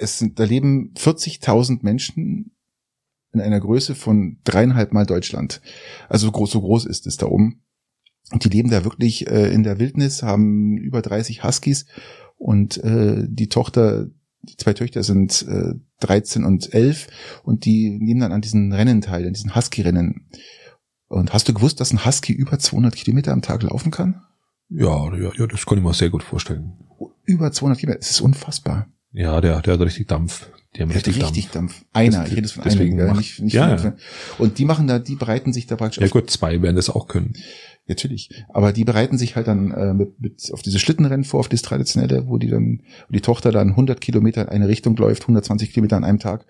[0.01, 2.53] Es sind, da leben 40.000 Menschen
[3.33, 5.61] in einer Größe von dreieinhalb Mal Deutschland.
[6.09, 7.63] Also so groß, so groß ist es da oben.
[8.33, 11.87] Und die leben da wirklich äh, in der Wildnis, haben über 30 Huskies
[12.37, 14.07] und äh, die Tochter,
[14.43, 17.09] die zwei Töchter sind äh, 13 und 11
[17.45, 20.29] und die nehmen dann an diesen Rennen teil, an diesen Husky-Rennen.
[21.09, 24.23] Und hast du gewusst, dass ein Husky über 200 Kilometer am Tag laufen kann?
[24.69, 26.73] Ja, ja, ja, das kann ich mir sehr gut vorstellen.
[27.25, 28.87] Über 200 Kilometer, das ist unfassbar.
[29.13, 30.49] Ja, der, der hat richtig Dampf.
[30.77, 31.75] Die haben richtig, richtig Dampf.
[31.75, 31.85] Dampf.
[31.93, 33.97] Einer, ich rede von einem, macht, nicht, nicht ja, ja.
[34.39, 36.01] Und die machen da, die bereiten sich da praktisch.
[36.01, 37.35] Ja gut, zwei werden das auch können.
[37.91, 38.31] Natürlich.
[38.49, 41.61] Aber die bereiten sich halt dann äh, mit, mit auf diese Schlittenrennen vor, auf das
[41.61, 45.73] traditionelle, wo die dann, wo die Tochter dann 100 Kilometer in eine Richtung läuft, 120
[45.73, 46.47] Kilometer an einem Tag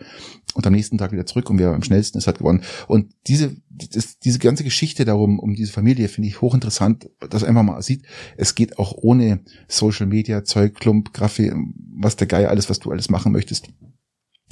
[0.53, 2.63] und am nächsten Tag wieder zurück und wer am schnellsten ist, hat gewonnen.
[2.89, 7.63] Und diese, das, diese ganze Geschichte darum, um diese Familie, finde ich hochinteressant, dass einfach
[7.63, 8.03] mal sieht,
[8.37, 11.55] es geht auch ohne Social Media, Zeug, Klump, Grafik,
[11.97, 13.71] was der Geier, alles, was du alles machen möchtest.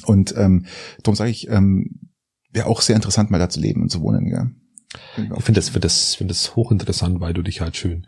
[0.06, 0.64] Und ähm,
[1.02, 2.00] darum sage ich, ähm,
[2.50, 4.26] wäre auch sehr interessant, mal da zu leben und zu wohnen.
[4.26, 4.50] Ja.
[5.16, 8.06] Ich finde das, finde das, finde das hochinteressant, weil du dich halt schön,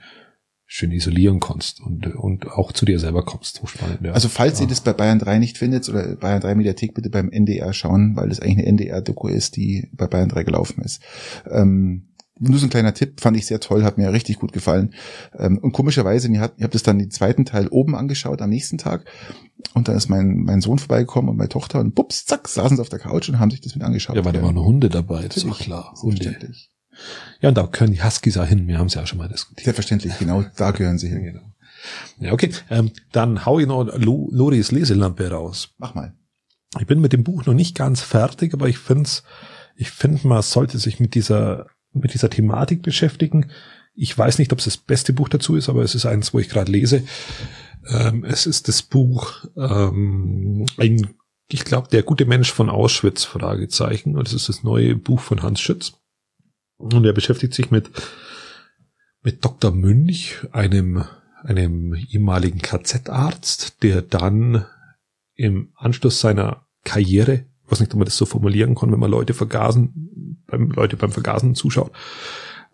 [0.67, 3.57] schön isolieren kannst und, und auch zu dir selber kommst.
[3.57, 4.13] So spannend, ja.
[4.13, 4.65] Also falls ja.
[4.65, 8.17] ihr das bei Bayern 3 nicht findet oder Bayern 3 Mediathek, bitte beim NDR schauen,
[8.17, 11.03] weil das eigentlich eine NDR-Doku ist, die bei Bayern 3 gelaufen ist.
[11.51, 12.10] Ähm,
[12.41, 14.95] nur so ein kleiner Tipp, fand ich sehr toll, hat mir richtig gut gefallen.
[15.39, 18.51] Ähm, und komischerweise, ihr habt, ihr habt das dann den zweiten Teil oben angeschaut am
[18.51, 19.05] nächsten Tag.
[19.75, 22.81] Und dann ist mein, mein Sohn vorbeigekommen und meine Tochter und bups, zack, saßen sie
[22.81, 24.17] auf der Couch und haben sich das mit angeschaut.
[24.17, 25.95] Ja, weil da waren Hunde dabei, das ist klar.
[26.03, 26.37] Hunde.
[27.41, 28.67] Ja, und da können die Huskies auch hin.
[28.67, 29.65] Wir haben es ja auch schon mal diskutiert.
[29.65, 31.23] Selbstverständlich, genau, da gehören sie hin.
[31.23, 31.43] Genau.
[32.19, 32.51] Ja, okay.
[32.71, 35.71] Ähm, dann hau ich noch Loris Leselampe raus.
[35.79, 36.15] Mach mal.
[36.79, 39.09] Ich bin mit dem Buch noch nicht ganz fertig, aber ich finde
[39.77, 43.51] ich finde, man sollte sich mit dieser mit dieser Thematik beschäftigen.
[43.95, 46.39] Ich weiß nicht, ob es das beste Buch dazu ist, aber es ist eins, wo
[46.39, 47.03] ich gerade lese.
[47.89, 51.15] Ähm, es ist das Buch ähm, ein,
[51.49, 54.17] ich glaube, der gute Mensch von Auschwitz, Fragezeichen.
[54.17, 55.95] Und es ist das neue Buch von Hans Schütz.
[56.77, 57.91] Und er beschäftigt sich mit,
[59.23, 59.71] mit Dr.
[59.71, 61.05] Münch, einem,
[61.43, 64.65] einem ehemaligen KZ-Arzt, der dann
[65.35, 69.13] im Anschluss seiner Karriere ich weiß nicht, ob man das so formulieren kann, wenn man
[69.13, 70.11] Leute vergasen,
[70.51, 71.93] beim, Leute beim Vergasen zuschaut,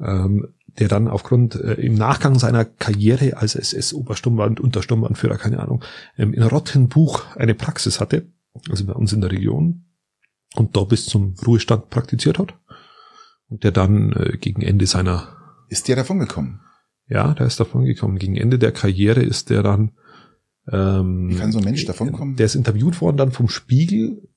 [0.00, 0.48] ähm,
[0.78, 5.82] der dann aufgrund äh, im Nachgang seiner Karriere als SS-Obersturmband, Untersturmbandführer, keine Ahnung,
[6.18, 8.26] ähm, in Rottenbuch eine Praxis hatte,
[8.68, 9.84] also bei uns in der Region,
[10.54, 12.54] und da bis zum Ruhestand praktiziert hat.
[13.48, 15.36] Und der dann äh, gegen Ende seiner...
[15.68, 16.60] Ist der davon gekommen?
[17.08, 18.18] Ja, der ist davon gekommen.
[18.18, 19.92] Gegen Ende der Karriere ist der dann
[20.70, 22.36] ähm, Wie kann so ein Mensch davon kommen?
[22.36, 24.28] Der ist interviewt worden dann vom Spiegel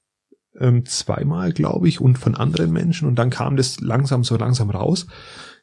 [0.59, 3.07] ähm, zweimal, glaube ich, und von anderen Menschen.
[3.07, 5.07] Und dann kam das langsam so langsam raus.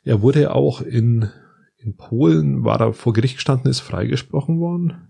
[0.02, 1.30] Er wurde auch in,
[1.76, 5.08] in Polen, war er vor Gericht gestanden, ist freigesprochen worden.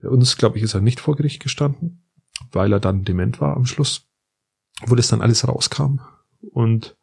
[0.00, 2.04] Bei uns, glaube ich, ist er nicht vor Gericht gestanden,
[2.52, 4.08] weil er dann dement war am Schluss,
[4.86, 6.00] wo das dann alles rauskam.
[6.52, 6.96] Und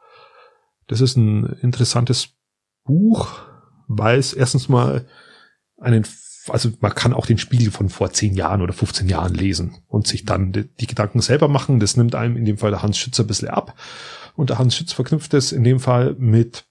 [0.87, 2.35] das ist ein interessantes
[2.83, 3.41] Buch,
[3.87, 5.07] weil es erstens mal
[5.77, 6.05] einen
[6.47, 10.07] also man kann auch den Spiegel von vor zehn Jahren oder 15 Jahren lesen und
[10.07, 11.79] sich dann die, die, Gedanken selber machen.
[11.79, 13.75] Das nimmt einem in dem Fall der Hans Schützer ein bisschen ab.
[14.35, 16.65] Und der Hans Schütz verknüpft es in dem Fall mit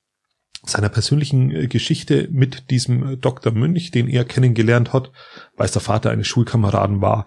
[0.65, 3.53] seiner persönlichen äh, Geschichte mit diesem äh, Dr.
[3.53, 5.11] Münch, den er kennengelernt hat,
[5.57, 7.27] weil es der Vater eines Schulkameraden war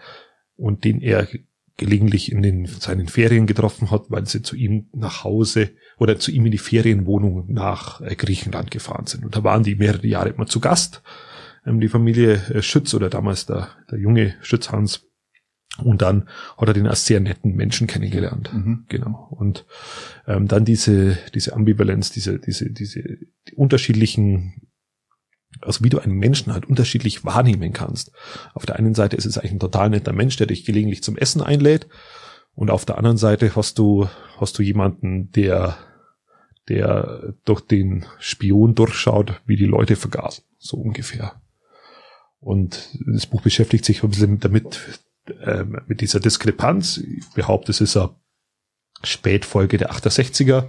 [0.55, 1.27] und den er
[1.75, 5.69] gelegentlich in den, seinen Ferien getroffen hat, weil sie zu ihm nach Hause
[5.99, 9.23] oder zu ihm in die Ferienwohnung nach äh, Griechenland gefahren sind.
[9.23, 11.03] Und da waren die mehrere Jahre immer zu Gast
[11.67, 15.03] ähm, die Familie äh, Schütz oder damals der, der junge Schütz Hans.
[15.83, 18.51] Und dann hat er den als sehr netten Menschen kennengelernt.
[18.51, 18.85] Mhm.
[18.87, 19.27] Genau.
[19.29, 19.65] Und
[20.25, 23.01] ähm, dann diese, diese Ambivalenz, diese, diese, diese
[23.47, 24.69] die unterschiedlichen,
[25.61, 28.11] also wie du einen Menschen halt unterschiedlich wahrnehmen kannst.
[28.55, 31.15] Auf der einen Seite ist es eigentlich ein total netter Mensch, der dich gelegentlich zum
[31.15, 31.87] Essen einlädt.
[32.55, 34.09] Und auf der anderen Seite hast du,
[34.39, 35.77] hast du jemanden, der,
[36.69, 40.43] der durch den Spion durchschaut, wie die Leute vergasen.
[40.57, 41.39] So ungefähr.
[42.39, 44.79] Und das Buch beschäftigt sich ein bisschen damit,
[45.41, 46.97] äh, mit dieser Diskrepanz.
[46.97, 48.11] Ich behaupte, es ist eine
[49.03, 50.67] Spätfolge der 68er,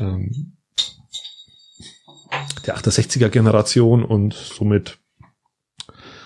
[0.00, 0.56] ähm,
[2.66, 4.98] der 68er Generation und somit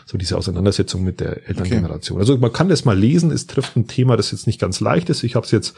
[0.06, 2.16] so diese Auseinandersetzung mit der Elterngeneration.
[2.16, 2.22] Okay.
[2.22, 5.10] Also man kann das mal lesen, es trifft ein Thema, das jetzt nicht ganz leicht
[5.10, 5.22] ist.
[5.22, 5.76] Ich habe es jetzt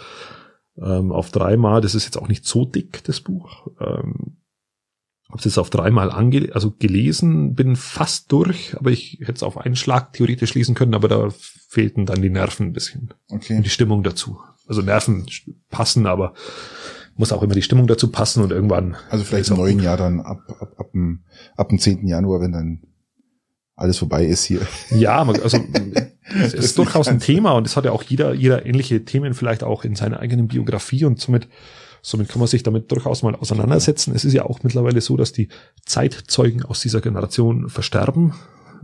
[0.77, 3.67] ähm, auf dreimal, das ist jetzt auch nicht so dick, das Buch.
[3.81, 4.37] Ähm,
[5.31, 9.43] habe es jetzt auf dreimal ange also gelesen, bin fast durch, aber ich hätte es
[9.43, 11.28] auf einen Schlag theoretisch lesen können, aber da
[11.69, 13.15] fehlten dann die Nerven ein bisschen.
[13.28, 13.57] Okay.
[13.57, 14.40] Und die Stimmung dazu.
[14.66, 15.27] Also Nerven
[15.70, 16.35] passen, aber
[17.16, 18.97] muss auch immer die Stimmung dazu passen und irgendwann.
[19.09, 19.85] Also vielleicht im neuen gut.
[19.85, 21.20] Jahr dann ab, ab, ab, dem,
[21.57, 22.07] ab dem 10.
[22.07, 22.81] Januar, wenn dann
[23.77, 24.61] alles vorbei ist hier.
[24.90, 25.59] Ja, also
[26.35, 29.62] es ist durchaus ein Thema und es hat ja auch jeder, jeder ähnliche Themen vielleicht
[29.62, 31.48] auch in seiner eigenen Biografie und somit
[32.03, 34.15] Somit kann man sich damit durchaus mal auseinandersetzen.
[34.15, 35.49] Es ist ja auch mittlerweile so, dass die
[35.87, 38.35] Zeitzeugen aus dieser Generation versterben.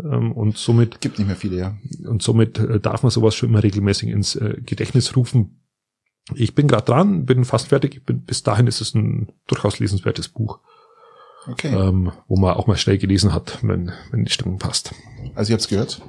[0.03, 1.77] Ähm, und somit gibt nicht mehr viele, ja.
[2.07, 5.63] Und somit äh, darf man sowas schon immer regelmäßig ins äh, Gedächtnis rufen.
[6.35, 8.05] Ich bin gerade dran, bin fast fertig.
[8.05, 10.59] Bin, bis dahin ist es ein durchaus lesenswertes Buch,
[11.47, 11.69] Okay.
[11.75, 14.93] ähm, wo man auch mal schnell gelesen hat, wenn, wenn die Stimmung passt.
[15.37, 16.03] Also ihr habt's gehört.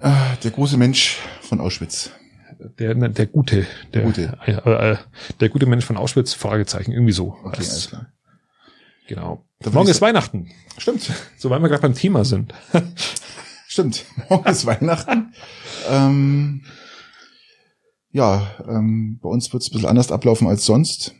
[0.00, 2.10] Ah, Der große Mensch von Auschwitz.
[2.78, 4.38] Der, der gute, der Gute.
[4.44, 4.96] Äh, äh,
[5.40, 7.36] der gute Mensch von Auschwitz, Fragezeichen, irgendwie so.
[7.44, 8.12] Okay, alles klar.
[9.06, 9.44] Genau.
[9.60, 11.10] Da Morgen ist Weihnachten, Stimmt.
[11.38, 12.52] so weil wir gerade beim Thema sind.
[13.68, 14.04] Stimmt.
[14.28, 15.32] Morgen ist Weihnachten.
[15.88, 16.62] Ähm,
[18.10, 21.14] ja, ähm, bei uns wird es ein bisschen anders ablaufen als sonst.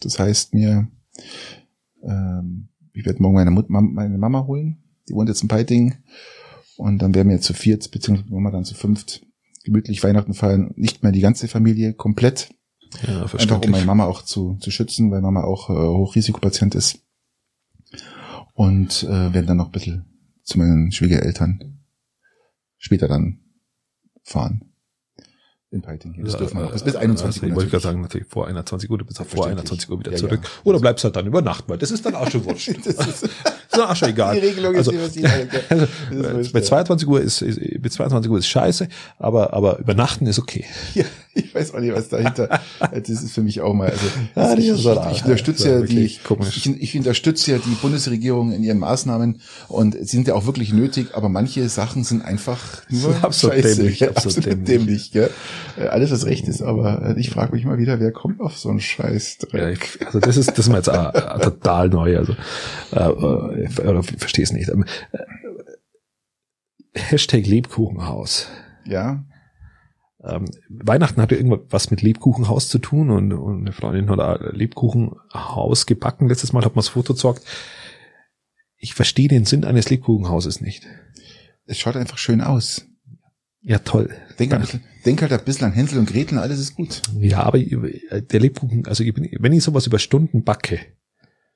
[0.00, 0.88] Das heißt mir,
[2.02, 4.82] ähm, ich werde morgen meine, Mut meine Mama holen.
[5.08, 5.96] Die wohnt jetzt in Peiting.
[6.76, 9.24] Und dann werden wir zu viert, beziehungsweise Mama dann zu fünft,
[9.64, 10.72] gemütlich Weihnachten feiern.
[10.76, 12.50] Nicht mehr die ganze Familie komplett.
[13.06, 17.00] Ja, Einfach um meine Mama auch zu, zu schützen, weil Mama auch äh, Hochrisikopatient ist.
[18.52, 20.04] Und äh, werden dann noch ein bisschen
[20.44, 21.80] zu meinen Schwiegereltern
[22.76, 23.40] später dann
[24.22, 24.73] fahren.
[25.74, 26.14] In Peiting.
[26.24, 26.72] Das dürfen wir noch.
[26.72, 27.48] Bis, bis 21 also, Uhr.
[27.50, 29.72] Ich wollte gerade sagen, natürlich vor 21 Uhr, du bist auch vor Verständlich.
[29.72, 30.40] 21 Uhr wieder Ja, zurück.
[30.44, 30.48] ja.
[30.62, 32.68] Oder bleibst halt dann über Nacht, weil das ist dann auch schon wurscht.
[32.84, 34.38] Das ist, ist auch schon egal.
[34.40, 36.64] die Regelung also, ist also, ist wurscht, bei ja.
[36.64, 38.86] 22 Uhr ist, ist, bei 22 Uhr ist scheiße,
[39.18, 40.64] aber, aber übernachten ist okay.
[40.94, 41.04] Ja,
[41.42, 42.60] ich weiß auch nicht, was dahinter.
[42.78, 43.90] Das ist für mich auch mal.
[43.90, 44.06] Also
[44.36, 46.20] Ja, die ich, ist ich, ich unterstütze ja die, ich,
[46.80, 51.08] ich unterstütze ja die Bundesregierung in ihren Maßnahmen und sie sind ja auch wirklich nötig,
[51.14, 53.76] aber manche Sachen sind einfach nur Absolut scheiße.
[53.78, 55.10] dämlich, Ja, absolut absolut, dämlich.
[55.10, 55.12] dämlich.
[55.12, 55.30] gell?
[55.76, 58.56] Äh, Alles, was recht ist, aber äh, ich frage mich mal wieder, wer kommt auf
[58.56, 59.38] so einen Scheiß?
[59.52, 59.66] Ja,
[60.06, 60.86] also das ist, das ist mir jetzt
[61.42, 62.34] total neu, also,
[62.92, 64.68] äh, äh, ich verstehe es nicht.
[64.68, 65.18] Ähm, äh,
[66.94, 68.48] Hashtag Lebkuchenhaus.
[68.86, 69.24] Ja,
[70.22, 75.86] Ähm, Weihnachten hatte irgendwas mit Lebkuchenhaus zu tun und, und eine Freundin hat auch Lebkuchenhaus
[75.86, 76.28] gebacken.
[76.28, 77.42] Letztes Mal hat man das Foto gezeigt.
[78.78, 80.86] Ich verstehe den Sinn eines Lebkuchenhauses nicht.
[81.66, 82.86] es schaut einfach schön aus.
[83.66, 84.10] Ja, toll.
[84.38, 87.00] Denk, ein bisschen, denk halt ein bisschen an Hänsel und Gretel, alles ist gut.
[87.18, 90.80] Ja, aber der Lebkuchen, also ich bin, wenn ich sowas über Stunden backe,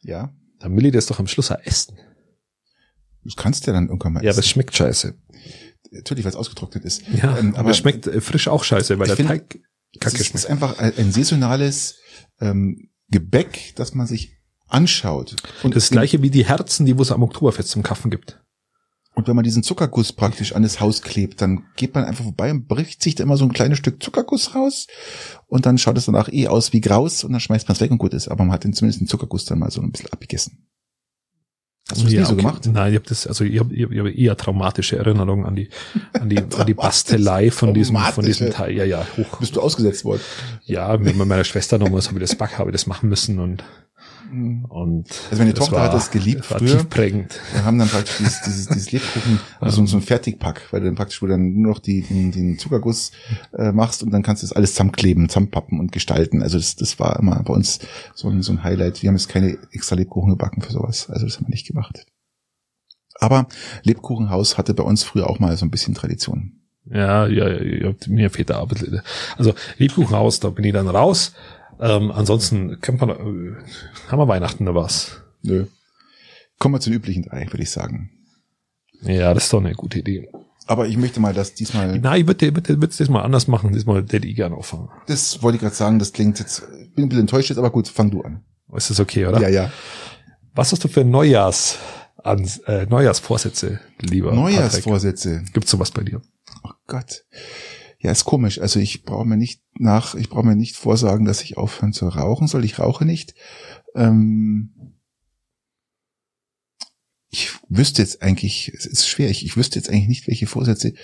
[0.01, 1.98] Ja, dann will ich das doch am Schluss auch essen.
[3.24, 4.39] das kannst du ja dann irgendwann mal Ja, essen.
[4.39, 5.14] das schmeckt scheiße.
[5.90, 7.02] Natürlich, weil es ausgetrocknet ist.
[7.09, 9.59] Ja, Ähm, aber es schmeckt äh, frisch auch scheiße, weil Ich der finde, Teig
[9.94, 10.51] Es kacke ist, ist schmeckt.
[10.51, 11.97] einfach ein, ein saisonales
[12.40, 14.36] ähm, Gebäck, das man sich
[14.66, 15.36] anschaut.
[15.62, 18.43] Und Das gleiche wie die Herzen, die wo es am Oktoberfest zum Kaffen gibt.
[19.19, 22.53] Und wenn man diesen Zuckerguss praktisch an das Haus klebt, dann geht man einfach vorbei
[22.53, 24.86] und bricht sich da immer so ein kleines Stück Zuckerguss raus
[25.49, 27.90] und dann schaut es danach eh aus wie Graus und dann schmeißt man es weg
[27.90, 28.28] und gut ist.
[28.28, 30.69] Aber man hat den, zumindest den Zuckerguss dann mal so ein bisschen abgegessen.
[31.90, 32.43] Hast du das Ja, nie so okay.
[32.43, 32.70] gemacht?
[32.73, 35.69] Nein, ich habe das, also ich habe ich hab, eher traumatische Erinnerungen an die,
[36.12, 38.51] an die, an die Bastelei von diesem, von diesem.
[38.51, 38.77] Teil.
[38.77, 39.40] Ja, ja, hoch.
[39.40, 40.20] Bist du ausgesetzt worden?
[40.65, 43.65] Ja, mit meiner Schwester damals habe ich das Back, habe ich das machen müssen und,
[44.68, 45.06] und.
[45.30, 46.84] Also meine Tochter hat das geliebt früher.
[46.84, 47.40] prägend.
[47.52, 50.94] Wir haben dann praktisch dieses, dieses, dieses Lebkuchen, also so ein Fertigpack, weil du dann
[50.94, 53.12] praktisch, wo dann nur noch die, den, den Zuckerguss
[53.56, 56.42] äh, machst und dann kannst du das alles zusammenkleben, zusammenpappen und gestalten.
[56.42, 57.80] Also das, das war immer bei uns
[58.14, 59.02] so ein, so ein Highlight.
[59.02, 61.09] Wir haben jetzt keine extra Lebkuchen gebacken für sowas.
[61.10, 62.06] Also das haben wir nicht gemacht.
[63.20, 63.48] Aber
[63.82, 66.59] Lebkuchenhaus hatte bei uns früher auch mal so ein bisschen Tradition.
[66.90, 69.02] Ja, ja, ja, mir fehlt da bisschen.
[69.36, 71.34] Also Lebkuchenhaus, da bin ich dann raus.
[71.80, 73.56] Ähm, ansonsten kennt man, äh,
[74.09, 75.22] haben wir Weihnachten oder was?
[75.42, 75.66] Nö.
[76.59, 78.10] Kommen wir zu den üblichen drei, würde ich sagen.
[79.02, 80.28] Ja, das ist doch eine gute Idee.
[80.66, 83.72] Aber ich möchte mal, dass diesmal, Nein, ich würde, würde, würde das mal anders machen.
[83.72, 84.88] Diesmal ich gerne auffangen.
[85.06, 87.70] das wollte ich gerade sagen, das klingt jetzt, ich bin ein bisschen enttäuscht jetzt, aber
[87.70, 88.44] gut, fang du an.
[88.74, 89.40] Ist das okay, oder?
[89.40, 89.72] Ja, ja.
[90.55, 91.78] Was hast du für Neujahrs,
[92.24, 94.44] äh, Neujahrsvorsätze, lieber Patrick?
[94.56, 95.44] Neujahrsvorsätze.
[95.55, 96.20] Gibt's sowas bei dir?
[96.64, 97.24] Oh Gott.
[98.01, 98.61] Ja, ist komisch.
[98.61, 102.09] Also ich brauche mir nicht nach, ich brauche mir nicht vorsagen, dass ich aufhören zu
[102.09, 102.65] rauchen soll.
[102.65, 103.35] Ich rauche nicht.
[103.95, 104.95] Ähm
[107.31, 110.95] ich wüsste jetzt eigentlich, es ist schwer, ich, ich wüsste jetzt eigentlich nicht, welche Vorsätze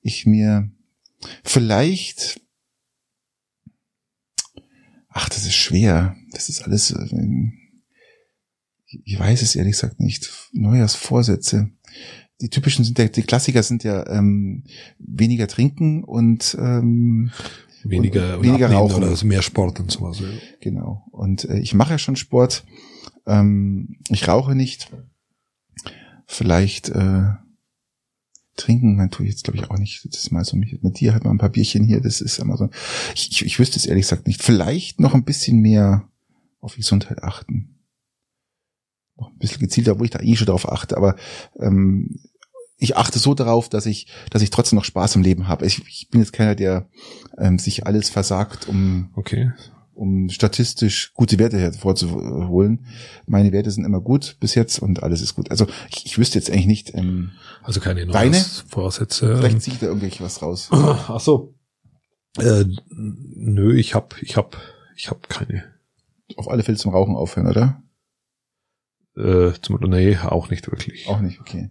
[0.00, 0.70] ich mir
[1.44, 2.40] vielleicht.
[5.08, 6.16] Ach, das ist schwer.
[6.32, 6.90] Das ist alles.
[6.90, 7.52] ähm,
[8.86, 10.48] Ich weiß es ehrlich gesagt nicht.
[10.52, 11.70] Neujahrsvorsätze
[12.40, 14.64] die typischen sind ja, die Klassiker sind ja ähm,
[14.98, 17.30] weniger trinken und ähm,
[17.84, 19.04] Weniger, Und weniger abnehmen rauchen.
[19.04, 20.20] Oder so mehr Sport und sowas.
[20.20, 20.26] ja.
[20.60, 21.04] genau.
[21.10, 22.64] Und äh, ich mache ja schon Sport.
[23.26, 24.90] Ähm, ich rauche nicht.
[26.26, 27.28] Vielleicht äh,
[28.56, 30.04] trinken, man tue ich jetzt glaube ich auch nicht.
[30.04, 32.00] Das ist mal so mit mit dir halt mal ein paar Bierchen hier.
[32.00, 32.68] Das ist immer so.
[33.14, 34.42] Ich, ich, ich wüsste es ehrlich gesagt nicht.
[34.42, 36.08] Vielleicht noch ein bisschen mehr
[36.60, 37.77] auf Gesundheit achten.
[39.18, 40.96] Noch ein bisschen gezielter, wo ich da eh schon drauf achte.
[40.96, 41.16] Aber
[41.58, 42.20] ähm,
[42.78, 45.66] ich achte so darauf, dass ich, dass ich trotzdem noch Spaß im Leben habe.
[45.66, 46.88] Ich, ich bin jetzt keiner, der
[47.36, 49.50] ähm, sich alles versagt, um Okay.
[49.94, 52.86] um statistisch gute Werte hervorzuholen.
[53.26, 55.50] Meine Werte sind immer gut bis jetzt und alles ist gut.
[55.50, 57.32] Also ich, ich wüsste jetzt eigentlich nicht, ähm,
[57.64, 58.30] Also keine Deine?
[58.30, 59.36] Neujahrsvorsätze.
[59.38, 60.68] vielleicht ziehe ich da irgendwelche was raus.
[60.72, 61.54] Ach so.
[62.38, 64.56] Äh, nö, ich hab, ich hab,
[64.94, 65.64] ich hab keine.
[66.36, 67.82] Auf alle Fälle zum Rauchen aufhören, oder?
[69.18, 71.08] Äh, zum, nee, auch nicht wirklich.
[71.08, 71.70] Auch nicht, okay.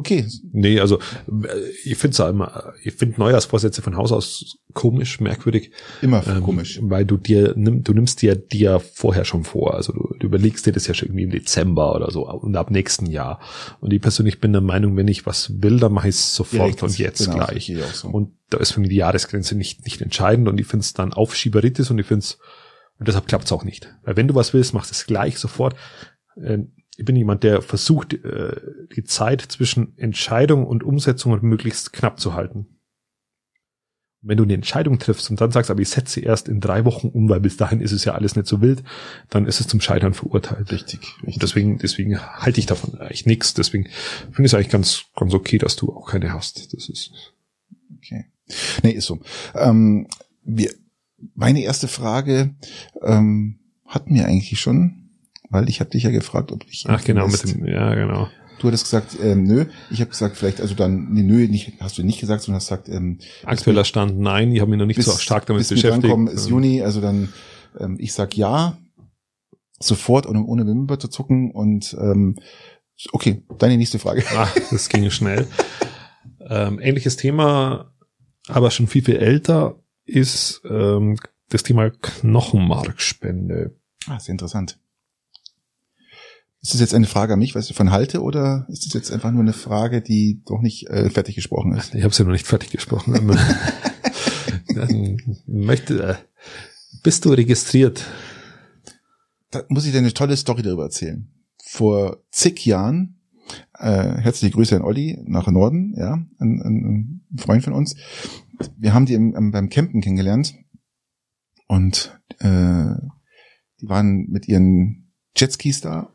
[0.00, 0.26] Okay.
[0.52, 5.72] Nee, also äh, ich finde es immer, ich finde Neujahrsvorsätze von Haus aus komisch, merkwürdig.
[6.00, 6.78] Immer ähm, komisch.
[6.82, 9.74] Weil du dir nimm, du nimmst dir dir vorher schon vor.
[9.74, 12.70] Also du, du überlegst dir das ja schon irgendwie im Dezember oder so und ab
[12.70, 13.40] nächsten Jahr.
[13.80, 16.62] Und ich persönlich bin der Meinung, wenn ich was will, dann mache ich es sofort
[16.62, 17.70] Direkt, und jetzt genau, gleich.
[17.92, 18.08] So.
[18.08, 21.12] Und da ist für mich die Jahresgrenze nicht, nicht entscheidend und ich finde es dann
[21.12, 22.38] Aufschieberitis und ich finde es,
[23.00, 23.92] und deshalb klappt es auch nicht.
[24.04, 25.74] Weil wenn du was willst, machst es gleich sofort.
[26.36, 26.58] Äh,
[26.98, 28.60] ich bin jemand, der versucht, äh,
[28.94, 32.66] die Zeit zwischen Entscheidung und Umsetzung möglichst knapp zu halten.
[34.20, 36.84] Wenn du eine Entscheidung triffst und dann sagst, aber ich setze sie erst in drei
[36.84, 38.82] Wochen um, weil bis dahin ist es ja alles nicht so wild,
[39.30, 40.70] dann ist es zum Scheitern verurteilt.
[40.70, 41.00] Richtig.
[41.00, 41.34] richtig.
[41.36, 43.54] Und deswegen, deswegen halte ich davon eigentlich nichts.
[43.54, 43.84] Deswegen
[44.26, 46.74] finde ich es eigentlich ganz, ganz okay, dass du auch keine hast.
[46.74, 47.32] Das ist.
[47.96, 48.26] Okay.
[48.82, 49.20] Nee, ist so.
[49.54, 50.06] Ähm,
[50.42, 50.70] wir,
[51.34, 52.54] meine erste Frage
[53.02, 55.00] ähm, hatten wir eigentlich schon
[55.50, 56.84] weil ich habe dich ja gefragt, ob ich.
[56.88, 58.28] Ach genau, mit dem, ja genau.
[58.60, 59.66] Du hattest gesagt, ähm, nö.
[59.90, 62.68] Ich habe gesagt, vielleicht, also dann, nee, nö, nicht, hast du nicht gesagt, sondern hast
[62.68, 65.70] gesagt, ähm, aktueller Stand, nein, ich habe mich noch nicht bis, so stark damit bis
[65.70, 66.04] beschäftigt.
[66.04, 67.32] Drankommen ist Juni, also dann,
[67.78, 68.76] ähm, ich sag ja,
[69.80, 72.36] sofort und ohne Wimper zu zucken und ähm,
[73.12, 74.24] okay, deine nächste Frage.
[74.36, 75.48] Ach, das ging schnell.
[76.48, 77.94] ähm, ähnliches Thema,
[78.46, 79.80] aber schon viel viel älter
[80.10, 81.16] ist ähm,
[81.48, 83.74] das Thema Knochenmarkspende.
[84.06, 84.78] Ah, sehr interessant.
[86.62, 89.10] Ist das jetzt eine Frage an mich, was ich davon halte, oder ist das jetzt
[89.12, 91.94] einfach nur eine Frage, die doch nicht äh, fertig gesprochen ist?
[91.94, 93.14] Ich habe ja noch nicht fertig gesprochen.
[95.46, 96.14] möchte, äh,
[97.02, 98.04] bist du registriert?
[99.50, 101.28] Da muss ich dir eine tolle Story darüber erzählen.
[101.64, 103.20] Vor zig Jahren,
[103.78, 107.96] äh, herzliche Grüße an Olli nach Norden, ja, ein, ein Freund von uns.
[108.76, 110.54] Wir haben die im, beim Campen kennengelernt
[111.66, 112.94] und äh,
[113.80, 116.12] die waren mit ihren Jetskis da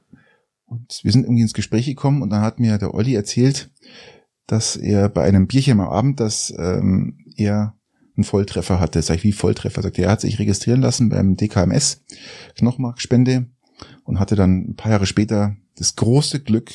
[0.66, 3.72] und wir sind irgendwie ins Gespräch gekommen und dann hat mir der Olli erzählt,
[4.48, 7.78] dass er bei einem Bierchen am Abend, dass ähm, er
[8.16, 9.02] einen Volltreffer hatte.
[9.02, 9.82] Sag ich, wie Volltreffer?
[9.82, 12.04] Sagt er, er hat sich registrieren lassen beim DKMS,
[12.56, 13.48] Knochenmarkspende,
[14.04, 16.72] und hatte dann ein paar Jahre später das große Glück,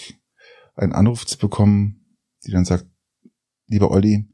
[0.76, 2.86] einen Anruf zu bekommen, die dann sagt,
[3.66, 4.29] lieber Olli,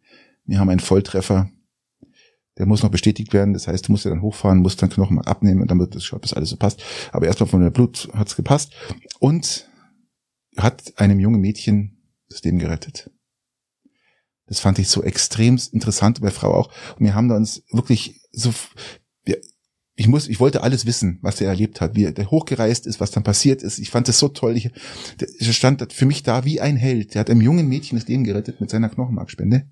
[0.47, 1.51] wir haben einen Volltreffer,
[2.59, 3.53] der muss noch bestätigt werden.
[3.53, 6.05] Das heißt, du musst ja dann hochfahren, musst dann Knochen abnehmen und dann wird das
[6.05, 6.83] schaut, bis alles so passt.
[7.13, 8.73] Aber erstmal von der Blut hat's gepasst
[9.19, 9.69] und
[10.57, 11.99] hat einem jungen Mädchen
[12.29, 13.11] das Leben gerettet.
[14.47, 16.71] Das fand ich so extrem interessant, bei Frau auch.
[16.99, 18.55] Und wir haben da uns wirklich so,
[19.25, 19.41] wir,
[19.99, 23.11] ich muss, ich wollte alles wissen, was er erlebt hat, wie er hochgereist ist, was
[23.11, 23.79] dann passiert ist.
[23.79, 24.55] Ich fand das so toll.
[24.55, 24.71] Ich,
[25.19, 27.15] der stand für mich da wie ein Held.
[27.15, 29.67] Der hat einem jungen Mädchen das Leben gerettet mit seiner Knochenmarkspende.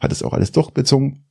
[0.00, 1.26] Hat es auch alles durchbezogen.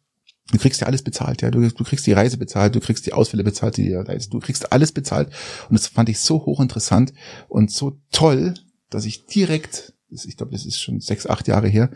[0.51, 1.49] Du kriegst ja alles bezahlt, ja.
[1.49, 4.91] Du, du kriegst die Reise bezahlt, du kriegst die Ausfälle bezahlt, die du kriegst alles
[4.91, 5.29] bezahlt.
[5.69, 7.13] Und das fand ich so hochinteressant
[7.47, 8.53] und so toll,
[8.91, 11.89] dass ich direkt, ich glaube, das ist schon sechs, acht Jahre her,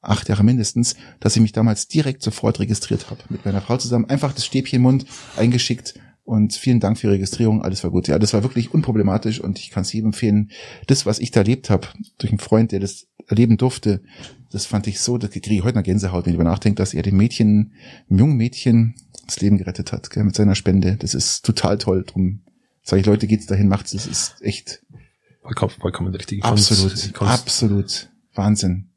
[0.00, 3.22] acht Jahre mindestens, dass ich mich damals direkt sofort registriert habe.
[3.28, 5.06] Mit meiner Frau zusammen, einfach das Stäbchen im Mund
[5.36, 5.94] eingeschickt
[6.24, 8.08] und vielen Dank für die Registrierung, alles war gut.
[8.08, 10.50] Ja, das war wirklich unproblematisch und ich kann es jedem empfehlen.
[10.86, 14.02] Das, was ich da erlebt habe, durch einen Freund, der das erleben durfte,
[14.50, 16.94] das fand ich so, da kriege ich heute noch Gänsehaut, wenn ich über nachdenke, dass
[16.94, 17.72] er dem Mädchen,
[18.08, 18.94] dem jungen Mädchen
[19.26, 20.96] das Leben gerettet hat, gell, mit seiner Spende.
[20.96, 22.04] Das ist total toll.
[22.06, 22.42] Drum
[22.82, 23.92] sage ich, Leute, geht's dahin, macht's.
[23.92, 24.81] Das ist echt
[25.42, 26.38] vollkommen, vollkommen richtig.
[26.38, 28.08] Ich absolut, absolut.
[28.34, 28.90] Wahnsinn.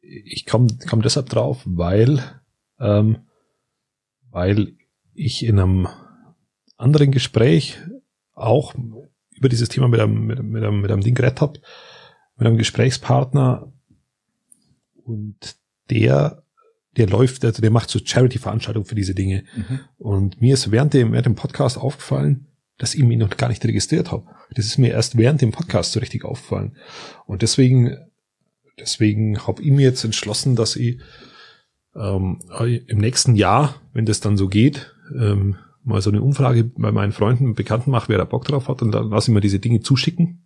[0.00, 2.40] Ich komme komm deshalb drauf, weil,
[2.80, 3.18] ähm,
[4.30, 4.74] weil
[5.14, 5.88] ich in einem
[6.76, 7.78] anderen Gespräch
[8.34, 8.74] auch
[9.30, 11.60] über dieses Thema mit einem, mit, mit einem, mit einem Ding geredet habe,
[12.36, 13.70] mit einem Gesprächspartner,
[15.10, 15.56] und
[15.90, 16.44] der,
[16.96, 19.44] der läuft, also der macht so Charity-Veranstaltungen für diese Dinge.
[19.54, 19.80] Mhm.
[19.98, 22.46] Und mir ist während dem, während dem Podcast aufgefallen,
[22.80, 24.24] dass ich mich noch gar nicht registriert habe.
[24.54, 26.76] Das ist mir erst während dem Podcast so richtig aufgefallen.
[27.26, 27.96] Und deswegen,
[28.78, 30.98] deswegen habe ich mir jetzt entschlossen, dass ich
[31.94, 36.90] ähm, im nächsten Jahr, wenn das dann so geht, ähm, mal so eine Umfrage bei
[36.90, 39.40] meinen Freunden und Bekannten mache, wer da Bock drauf hat, und dann lasse ich mir
[39.40, 40.42] diese Dinge zuschicken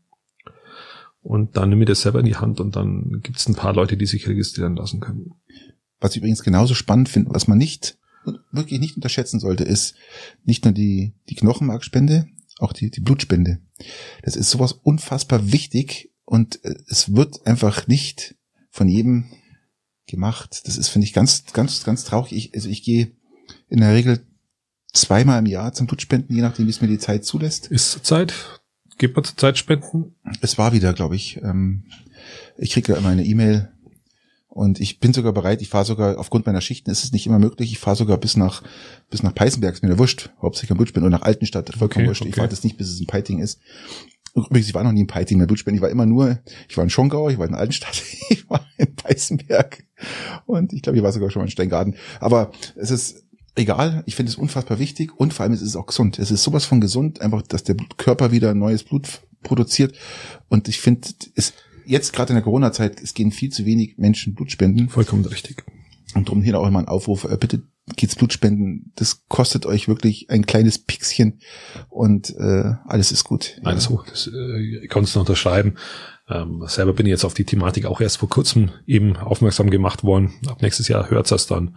[1.22, 3.74] und dann nehme ich das selber in die Hand und dann gibt es ein paar
[3.74, 5.34] Leute, die sich registrieren lassen können.
[6.00, 7.96] Was ich übrigens genauso spannend finde, was man nicht,
[8.52, 9.94] wirklich nicht unterschätzen sollte, ist
[10.44, 12.26] nicht nur die, die Knochenmarkspende,
[12.58, 13.60] auch die, die Blutspende.
[14.22, 18.36] Das ist sowas unfassbar wichtig und äh, es wird einfach nicht
[18.70, 19.26] von jedem
[20.06, 20.62] gemacht.
[20.66, 22.32] Das ist, finde ich, ganz, ganz, ganz traurig.
[22.32, 23.12] Ich, also ich gehe
[23.68, 24.26] in der Regel
[24.92, 27.66] zweimal im Jahr zum Blutspenden, je nachdem, wie es mir die Zeit zulässt.
[27.68, 28.34] Ist Zeit?
[28.96, 30.14] Gibt man Zeitspenden?
[30.40, 31.38] Es war wieder, glaube ich.
[31.42, 31.84] Ähm,
[32.56, 33.73] ich kriege immer eine E-Mail
[34.54, 37.40] Und ich bin sogar bereit, ich fahre sogar, aufgrund meiner Schichten ist es nicht immer
[37.40, 38.62] möglich, ich fahre sogar bis nach,
[39.10, 42.22] bis nach Peißenberg, ist mir wurscht, hauptsächlich am Blutspenden, oder nach Altenstadt, vollkommen Okay, wurscht.
[42.22, 42.36] Ich okay.
[42.36, 43.58] fahre das nicht, bis es in Peiting ist.
[44.32, 46.84] Übrigens, ich war noch nie in Peiting mehr Blutspenden, ich war immer nur, ich war
[46.84, 49.82] in Schongau, ich war in Altenstadt, ich war in Peißenberg
[50.46, 51.96] und ich glaube, ich war sogar schon mal in Steingarten.
[52.20, 53.24] Aber es ist
[53.56, 56.20] egal, ich finde es unfassbar wichtig und vor allem es ist auch gesund.
[56.20, 59.96] Es ist sowas von gesund, einfach, dass der Körper wieder neues Blut produziert
[60.48, 61.54] und ich finde, es
[61.86, 64.88] jetzt gerade in der Corona-Zeit, es gehen viel zu wenig Menschen Blut spenden.
[64.88, 65.64] Vollkommen richtig.
[66.14, 67.62] Und darum hier auch immer ein Aufruf, äh, bitte
[67.96, 68.92] geht's Blut spenden.
[68.96, 71.40] Das kostet euch wirklich ein kleines Pixchen
[71.90, 73.58] und äh, alles ist gut.
[73.62, 75.74] Nein, so, das äh, kannst du unterschreiben.
[76.28, 80.04] Ähm, selber bin ich jetzt auf die Thematik auch erst vor kurzem eben aufmerksam gemacht
[80.04, 80.32] worden.
[80.46, 81.76] Ab nächstes Jahr hört's das dann.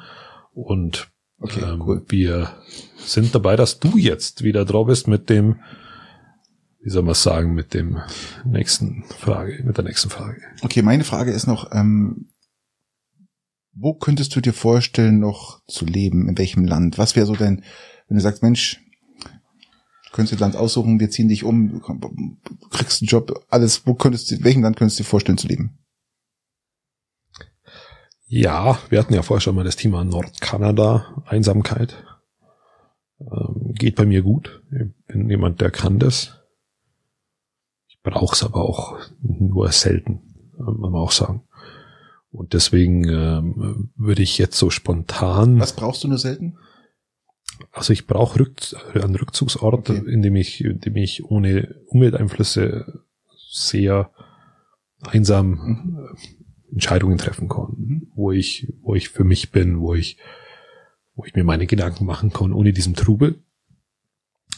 [0.53, 2.03] Und Okay, ähm, cool.
[2.07, 2.49] wir
[2.97, 5.59] sind dabei, dass du jetzt wieder drauf bist mit dem,
[6.79, 7.99] wie soll man sagen, mit dem
[8.45, 10.41] nächsten Frage, mit der nächsten Frage.
[10.61, 12.29] Okay, meine Frage ist noch, ähm,
[13.73, 16.29] wo könntest du dir vorstellen, noch zu leben?
[16.29, 16.97] In welchem Land?
[16.97, 17.63] Was wäre so dein,
[18.07, 18.81] wenn du sagst, Mensch,
[19.23, 21.81] du könntest dir Land aussuchen, wir ziehen dich um,
[22.71, 25.47] kriegst einen Job, alles, wo könntest du, in welchem Land könntest du dir vorstellen zu
[25.47, 25.77] leben?
[28.29, 32.03] Ja, wir hatten ja vorher schon mal das Thema Nordkanada, Einsamkeit.
[33.21, 34.61] Ähm, geht bei mir gut.
[34.71, 36.36] Ich bin jemand, der kann das.
[38.15, 40.21] Es aber auch nur selten,
[40.59, 41.41] äh, muss man auch sagen.
[42.31, 46.57] Und deswegen ähm, würde ich jetzt so spontan, Was brauchst du nur selten?
[47.71, 48.53] also ich brauche Rück,
[48.93, 50.03] einen Rückzugsort, Okay.
[50.11, 53.01] in dem ich, in dem ich ohne Umwelteinflüsse
[53.49, 54.11] sehr
[55.01, 55.97] einsam Mhm.
[56.69, 58.07] äh, Entscheidungen treffen kann Mhm.
[58.13, 60.17] wo ich, wo ich für mich bin, wo ich,
[61.15, 63.39] wo ich mir meine Gedanken machen kann, ohne diesen Trubel.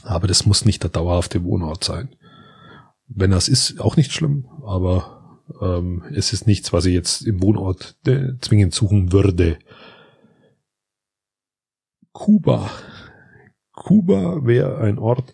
[0.03, 2.09] Aber das muss nicht der dauerhafte Wohnort sein.
[3.09, 7.41] Wenn das ist, auch nicht schlimm, aber ähm, es ist nichts, was ich jetzt im
[7.41, 9.57] Wohnort äh, zwingend suchen würde.
[12.11, 12.69] Kuba.
[13.73, 15.33] Kuba wäre ein Ort,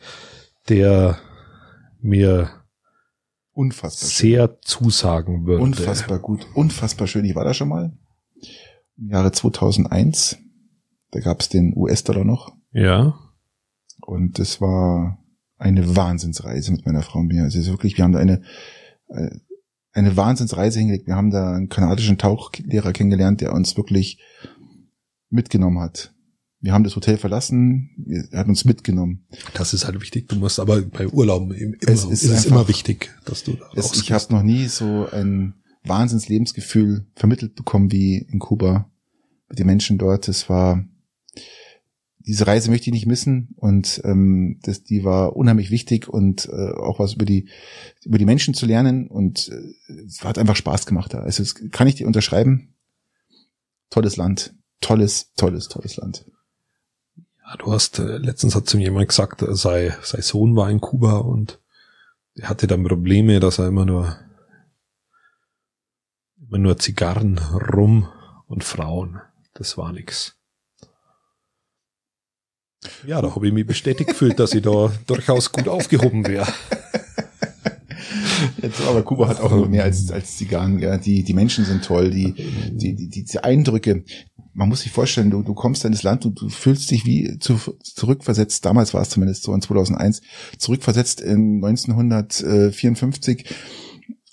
[0.70, 1.18] der
[2.00, 2.50] mir
[3.54, 4.30] Unfassbar schön.
[4.32, 5.64] sehr zusagen würde.
[5.64, 7.26] Unfassbar gut, unfassbar schön.
[7.26, 7.98] Ich war da schon mal
[8.98, 10.38] im Jahre 2001.
[11.12, 13.18] Da gab es den US-Dollar noch Ja.
[14.02, 15.18] und es war
[15.58, 17.44] eine Wahnsinnsreise mit meiner Frau und mir.
[17.44, 18.42] Also es ist wirklich, wir haben da eine
[19.10, 19.30] äh,
[19.94, 21.08] eine Wahnsinnsreise hingelegt.
[21.08, 24.20] Wir haben da einen kanadischen Tauchlehrer kennengelernt, der uns wirklich
[25.30, 26.14] mitgenommen hat.
[26.60, 29.26] Wir haben das Hotel verlassen, er hat uns mitgenommen.
[29.54, 30.28] Das ist halt wichtig.
[30.30, 33.16] Du musst aber bei Urlauben im- immer, Es es ist ist, es einfach- immer wichtig,
[33.26, 35.54] dass du da Es, ich habe noch nie so ein
[35.84, 38.90] Wahnsinns Lebensgefühl vermittelt bekommen wie in Kuba
[39.48, 40.28] mit den Menschen dort.
[40.28, 40.84] Es war
[42.28, 46.72] diese Reise möchte ich nicht missen und ähm, das, die war unheimlich wichtig und äh,
[46.72, 47.50] auch was über die
[48.04, 51.20] über die Menschen zu lernen und äh, es hat einfach Spaß gemacht da.
[51.20, 52.76] Also das kann ich dir unterschreiben.
[53.90, 56.26] Tolles Land, tolles, tolles, tolles Land.
[57.46, 60.70] Ja, du hast, äh, letztens hat zu mir jemand gesagt, äh, sei, sein Sohn war
[60.70, 61.60] in Kuba und
[62.34, 64.18] er hatte dann Probleme, dass er immer nur,
[66.42, 68.08] immer nur Zigarren, Rum
[68.48, 69.22] und Frauen.
[69.54, 70.36] Das war nix.
[73.06, 76.48] Ja, da habe ich mich bestätigt gefühlt, dass ich da durchaus gut aufgehoben wäre.
[78.62, 80.80] Jetzt, aber Kuba hat auch noch mehr als, als Zigarren.
[80.80, 80.98] Ja.
[80.98, 82.34] Die, die Menschen sind toll, die,
[82.72, 84.04] die, die, diese Eindrücke.
[84.54, 87.38] Man muss sich vorstellen, du, du kommst in das Land und du fühlst dich wie
[87.40, 90.22] zu, zurückversetzt, damals war es zumindest so in 2001,
[90.58, 93.46] zurückversetzt in 1954,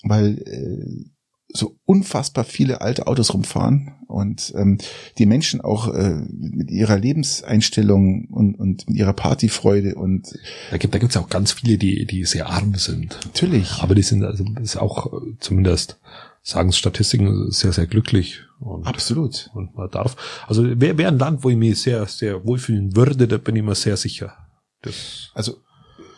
[0.03, 1.09] weil äh,
[1.53, 4.79] so unfassbar viele alte Autos rumfahren und ähm,
[5.17, 10.33] die Menschen auch äh, mit ihrer Lebenseinstellung und, und mit ihrer Partyfreude und
[10.71, 13.19] Da gibt, da gibt's auch ganz viele, die, die sehr arm sind.
[13.23, 15.99] natürlich Aber die sind also ist auch äh, zumindest
[16.41, 19.49] sagen Statistiken sehr sehr glücklich und, absolut.
[19.53, 20.17] und man darf
[20.47, 23.63] also wäre wär ein Land, wo ich mich sehr sehr wohlfühlen würde, da bin ich
[23.63, 24.33] mir sehr sicher.
[24.81, 25.57] Das Also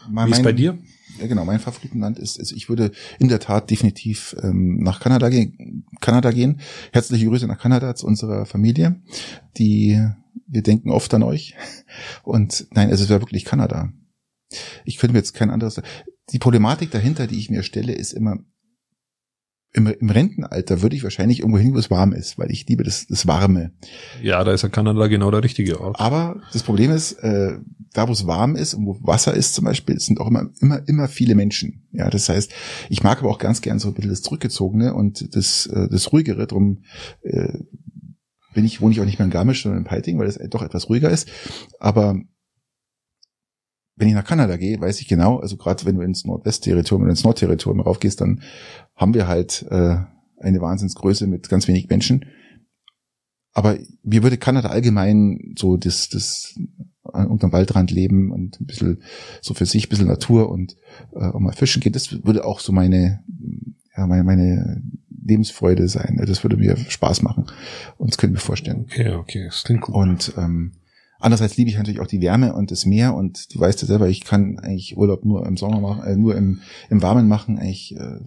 [0.09, 0.79] wie ist bei dir?
[1.19, 1.45] Ja, genau.
[1.45, 5.85] Mein Favoritenland ist, ist, ich würde in der Tat definitiv ähm, nach Kanada gehen.
[6.01, 6.59] Kanada gehen.
[6.91, 9.01] Herzliche Grüße nach Kanada zu unserer Familie.
[9.57, 10.01] Die,
[10.47, 11.55] wir denken oft an euch.
[12.23, 13.93] Und nein, es wäre wirklich Kanada.
[14.83, 15.81] Ich könnte mir jetzt kein anderes.
[16.31, 18.39] Die Problematik dahinter, die ich mir stelle, ist immer,
[19.75, 22.83] im, im Rentenalter würde ich wahrscheinlich irgendwo hin, wo es warm ist, weil ich liebe
[22.83, 23.71] das, das Warme.
[24.21, 25.99] Ja, da ist ja Kanada genau der richtige Ort.
[25.99, 27.57] Aber das Problem ist, äh,
[27.91, 30.81] da wo es warm ist und wo Wasser ist zum Beispiel, sind auch immer, immer,
[30.87, 31.87] immer viele Menschen.
[31.91, 32.53] Ja, das heißt,
[32.89, 36.13] ich mag aber auch ganz gern so ein bisschen das Zurückgezogene und das, äh, das
[36.13, 36.47] Ruhigere.
[36.47, 36.83] Drum
[37.23, 37.59] äh,
[38.53, 40.61] bin ich, wohne ich auch nicht mehr in Garmisch, sondern in Peiting, weil es doch
[40.61, 41.27] etwas ruhiger ist.
[41.79, 42.21] Aber
[43.95, 47.11] wenn ich nach Kanada gehe, weiß ich genau, also gerade wenn du ins Nordwestterritorium oder
[47.11, 48.41] ins Nordterritorium raufgehst, dann
[48.95, 49.97] haben wir halt äh,
[50.39, 52.25] eine Wahnsinnsgröße mit ganz wenig Menschen.
[53.53, 56.55] Aber mir würde Kanada allgemein so das, das
[57.13, 59.01] an irgendeinem Waldrand leben und ein bisschen
[59.41, 60.75] so für sich, ein bisschen Natur und
[61.13, 63.23] äh, auch mal fischen gehen, das würde auch so meine,
[63.95, 64.83] ja, meine, meine
[65.23, 66.21] Lebensfreude sein.
[66.25, 67.45] Das würde mir Spaß machen.
[67.97, 68.85] Und das könnte ich mir vorstellen.
[68.89, 69.95] Okay, okay, das klingt gut.
[69.95, 70.73] Und ähm,
[71.19, 74.07] andererseits liebe ich natürlich auch die Wärme und das Meer und du weißt ja selber,
[74.07, 77.57] ich kann eigentlich Urlaub nur im Sommer machen, äh, nur im, im Warmen machen.
[77.57, 78.19] Eigentlich äh,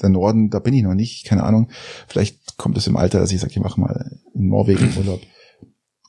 [0.00, 1.70] der Norden, da bin ich noch nicht, keine Ahnung.
[2.08, 5.20] Vielleicht kommt es im Alter, dass ich sage, ich mache mal in Norwegen Urlaub.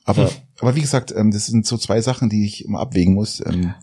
[0.04, 0.30] Aber,
[0.60, 3.44] aber wie gesagt, ähm, das sind so zwei Sachen, die ich immer abwägen muss.
[3.44, 3.74] Ähm,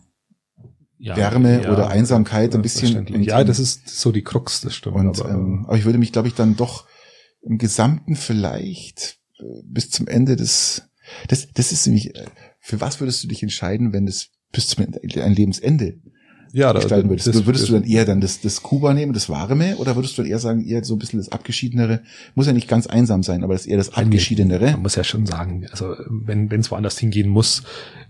[0.97, 3.07] ja, Wärme ja, oder Einsamkeit ein bisschen.
[3.07, 4.95] Und, ja, das ist so die Krux, das stimmt.
[4.95, 6.85] Und, aber, ähm, aber ich würde mich, glaube ich, dann doch
[7.41, 10.83] im Gesamten vielleicht äh, bis zum Ende des,
[11.27, 12.25] das, das ist nämlich, äh,
[12.59, 15.99] für was würdest du dich entscheiden, wenn das bis zum Ende, ein Lebensende
[16.53, 17.27] ja, gestalten würdest?
[17.27, 20.21] Das, würdest du dann eher dann das, das Kuba nehmen, das Warme, oder würdest du
[20.21, 22.01] dann eher sagen, eher so ein bisschen das Abgeschiedenere?
[22.35, 24.71] Muss ja nicht ganz einsam sein, aber das eher das Abgeschiedenere.
[24.71, 27.63] Man muss ja schon sagen, also wenn es woanders hingehen muss,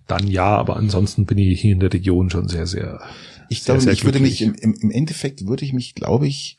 [0.07, 3.01] dann ja, aber ansonsten bin ich hier in der Region schon sehr, sehr.
[3.49, 6.57] Ich sehr, glaube, sehr ich würde mich im, im Endeffekt würde ich mich, glaube ich,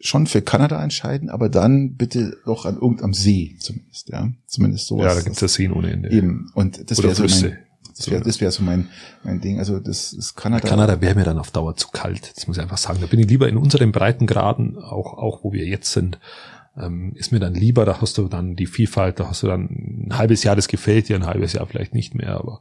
[0.00, 5.06] schon für Kanada entscheiden, aber dann bitte doch an irgendeinem See zumindest, ja, zumindest sowas.
[5.06, 6.10] Ja, da gibt's das Seen ohne Ende.
[6.10, 7.58] Eben und das wäre so mein,
[7.96, 8.88] das wäre das wäre so mein
[9.24, 9.58] mein Ding.
[9.58, 10.68] Also das ist Kanada.
[10.68, 12.32] Kanada wäre mir dann auf Dauer zu kalt.
[12.36, 12.98] Das muss ich einfach sagen.
[13.00, 16.18] Da bin ich lieber in unseren Breitengraden, auch auch wo wir jetzt sind,
[16.78, 20.06] ähm, ist mir dann lieber, da hast du dann die Vielfalt, da hast du dann
[20.08, 22.60] ein halbes Jahr, das gefällt dir, ein halbes Jahr vielleicht nicht mehr, aber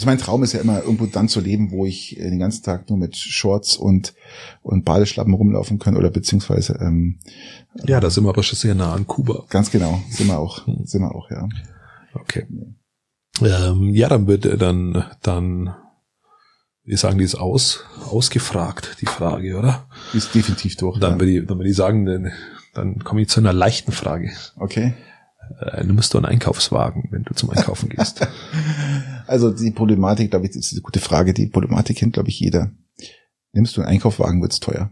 [0.00, 2.88] also mein Traum ist ja immer irgendwo dann zu leben, wo ich den ganzen Tag
[2.88, 4.14] nur mit Shorts und
[4.62, 7.18] und Badeschlappen rumlaufen kann oder beziehungsweise ähm,
[7.86, 9.44] ja, da sind wir aber schon sehr nah an Kuba.
[9.50, 10.86] Ganz genau, sind wir auch, hm.
[10.86, 11.46] sind wir auch, ja.
[12.14, 12.46] Okay.
[13.42, 15.74] Ähm, ja, dann wird dann dann
[16.82, 19.86] wir sagen, die ist aus, ausgefragt, die Frage, oder?
[20.14, 20.98] Die ist definitiv durch.
[20.98, 21.20] Dann ja.
[21.20, 22.32] würde ich, dann würde ich sagen,
[22.72, 24.30] dann komme ich zu einer leichten Frage.
[24.56, 24.94] Okay.
[25.82, 28.26] Nimmst du einen Einkaufswagen, wenn du zum Einkaufen gehst?
[29.26, 31.34] also die Problematik, glaube ich, ist eine gute Frage.
[31.34, 32.70] Die Problematik kennt, glaube ich, jeder.
[33.52, 34.90] Nimmst du einen Einkaufswagen, wird's teuer.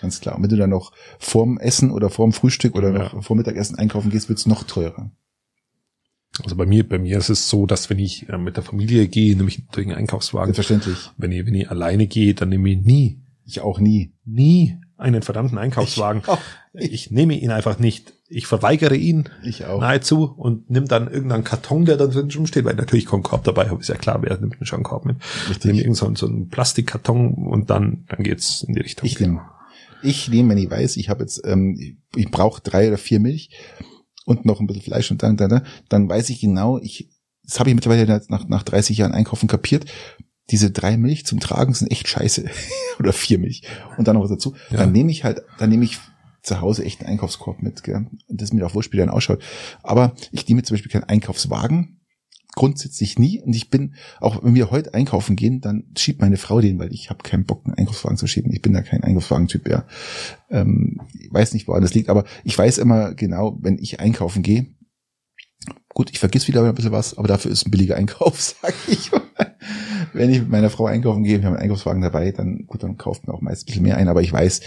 [0.00, 0.36] Ganz klar.
[0.36, 2.98] Und wenn du dann noch vorm Essen oder vorm Frühstück oder ja.
[2.98, 5.10] noch vorm Mittagessen einkaufen gehst, wird's noch teurer.
[6.44, 9.08] Also bei mir, bei mir ist es so, dass wenn ich äh, mit der Familie
[9.08, 10.52] gehe, nehme ich natürlich einen Einkaufswagen.
[10.52, 11.10] Selbstverständlich.
[11.16, 13.22] Wenn ich, wenn ich alleine gehe, dann nehme ich nie.
[13.44, 14.12] Ich auch nie.
[14.24, 16.22] Nie einen verdammten Einkaufswagen.
[16.72, 18.12] Ich, ich, nehme ihn einfach nicht.
[18.28, 19.80] Ich verweigere ihn ich auch.
[19.80, 23.70] nahezu und nimm dann irgendeinen Karton, der da drin steht, weil natürlich kommt Korb dabei,
[23.70, 25.16] aber ist ja klar, wer nimmt schon einen Korb mit.
[25.48, 25.66] Richtig.
[25.66, 29.06] Nehme irgendeinen so, einen Plastikkarton und dann, dann geht's in die Richtung.
[29.06, 29.42] Ich nehme,
[30.02, 33.20] ich nehme, wenn ich weiß, ich habe jetzt, ähm, ich, ich brauche drei oder vier
[33.20, 33.50] Milch
[34.24, 37.08] und noch ein bisschen Fleisch und dann, dann, dann weiß ich genau, ich,
[37.44, 39.86] das habe ich mittlerweile nach, nach 30 Jahren Einkaufen kapiert,
[40.50, 42.44] diese drei Milch zum Tragen sind echt scheiße.
[42.98, 43.62] Oder vier Milch.
[43.96, 44.54] Und dann noch was dazu.
[44.70, 44.78] Ja.
[44.78, 45.98] Dann nehme ich halt, dann nehme ich
[46.46, 48.06] zu Hause echt einen Einkaufskorb mit, gell?
[48.28, 49.42] Das mir auch wurscht, wie ausschaut.
[49.82, 52.00] Aber ich nehme zum Beispiel keinen Einkaufswagen.
[52.54, 53.42] Grundsätzlich nie.
[53.42, 56.92] Und ich bin, auch wenn wir heute einkaufen gehen, dann schiebt meine Frau den, weil
[56.92, 58.50] ich habe keinen Bock, einen Einkaufswagen zu schieben.
[58.52, 59.84] Ich bin da kein Einkaufswagen-Typ, ja.
[60.48, 64.42] Ähm, ich weiß nicht, woran das liegt, aber ich weiß immer genau, wenn ich einkaufen
[64.42, 64.66] gehe,
[65.96, 69.10] gut, ich vergiss wieder ein bisschen was, aber dafür ist ein billiger Einkauf, sag ich
[69.10, 69.22] mal
[70.16, 72.96] wenn ich mit meiner Frau einkaufen gehe, wir haben einen Einkaufswagen dabei, dann gut, dann
[72.96, 74.60] kauft man auch meist ein bisschen mehr ein, aber ich weiß,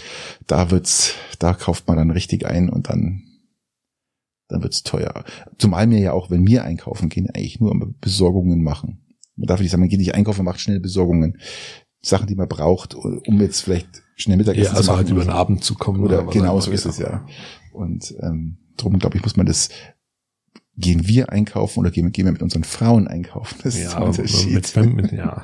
[0.46, 3.22] da wird's, da kauft man dann richtig ein und dann,
[4.48, 5.24] dann wird's teuer.
[5.58, 9.00] Zumal mir ja auch, wenn wir einkaufen gehen, eigentlich nur Besorgungen machen.
[9.36, 11.38] Man darf nicht sagen, man geht nicht einkaufen, macht schnell Besorgungen.
[12.02, 14.98] Sachen, die man braucht, um jetzt vielleicht schnell Mittagessen ja, also zu machen.
[14.98, 16.00] halt über den Abend zu kommen.
[16.00, 17.26] Oder, oder genau so ist es, ja.
[17.74, 19.68] Und ähm, darum, glaube ich, muss man das
[20.80, 23.58] gehen wir einkaufen oder gehen, gehen wir mit unseren Frauen einkaufen?
[23.62, 24.76] Das ja, ist ein Unterschied.
[24.76, 25.42] Mit, mit, ja,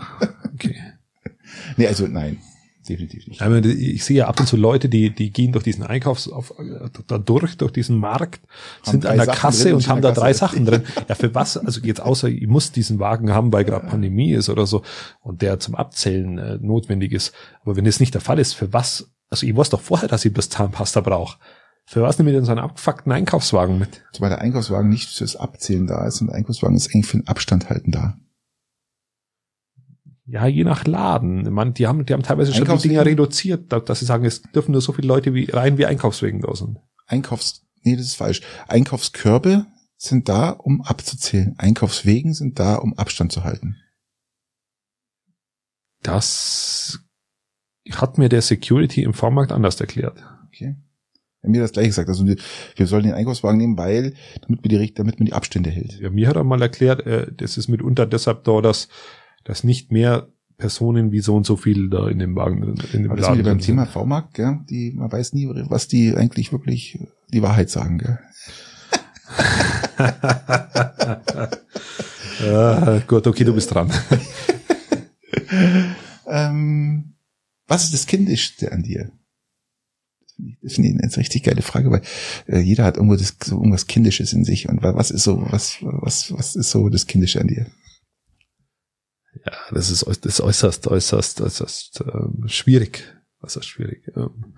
[0.55, 0.77] okay.
[1.77, 2.39] nee, also nein,
[2.89, 3.41] definitiv nicht.
[3.67, 6.55] Ich sehe ja ab und zu Leute, die, die gehen durch diesen Einkaufs, auf,
[7.07, 8.41] da durch, durch diesen Markt,
[8.83, 10.83] sind an der Sachen Kasse und haben da drei Sachen drin.
[11.09, 11.57] Ja, für was?
[11.57, 14.83] Also jetzt außer, ich muss diesen Wagen haben, weil gerade Pandemie ist oder so
[15.21, 17.33] und der zum Abzählen äh, notwendig ist.
[17.63, 19.11] Aber wenn das nicht der Fall ist, für was?
[19.29, 21.39] Also ich weiß doch vorher, dass ich das Zahnpasta brauche.
[21.89, 24.05] Für was nimmt ihr denn so einen abgefuckten Einkaufswagen mit?
[24.19, 27.29] Weil der Einkaufswagen nicht fürs Abzählen da ist und der Einkaufswagen ist eigentlich für den
[27.29, 28.19] Abstand halten da.
[30.25, 31.53] Ja, je nach Laden.
[31.53, 34.73] Man, die haben, die haben teilweise schon die Dinger reduziert, dass sie sagen, es dürfen
[34.73, 36.81] nur so viele Leute wie rein wie Einkaufswegen da sind.
[37.07, 38.43] Einkaufs, nee, das ist falsch.
[38.67, 41.55] Einkaufskörbe sind da, um abzuzählen.
[41.57, 43.77] Einkaufswegen sind da, um Abstand zu halten.
[46.03, 46.99] Das
[47.93, 50.21] hat mir der Security im Vormarkt anders erklärt.
[50.49, 50.75] Okay
[51.43, 52.09] mir das gleiche gesagt.
[52.09, 55.99] Also wir sollen den Einkaufswagen nehmen, weil damit man die, damit man die Abstände hält.
[56.01, 58.89] Ja, mir hat er mal erklärt, äh, das ist mitunter deshalb da, dass,
[59.45, 63.11] dass nicht mehr Personen wie so und so viel da in dem Wagen, in dem
[63.11, 63.39] Aber das Laden.
[63.41, 63.87] wieder beim Thema.
[63.87, 64.61] V-Markt, gell?
[64.71, 66.99] Die, man weiß nie, was die eigentlich wirklich
[67.33, 68.19] die Wahrheit sagen, gell?
[72.49, 73.91] Ah, gut, okay, du bist dran.
[76.27, 77.15] Ähm,
[77.67, 79.11] was ist das Kindischste an dir?
[80.63, 82.03] Das ich eine richtig geile Frage, weil
[82.47, 84.69] äh, jeder hat irgendwo das, so irgendwas Kindisches in sich.
[84.69, 87.67] Und wa- was ist so, was, was, was ist so das Kindische an dir?
[89.47, 93.05] Ja, das ist, das ist äußerst, äußerst, äußerst ähm, schwierig.
[93.43, 94.11] Äußerst schwierig.
[94.17, 94.55] Ähm,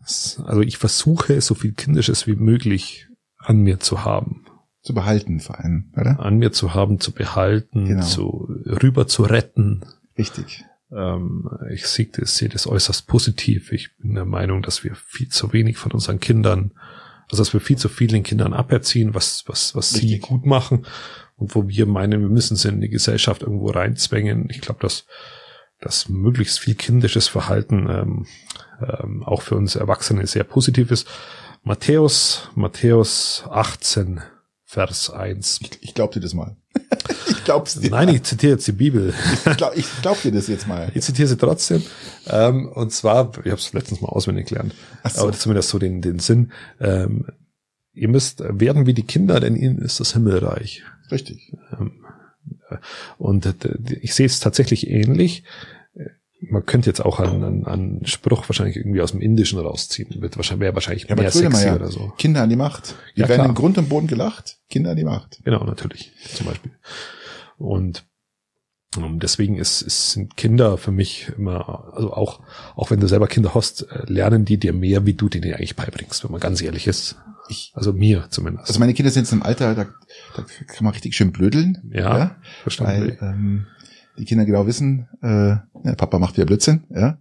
[0.00, 3.06] das, also ich versuche, so viel Kindisches wie möglich
[3.38, 4.46] an mir zu haben.
[4.82, 6.20] Zu behalten vor allem, oder?
[6.20, 8.04] An mir zu haben, zu behalten, Genau.
[8.04, 9.84] zu, rüber zu retten.
[10.16, 10.64] Richtig.
[10.92, 13.72] Ähm, ich sehe das, sehe das äußerst positiv.
[13.72, 16.72] Ich bin der Meinung, dass wir viel zu wenig von unseren Kindern,
[17.30, 20.86] also dass wir viel zu viel den Kindern aberziehen, was, was, was sie gut machen
[21.36, 24.48] und wo wir meinen, wir müssen sie in die Gesellschaft irgendwo reinzwängen.
[24.50, 25.06] Ich glaube, dass,
[25.80, 28.26] dass möglichst viel kindisches Verhalten ähm,
[28.80, 31.08] ähm, auch für uns Erwachsene sehr positiv ist.
[31.62, 34.22] Matthäus, Matthäus 18,
[34.64, 35.60] Vers 1.
[35.62, 36.56] Ich, ich glaub dir das mal.
[37.28, 37.90] ich glaub's dir.
[37.90, 39.12] Nein, ich zitiere jetzt die Bibel.
[39.44, 40.90] Ich glaub, ich glaub dir das jetzt mal.
[40.94, 41.82] Ich zitiere sie trotzdem.
[42.28, 44.74] Ähm, und zwar, ich habe es letztens mal auswendig gelernt,
[45.08, 45.22] so.
[45.22, 46.52] aber zumindest so den, den Sinn.
[46.80, 47.26] Ähm,
[47.92, 50.82] ihr müsst werden wie die Kinder, denn ihnen ist das Himmelreich.
[51.10, 51.52] Richtig.
[53.18, 53.54] Und äh,
[54.00, 55.44] ich sehe es tatsächlich ähnlich.
[56.50, 60.20] Man könnte jetzt auch einen, einen, einen Spruch wahrscheinlich irgendwie aus dem Indischen rausziehen.
[60.22, 61.74] Wird wahrscheinlich, wäre wahrscheinlich Ja, mehr sexy ja.
[61.76, 62.12] oder so.
[62.18, 62.94] Kinder an die Macht.
[63.16, 63.48] Die Ja, werden klar.
[63.48, 64.58] im Grund und Boden gelacht.
[64.70, 65.38] Kinder an die Macht.
[65.44, 66.72] Genau, natürlich, zum Beispiel.
[67.58, 68.04] Und
[68.96, 72.40] ähm, deswegen ist, ist, sind Kinder für mich immer, also auch,
[72.76, 75.76] auch wenn du selber Kinder hast, äh, lernen die dir mehr, wie du denen eigentlich
[75.76, 77.16] beibringst, wenn man ganz ehrlich ist.
[77.48, 78.66] Ich, Also mir zumindest.
[78.68, 79.84] also meine Kinder sind jetzt im Alter, da,
[80.36, 81.90] da kann man richtig schön blödeln.
[81.94, 83.00] ja, verstanden.
[83.00, 83.66] weil ähm,
[84.18, 85.56] die Kinder genau wissen, äh,
[85.86, 87.18] ja, Papa macht wieder Blödsinn, ja.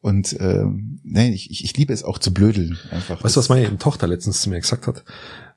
[0.00, 3.22] Und ähm, nein, ich, ich, ich liebe es auch zu blödeln einfach.
[3.22, 5.04] Weißt du, was meine Tochter letztens zu mir gesagt hat?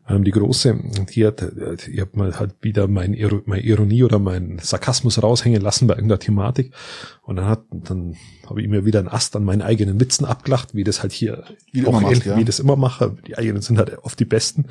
[0.07, 0.77] Ähm, die Große,
[1.15, 5.61] die hat, äh, ich habe mal halt wieder mein meine Ironie oder meinen Sarkasmus raushängen
[5.61, 6.73] lassen bei irgendeiner Thematik.
[7.23, 8.15] Und dann hat, dann
[8.47, 11.43] habe ich mir wieder einen Ast an meinen eigenen Witzen abgelacht, wie das halt hier,
[11.71, 12.35] Wie auch ähnlich- ja.
[12.37, 13.15] wie ich das immer mache.
[13.25, 14.65] Die eigenen sind halt oft die besten.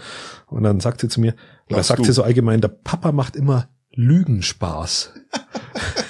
[0.46, 1.34] Und dann sagt sie zu mir,
[1.68, 2.04] oder sagt du?
[2.04, 5.14] sie so allgemein, der Papa macht immer Lügenspaß.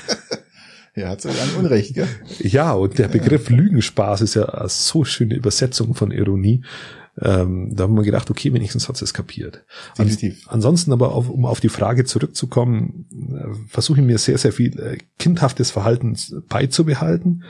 [0.96, 2.08] Ja, hat an Unrecht, gell?
[2.38, 6.62] Ja, und der Begriff Lügenspaß ist ja eine so schöne Übersetzung von Ironie.
[7.20, 9.64] Ähm, da haben wir gedacht, okay, wenigstens hat sie es kapiert.
[9.96, 10.46] An, Definitiv.
[10.48, 14.78] ansonsten aber, auf, um auf die Frage zurückzukommen, äh, versuche ich mir sehr, sehr viel
[14.80, 16.16] äh, kindhaftes Verhalten
[16.48, 17.44] beizubehalten.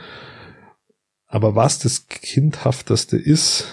[1.27, 3.65] Aber was das kindhafteste ist,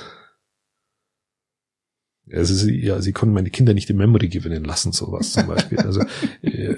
[2.30, 5.78] also sie, ja, sie konnten meine Kinder nicht die Memory gewinnen lassen, sowas zum Beispiel.
[5.80, 6.00] Also
[6.42, 6.76] äh,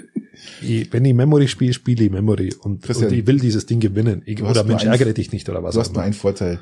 [0.61, 3.79] ich- wenn ich Memory spiele, spiele ich Memory und, Christian, und ich will dieses Ding
[3.79, 4.21] gewinnen.
[4.25, 6.59] Ich, oder Mensch, ärgere dich nicht oder was Du hast nur einen Vorteil.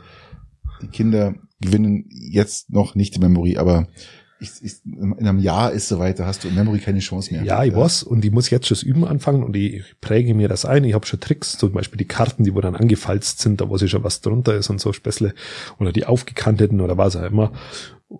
[0.82, 3.88] Die Kinder gewinnen jetzt noch nicht die Memory, aber
[4.40, 7.44] ich, ich, in einem Jahr ist soweit, da hast du in Memory keine Chance mehr.
[7.44, 10.50] Ja, ich weiß und ich muss jetzt schon das Üben anfangen und ich präge mir
[10.50, 10.84] das ein.
[10.84, 13.78] Ich habe schon Tricks, zum Beispiel die Karten, die wo dann angefalzt sind, da wo
[13.78, 15.34] sich schon was drunter ist und so Späßle
[15.80, 17.54] oder die aufgekanteten oder was auch immer.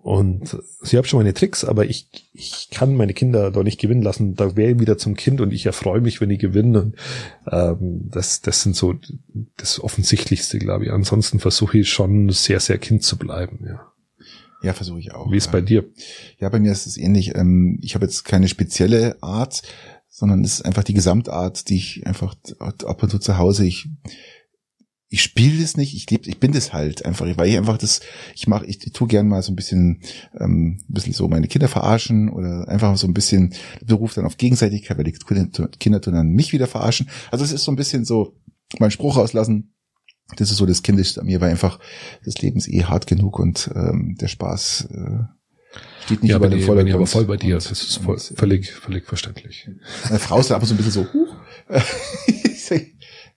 [0.02, 4.02] Und sie habe schon meine Tricks, aber ich, ich kann meine Kinder da nicht gewinnen
[4.02, 4.34] lassen.
[4.34, 6.82] Da wäre ich wieder zum Kind und ich erfreue mich, wenn ich gewinne.
[6.82, 6.96] Und,
[7.50, 8.96] ähm, das, das sind so
[9.56, 10.90] das Offensichtlichste, glaube ich.
[10.90, 13.64] Ansonsten versuche ich schon sehr, sehr Kind zu bleiben.
[13.66, 13.92] Ja.
[14.62, 15.30] Ja, versuche ich auch.
[15.30, 15.84] Wie ist bei dir?
[16.40, 17.36] Ja, bei mir ist es ähnlich.
[17.36, 19.62] Ähm, Ich habe jetzt keine spezielle Art,
[20.08, 23.88] sondern es ist einfach die Gesamtart, die ich einfach ab und zu zu Hause, ich,
[25.14, 28.00] ich spiele das nicht, ich lebe, ich bin das halt einfach, weil ich einfach das,
[28.34, 30.00] ich mache, ich, ich tue gern mal so ein bisschen,
[30.40, 33.54] ähm, ein bisschen so meine Kinder verarschen oder einfach so ein bisschen
[33.84, 37.08] Beruf dann auf Gegenseitigkeit, weil die Kinder, Kinder tun dann mich wieder verarschen.
[37.30, 38.34] Also es ist so ein bisschen so,
[38.80, 39.72] meinen Spruch rauslassen,
[40.36, 41.78] das ist so das Kindischste an mir, weil einfach
[42.24, 46.48] das Leben ist eh hart genug und ähm, der Spaß äh, steht nicht ja, über
[46.48, 47.08] bin dem ich, bin ich aber Vordergrund.
[47.08, 47.54] voll bei dir.
[47.54, 49.70] Das ist voll, äh, völlig, völlig verständlich.
[50.06, 51.36] Meine Frau ist dann ab und zu ein bisschen so, huch.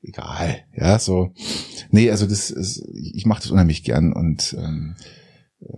[0.08, 1.32] Egal, ja, so.
[1.92, 4.96] Nee, also das ist, ich mache das unheimlich gern und ähm,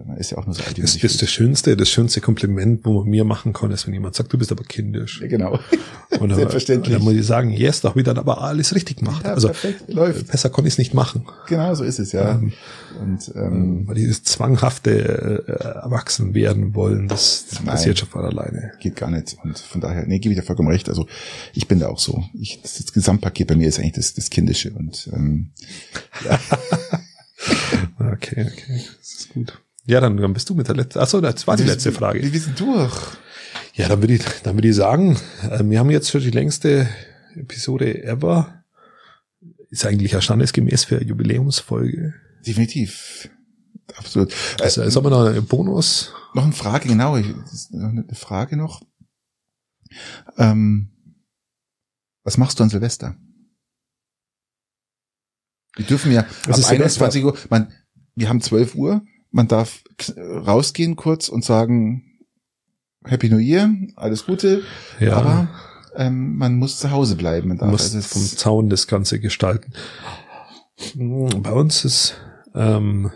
[0.05, 0.75] man ist ja auch nur so alt.
[0.75, 3.87] wie man Das ist das schönste, das schönste Kompliment, wo man mir machen kann, ist,
[3.87, 5.21] wenn jemand sagt, du bist aber kindisch.
[5.21, 5.57] Ja, genau.
[6.19, 6.95] Und dann, Selbstverständlich.
[6.95, 9.23] Dann muss ich sagen, yes, doch wieder aber alles richtig gemacht.
[9.23, 10.27] Ja, also perfekt, läuft.
[10.27, 11.25] besser konnte ich es nicht machen.
[11.47, 12.31] Genau, so ist es, ja.
[12.31, 12.51] Ähm,
[12.99, 15.51] Und ähm, Weil dieses zwanghafte äh,
[15.83, 17.67] Erwachsen werden wollen, das, das Nein.
[17.67, 18.73] passiert schon von alleine.
[18.81, 19.37] geht gar nicht.
[19.43, 20.89] Und von daher, nee, gebe ich dir vollkommen recht.
[20.89, 21.07] Also
[21.53, 22.25] ich bin da auch so.
[22.33, 24.71] Ich, das, das Gesamtpaket bei mir ist eigentlich das, das Kindische.
[24.71, 25.51] Und ähm,
[27.99, 29.61] Okay, okay, das ist gut.
[29.89, 30.99] Ja, dann, dann bist du mit der letzten.
[30.99, 32.21] Achso, das war die letzte Frage.
[32.21, 32.95] Wir, wir sind durch.
[33.73, 35.17] Ja, dann würde ich, dann würde ich sagen,
[35.49, 36.87] äh, wir haben jetzt schon die längste
[37.35, 38.63] Episode ever.
[39.71, 42.13] Ist eigentlich ja standesgemäß für eine Jubiläumsfolge.
[42.45, 43.31] Definitiv.
[43.95, 44.31] Absolut.
[44.61, 46.13] Also, jetzt haben wir noch einen Bonus.
[46.35, 47.17] Noch eine Frage, genau.
[47.17, 47.25] Ich,
[47.73, 48.83] eine Frage noch.
[50.37, 50.91] Ähm,
[52.23, 53.15] was machst du an Silvester?
[55.75, 57.73] Wir dürfen ja Also ab 21 Uhr, man,
[58.13, 59.83] wir haben 12 Uhr, man darf
[60.17, 62.03] rausgehen kurz und sagen
[63.05, 64.63] Happy New Year, alles Gute,
[64.99, 65.17] Ja.
[65.17, 65.49] aber
[65.95, 67.49] ähm, man muss zu Hause bleiben.
[67.49, 69.73] Man darf, musst also vom es, Zaun das Ganze gestalten.
[70.95, 72.15] Bei uns ist,
[72.55, 73.11] ähm,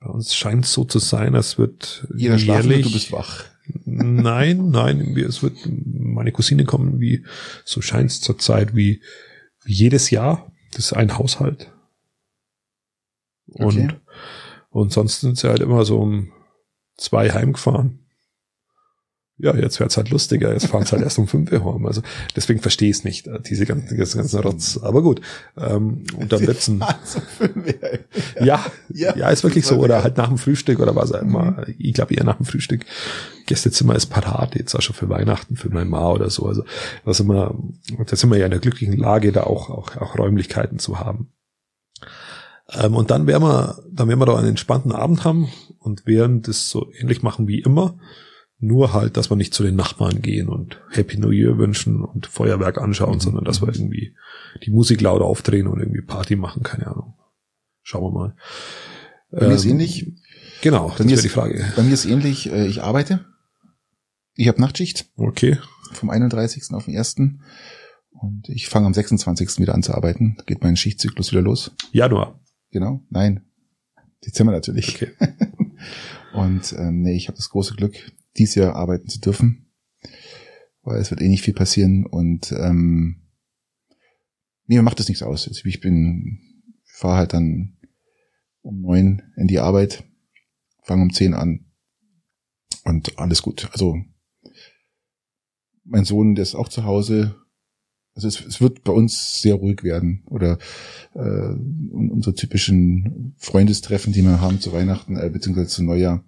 [0.00, 3.44] bei uns scheint es so zu sein, als wird jeder schlafen jährlich, du bist wach.
[3.84, 7.24] Nein, nein, es wird meine Cousine kommen, wie
[7.64, 9.02] so scheint es zurzeit wie,
[9.64, 10.52] wie jedes Jahr.
[10.72, 11.72] Das ist ein Haushalt.
[13.46, 13.88] Und, Okay.
[14.76, 16.32] Und sonst sind sie halt immer so um
[16.98, 18.00] zwei heimgefahren.
[19.38, 20.52] Ja, jetzt wird's halt lustiger.
[20.52, 21.86] Jetzt fahren sie halt erst um fünf Uhr heim.
[21.86, 22.02] Also
[22.34, 24.78] deswegen verstehe ich es nicht, äh, diese ganzen, diese ganzen Rotz.
[24.82, 25.22] Aber gut.
[25.56, 26.84] Ähm, und dann wird's ein,
[28.40, 29.76] ja, Ja, ja, ist wirklich so.
[29.76, 31.52] Oder halt nach dem Frühstück oder was auch immer.
[31.52, 31.74] Mhm.
[31.78, 32.84] Ich glaube eher nach dem Frühstück.
[33.46, 36.46] Gästezimmer ist parat, jetzt auch schon für Weihnachten, für meine Ma oder so.
[36.46, 36.64] Also
[37.04, 37.54] da sind wir,
[38.06, 41.32] da sind wir ja in der glücklichen Lage, da auch, auch, auch Räumlichkeiten zu haben.
[42.72, 45.48] Ähm, und dann werden wir, dann werden wir da einen entspannten Abend haben
[45.78, 47.98] und werden das so ähnlich machen wie immer.
[48.58, 52.26] Nur halt, dass wir nicht zu den Nachbarn gehen und Happy New Year wünschen und
[52.26, 53.20] Feuerwerk anschauen, Mhm.
[53.20, 54.14] sondern dass wir irgendwie
[54.64, 57.14] die Musik laut aufdrehen und irgendwie Party machen, keine Ahnung.
[57.82, 58.36] Schauen wir mal.
[59.30, 60.10] Bei mir ist Ähm, ähnlich.
[60.62, 61.64] Genau, Bei das wäre die Frage.
[61.76, 63.26] Bei mir ist ähnlich, äh, ich arbeite.
[64.34, 65.58] Ich habe Nachtschicht Okay.
[65.92, 66.74] vom 31.
[66.74, 67.16] auf den 1.
[68.10, 69.58] Und ich fange am 26.
[69.60, 70.38] wieder an zu arbeiten.
[70.46, 71.72] Geht mein Schichtzyklus wieder los.
[71.92, 72.40] Januar.
[72.76, 73.00] Genau.
[73.08, 73.40] Nein.
[74.26, 74.96] Dezember natürlich.
[74.96, 75.12] Okay.
[76.34, 79.72] Und ähm, nee, ich habe das große Glück, dies Jahr arbeiten zu dürfen.
[80.82, 82.04] Weil es wird eh nicht viel passieren.
[82.04, 83.22] Und ähm,
[84.66, 85.48] mir macht das nichts aus.
[85.48, 86.38] Also ich bin,
[86.84, 87.78] fahre halt dann
[88.60, 90.04] um neun in die Arbeit,
[90.82, 91.64] fange um zehn an.
[92.84, 93.70] Und alles gut.
[93.72, 93.96] Also
[95.82, 97.36] mein Sohn, der ist auch zu Hause.
[98.16, 100.22] Also es, es wird bei uns sehr ruhig werden.
[100.26, 100.58] Oder
[101.14, 106.24] äh, un- unsere typischen Freundestreffen, die wir haben zu Weihnachten, äh, beziehungsweise zu Neujahr.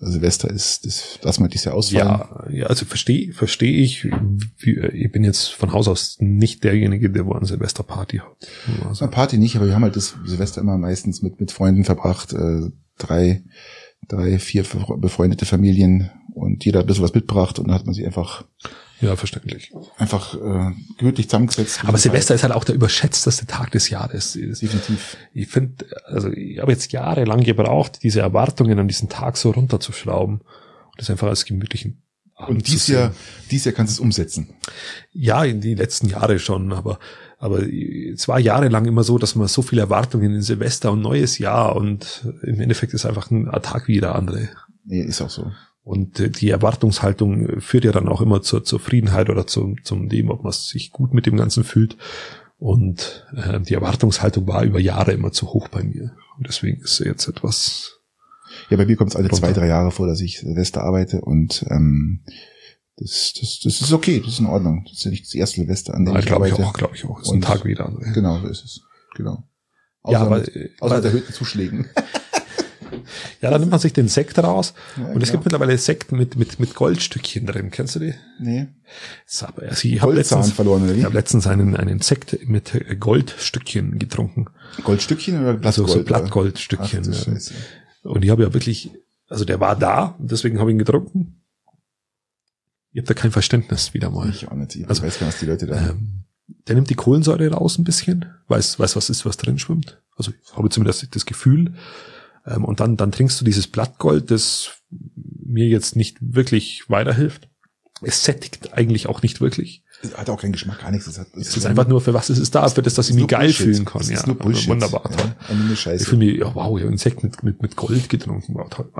[0.00, 2.06] Silvester ist, das lassen wir dieses Jahr ausfallen.
[2.08, 4.06] Ja, ja, also verstehe verstehe ich.
[4.92, 8.48] Ich bin jetzt von Haus aus nicht derjenige, der wo eine Silvesterparty hat.
[8.86, 12.32] Also, Party nicht, aber wir haben halt das Silvester immer meistens mit, mit Freunden verbracht.
[12.32, 13.44] Äh, drei,
[14.08, 14.64] drei, vier
[14.98, 18.44] befreundete Familien und jeder hat ein bisschen was mitgebracht und dann hat man sich einfach,
[19.00, 19.72] ja, verständlich.
[19.98, 21.80] einfach äh, gemütlich zusammengesetzt.
[21.84, 24.32] Aber Silvester ist halt auch der überschätzteste Tag des Jahres.
[24.32, 25.16] Definitiv.
[25.32, 30.38] Ich finde, also ich habe jetzt jahrelang gebraucht, diese Erwartungen an diesen Tag so runterzuschrauben
[30.40, 32.02] und das einfach als gemütlichen
[32.34, 32.88] Abend Und dies.
[32.88, 33.14] Jahr,
[33.50, 34.54] dies Jahr kannst du es umsetzen.
[35.12, 36.98] Ja, in die letzten Jahre schon, aber
[37.38, 41.36] aber es war jahrelang immer so, dass man so viele Erwartungen in Silvester und neues
[41.36, 44.48] Jahr und im Endeffekt ist einfach ein Tag wie jeder andere.
[44.84, 45.52] Nee, ist auch so.
[45.84, 50.30] Und äh, die Erwartungshaltung führt ja dann auch immer zur Zufriedenheit oder zum, zum dem,
[50.30, 51.96] ob man sich gut mit dem Ganzen fühlt.
[52.58, 56.16] Und äh, die Erwartungshaltung war über Jahre immer zu hoch bei mir.
[56.38, 58.00] Und deswegen ist jetzt etwas.
[58.70, 59.46] Ja, bei mir kommt es alle Runter.
[59.46, 62.20] zwei, drei Jahre vor, dass ich Silvester arbeite und ähm,
[62.96, 64.84] das, das, das ist okay, das ist in Ordnung.
[64.84, 66.68] Das ist ja nicht das erste Silvester, an dem Ja, ich glaube ich arbeite.
[66.68, 67.20] auch, glaube ich auch.
[67.20, 68.12] Ist Und- ein Tag wie jeder andere.
[68.12, 68.80] Genau, so ist es.
[69.16, 69.42] Genau.
[70.02, 71.86] Außer, Ja, aber, mit, äh, außer mit weil- erhöhten Zuschlägen.
[73.40, 74.74] Ja, dann nimmt man sich den Sekt raus.
[74.96, 75.32] Ja, und es genau.
[75.32, 77.70] gibt mittlerweile Sekt mit, mit, mit Goldstückchen drin.
[77.70, 78.14] Kennst du die?
[78.40, 78.68] Nee.
[79.40, 82.96] Hab- Also ich habe letztens, verloren, oder ich habe letztens einen, einen Sekt mit äh,
[82.96, 84.46] Goldstückchen getrunken.
[84.82, 85.88] Goldstückchen oder Also Blattgold?
[85.88, 86.04] so oder?
[86.04, 87.12] Blattgoldstückchen.
[87.12, 88.10] Ach, ja.
[88.10, 88.90] Und ich habe ja wirklich,
[89.28, 91.40] also der war da, und deswegen habe ich ihn getrunken.
[92.92, 94.30] Ich habe da kein Verständnis wieder mal.
[94.30, 94.76] Ich auch nicht.
[94.76, 95.90] Ich Also, weiß gar nicht, was die Leute da.
[95.90, 96.24] Ähm,
[96.68, 100.00] der nimmt die Kohlensäure raus ein bisschen, weiß, weiß, was ist, was drin schwimmt.
[100.16, 101.74] Also ich habe zumindest das Gefühl.
[102.46, 104.70] Ähm, und dann, dann trinkst du dieses Blattgold, das
[105.44, 107.48] mir jetzt nicht wirklich weiterhilft.
[108.02, 109.82] Es sättigt eigentlich auch nicht wirklich.
[110.02, 111.06] Es hat auch keinen Geschmack, gar nichts.
[111.06, 112.68] Es, hat, Es ist einfach nur, für was ist es da?
[112.68, 113.64] Für das, dass ich mich geil Bullshit.
[113.66, 114.02] fühlen kann.
[114.02, 114.68] Es ja, ist nur Bullshit.
[114.68, 115.34] wunderbar, toll.
[115.84, 118.54] Ja, Ich fühle mich, ja, wow, ich habe einen Sekt mit, mit, mit Gold getrunken.
[118.54, 118.90] Wow, toll.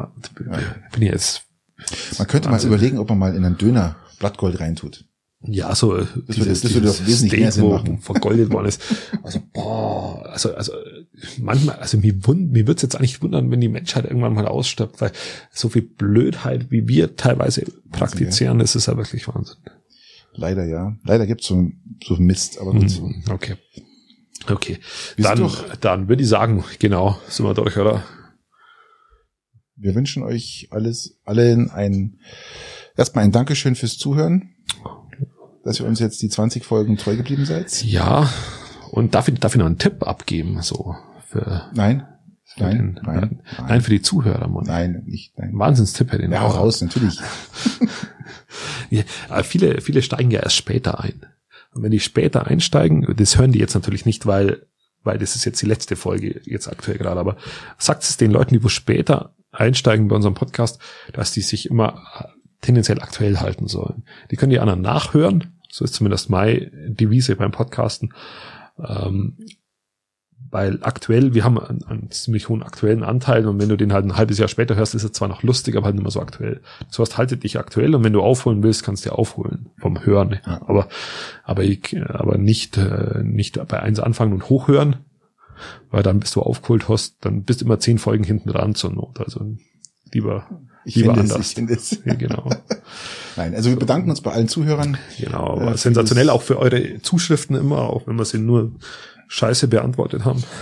[0.92, 1.42] Bin ich jetzt
[2.18, 2.70] Man könnte Wahnsinn.
[2.70, 5.04] mal überlegen, ob man mal in einen Döner Blattgold reintut.
[5.46, 6.06] Ja, so Das
[6.38, 7.98] würde- das würde wesentlich Steak, mehr Sinn machen.
[7.98, 8.80] vergoldet worden ist.
[9.22, 10.72] Also, boah, also, also
[11.38, 15.12] manchmal, also mir, mir wird's jetzt eigentlich wundern, wenn die Menschheit irgendwann mal ausstirbt, weil
[15.50, 19.56] so viel Blödheit, wie wir teilweise praktizieren, das ist ja wirklich Wahnsinn.
[20.32, 20.96] Leider ja.
[21.04, 21.70] Leider gibt's so,
[22.02, 23.00] so Mist, aber gut.
[23.00, 23.56] Mhm, Okay.
[24.50, 24.78] Okay.
[25.16, 25.50] Wir Dann,
[25.80, 28.04] dann würde ich sagen, genau, sind wir durch, oder?
[29.76, 32.18] Wir wünschen euch alles, allen ein,
[32.96, 34.50] erstmal ein Dankeschön fürs Zuhören.
[35.64, 37.82] dass ihr uns jetzt die 20 Folgen treu geblieben seid.
[37.84, 38.28] Ja,
[38.94, 40.94] und darf ich, darf ich noch einen Tipp abgeben, so
[41.26, 42.06] für, Nein,
[42.44, 44.64] für nein, den, nein, nein, nein, für die Zuhörer, Mann.
[44.64, 45.50] nein, nicht, nein.
[45.54, 47.18] Wahnsinnstipp hätte ich Ja, hau raus, natürlich.
[48.90, 49.02] Ja,
[49.42, 51.26] viele, viele steigen ja erst später ein.
[51.72, 54.66] Und wenn die später einsteigen, das hören die jetzt natürlich nicht, weil,
[55.02, 57.36] weil das ist jetzt die letzte Folge jetzt aktuell gerade, aber
[57.78, 60.80] sagt es den Leuten, die wo später einsteigen bei unserem Podcast,
[61.12, 62.00] dass die sich immer
[62.60, 64.04] tendenziell aktuell halten sollen.
[64.30, 68.14] Die können die anderen nachhören, so ist zumindest meine Devise beim Podcasten.
[68.78, 69.36] Ähm,
[70.50, 74.04] weil aktuell, wir haben einen, einen ziemlich hohen aktuellen Anteil und wenn du den halt
[74.04, 76.20] ein halbes Jahr später hörst, ist er zwar noch lustig, aber halt nicht mehr so
[76.20, 76.60] aktuell.
[76.88, 80.04] Das heißt, haltet dich aktuell und wenn du aufholen willst, kannst du dir aufholen vom
[80.04, 80.38] Hören.
[80.46, 80.62] Ja.
[80.66, 80.88] Aber,
[81.42, 84.96] aber, ich, aber nicht, äh, nicht bei eins anfangen und hochhören,
[85.90, 88.92] weil dann bist du aufgeholt hast, dann bist du immer zehn Folgen hinten dran zur
[88.92, 89.20] Not.
[89.20, 89.56] Also
[90.12, 90.46] lieber,
[90.84, 91.48] Ich lieber finde es, anders.
[91.48, 91.98] ich finde es.
[92.18, 92.48] Genau.
[93.36, 94.96] Nein, also wir bedanken uns bei allen Zuhörern.
[95.18, 98.72] Genau, Äh, für sensationell auch für eure Zuschriften immer, auch wenn wir sie nur
[99.28, 100.42] scheiße beantwortet haben.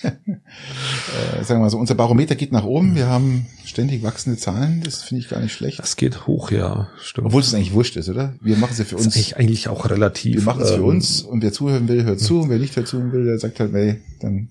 [0.00, 2.94] Äh, sagen wir mal so, unser Barometer geht nach oben.
[2.94, 4.80] Wir haben ständig wachsende Zahlen.
[4.84, 5.80] Das finde ich gar nicht schlecht.
[5.80, 7.26] Das geht hoch, ja, stimmt.
[7.26, 8.34] Obwohl es eigentlich wurscht ist, oder?
[8.40, 9.16] Wir machen es ja für das ist uns.
[9.16, 10.36] eigentlich, eigentlich auch relativ.
[10.36, 12.76] Wir machen es für ähm, uns und wer zuhören will, hört zu und wer nicht
[12.76, 14.50] hört zu will, der sagt halt, nee, dann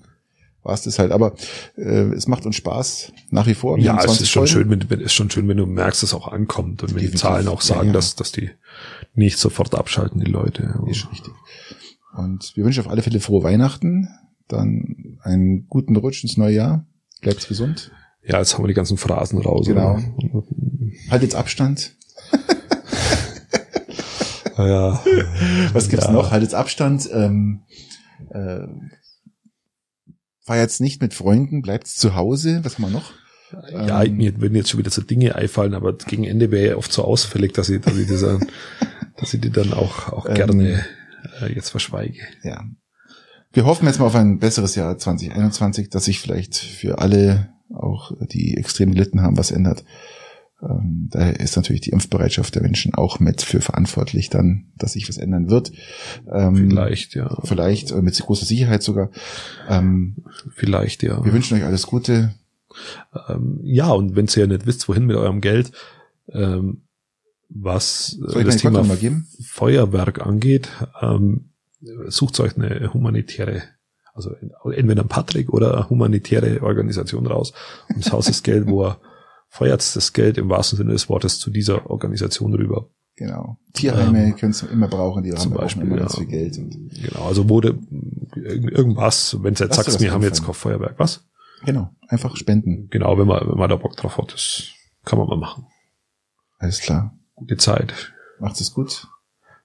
[0.68, 1.12] war es das halt.
[1.12, 1.34] Aber
[1.78, 1.82] äh,
[2.14, 3.80] es macht uns Spaß nach wie vor.
[3.80, 4.70] Ja, es 20 ist schon Folgen.
[4.82, 7.12] schön, wenn, ist schon schön, wenn du merkst, dass es auch ankommt und wenn Definitiv.
[7.12, 7.94] die Zahlen auch sagen, Ja, ja.
[7.94, 8.52] dass, dass die
[9.16, 10.80] nicht sofort abschalten, die Leute.
[10.88, 11.34] Ist richtig.
[12.16, 14.08] Und wir wünschen auf alle Fälle frohe Weihnachten,
[14.48, 16.86] dann einen guten Rutsch ins neue Jahr.
[17.22, 17.92] Bleibt gesund.
[18.24, 19.66] Ja, jetzt haben wir die ganzen Phrasen raus.
[19.68, 19.94] Genau.
[20.18, 20.44] oder?
[21.10, 21.96] Halt jetzt Abstand.
[24.56, 25.04] Ah, Ja,
[25.74, 26.12] Was gibt's Ja.
[26.12, 26.32] noch?
[26.32, 27.08] Halt jetzt Abstand.
[27.14, 27.62] Ähm,
[28.32, 28.62] äh,
[30.48, 32.62] fahr jetzt nicht mit Freunden, bleibt zu Hause.
[32.64, 33.12] Was haben wir noch?
[33.72, 36.76] ja, Ähm, mir würden jetzt schon wieder so Dinge einfallen, aber gegen Ende wäre ja
[36.78, 38.48] oft so ausfällig, dass ich, dass ich, das, dann-
[39.18, 40.86] dass ich die dann auch, auch Ähm, gerne
[41.42, 42.20] äh, jetzt verschweige.
[42.44, 42.64] Ja.
[43.54, 48.12] Wir hoffen jetzt mal auf ein besseres Jahr 2021, dass sich vielleicht für alle, auch
[48.22, 49.84] die extrem gelitten haben, was ändert.
[50.62, 55.08] Ähm, daher ist natürlich die Impfbereitschaft der Menschen auch mit für verantwortlich dann, dass sich
[55.08, 55.72] was ändern wird.
[56.32, 57.38] Ähm, Vielleicht, ja.
[57.44, 59.12] Vielleicht äh, mit großer Sicherheit sogar.
[59.70, 60.18] Ähm,
[60.56, 61.24] Vielleicht, ja.
[61.24, 62.34] wir wünschen euch alles Gute.
[63.30, 65.72] Ähm, ja, und wenn ihr ja nicht wisst, wohin mit eurem Geld,
[66.30, 66.82] ähm,
[67.50, 68.84] was äh, das Thema?
[69.44, 70.70] Feuerwerk angeht,
[71.02, 71.52] ähm,
[72.08, 73.62] sucht euch eine humanitäre,
[74.14, 74.32] also
[74.72, 77.54] entweder ein Patrick oder eine humanitäre Organisation raus.
[77.90, 79.00] Und das Haus ist Geld, wo er
[79.50, 82.90] feuert das Geld im wahrsten Sinne des Wortes zu dieser Organisation rüber.
[83.16, 83.58] Genau.
[83.74, 86.02] Tierheime Ähm, könnt ihr immer brauchen, die Zum haben Beispiel, immer ja.
[86.02, 86.56] ganz viel Geld.
[86.56, 87.80] Genau, also wurde
[88.36, 90.54] irgendwas, wenn du jetzt sagst, was wir haben jetzt einfallen.
[90.54, 91.26] kein Feuerwerk, was?
[91.66, 92.88] genau, einfach spenden.
[92.92, 94.68] Genau, wenn man, wenn man da Bock drauf hat, das
[95.04, 95.66] kann man mal machen.
[96.60, 97.18] Alles klar.
[97.36, 98.14] Gute Zeit.
[98.40, 99.08] Macht es gut.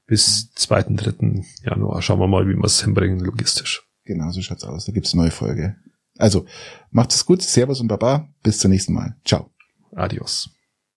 [0.06, 1.42] bis 2., 3.
[1.64, 2.00] Januar.
[2.02, 3.82] Schauen wir mal, wie wir es hinbringen logistisch.
[4.04, 4.86] Genau, so schaut's aus.
[4.86, 5.76] Da gibt's eine neue Folge.
[6.18, 6.46] Also,
[6.90, 7.42] macht es gut.
[7.42, 8.28] Servus und Baba.
[8.42, 9.16] Bis zum nächsten Mal.
[9.24, 9.51] Ciao.
[9.96, 10.50] Adios.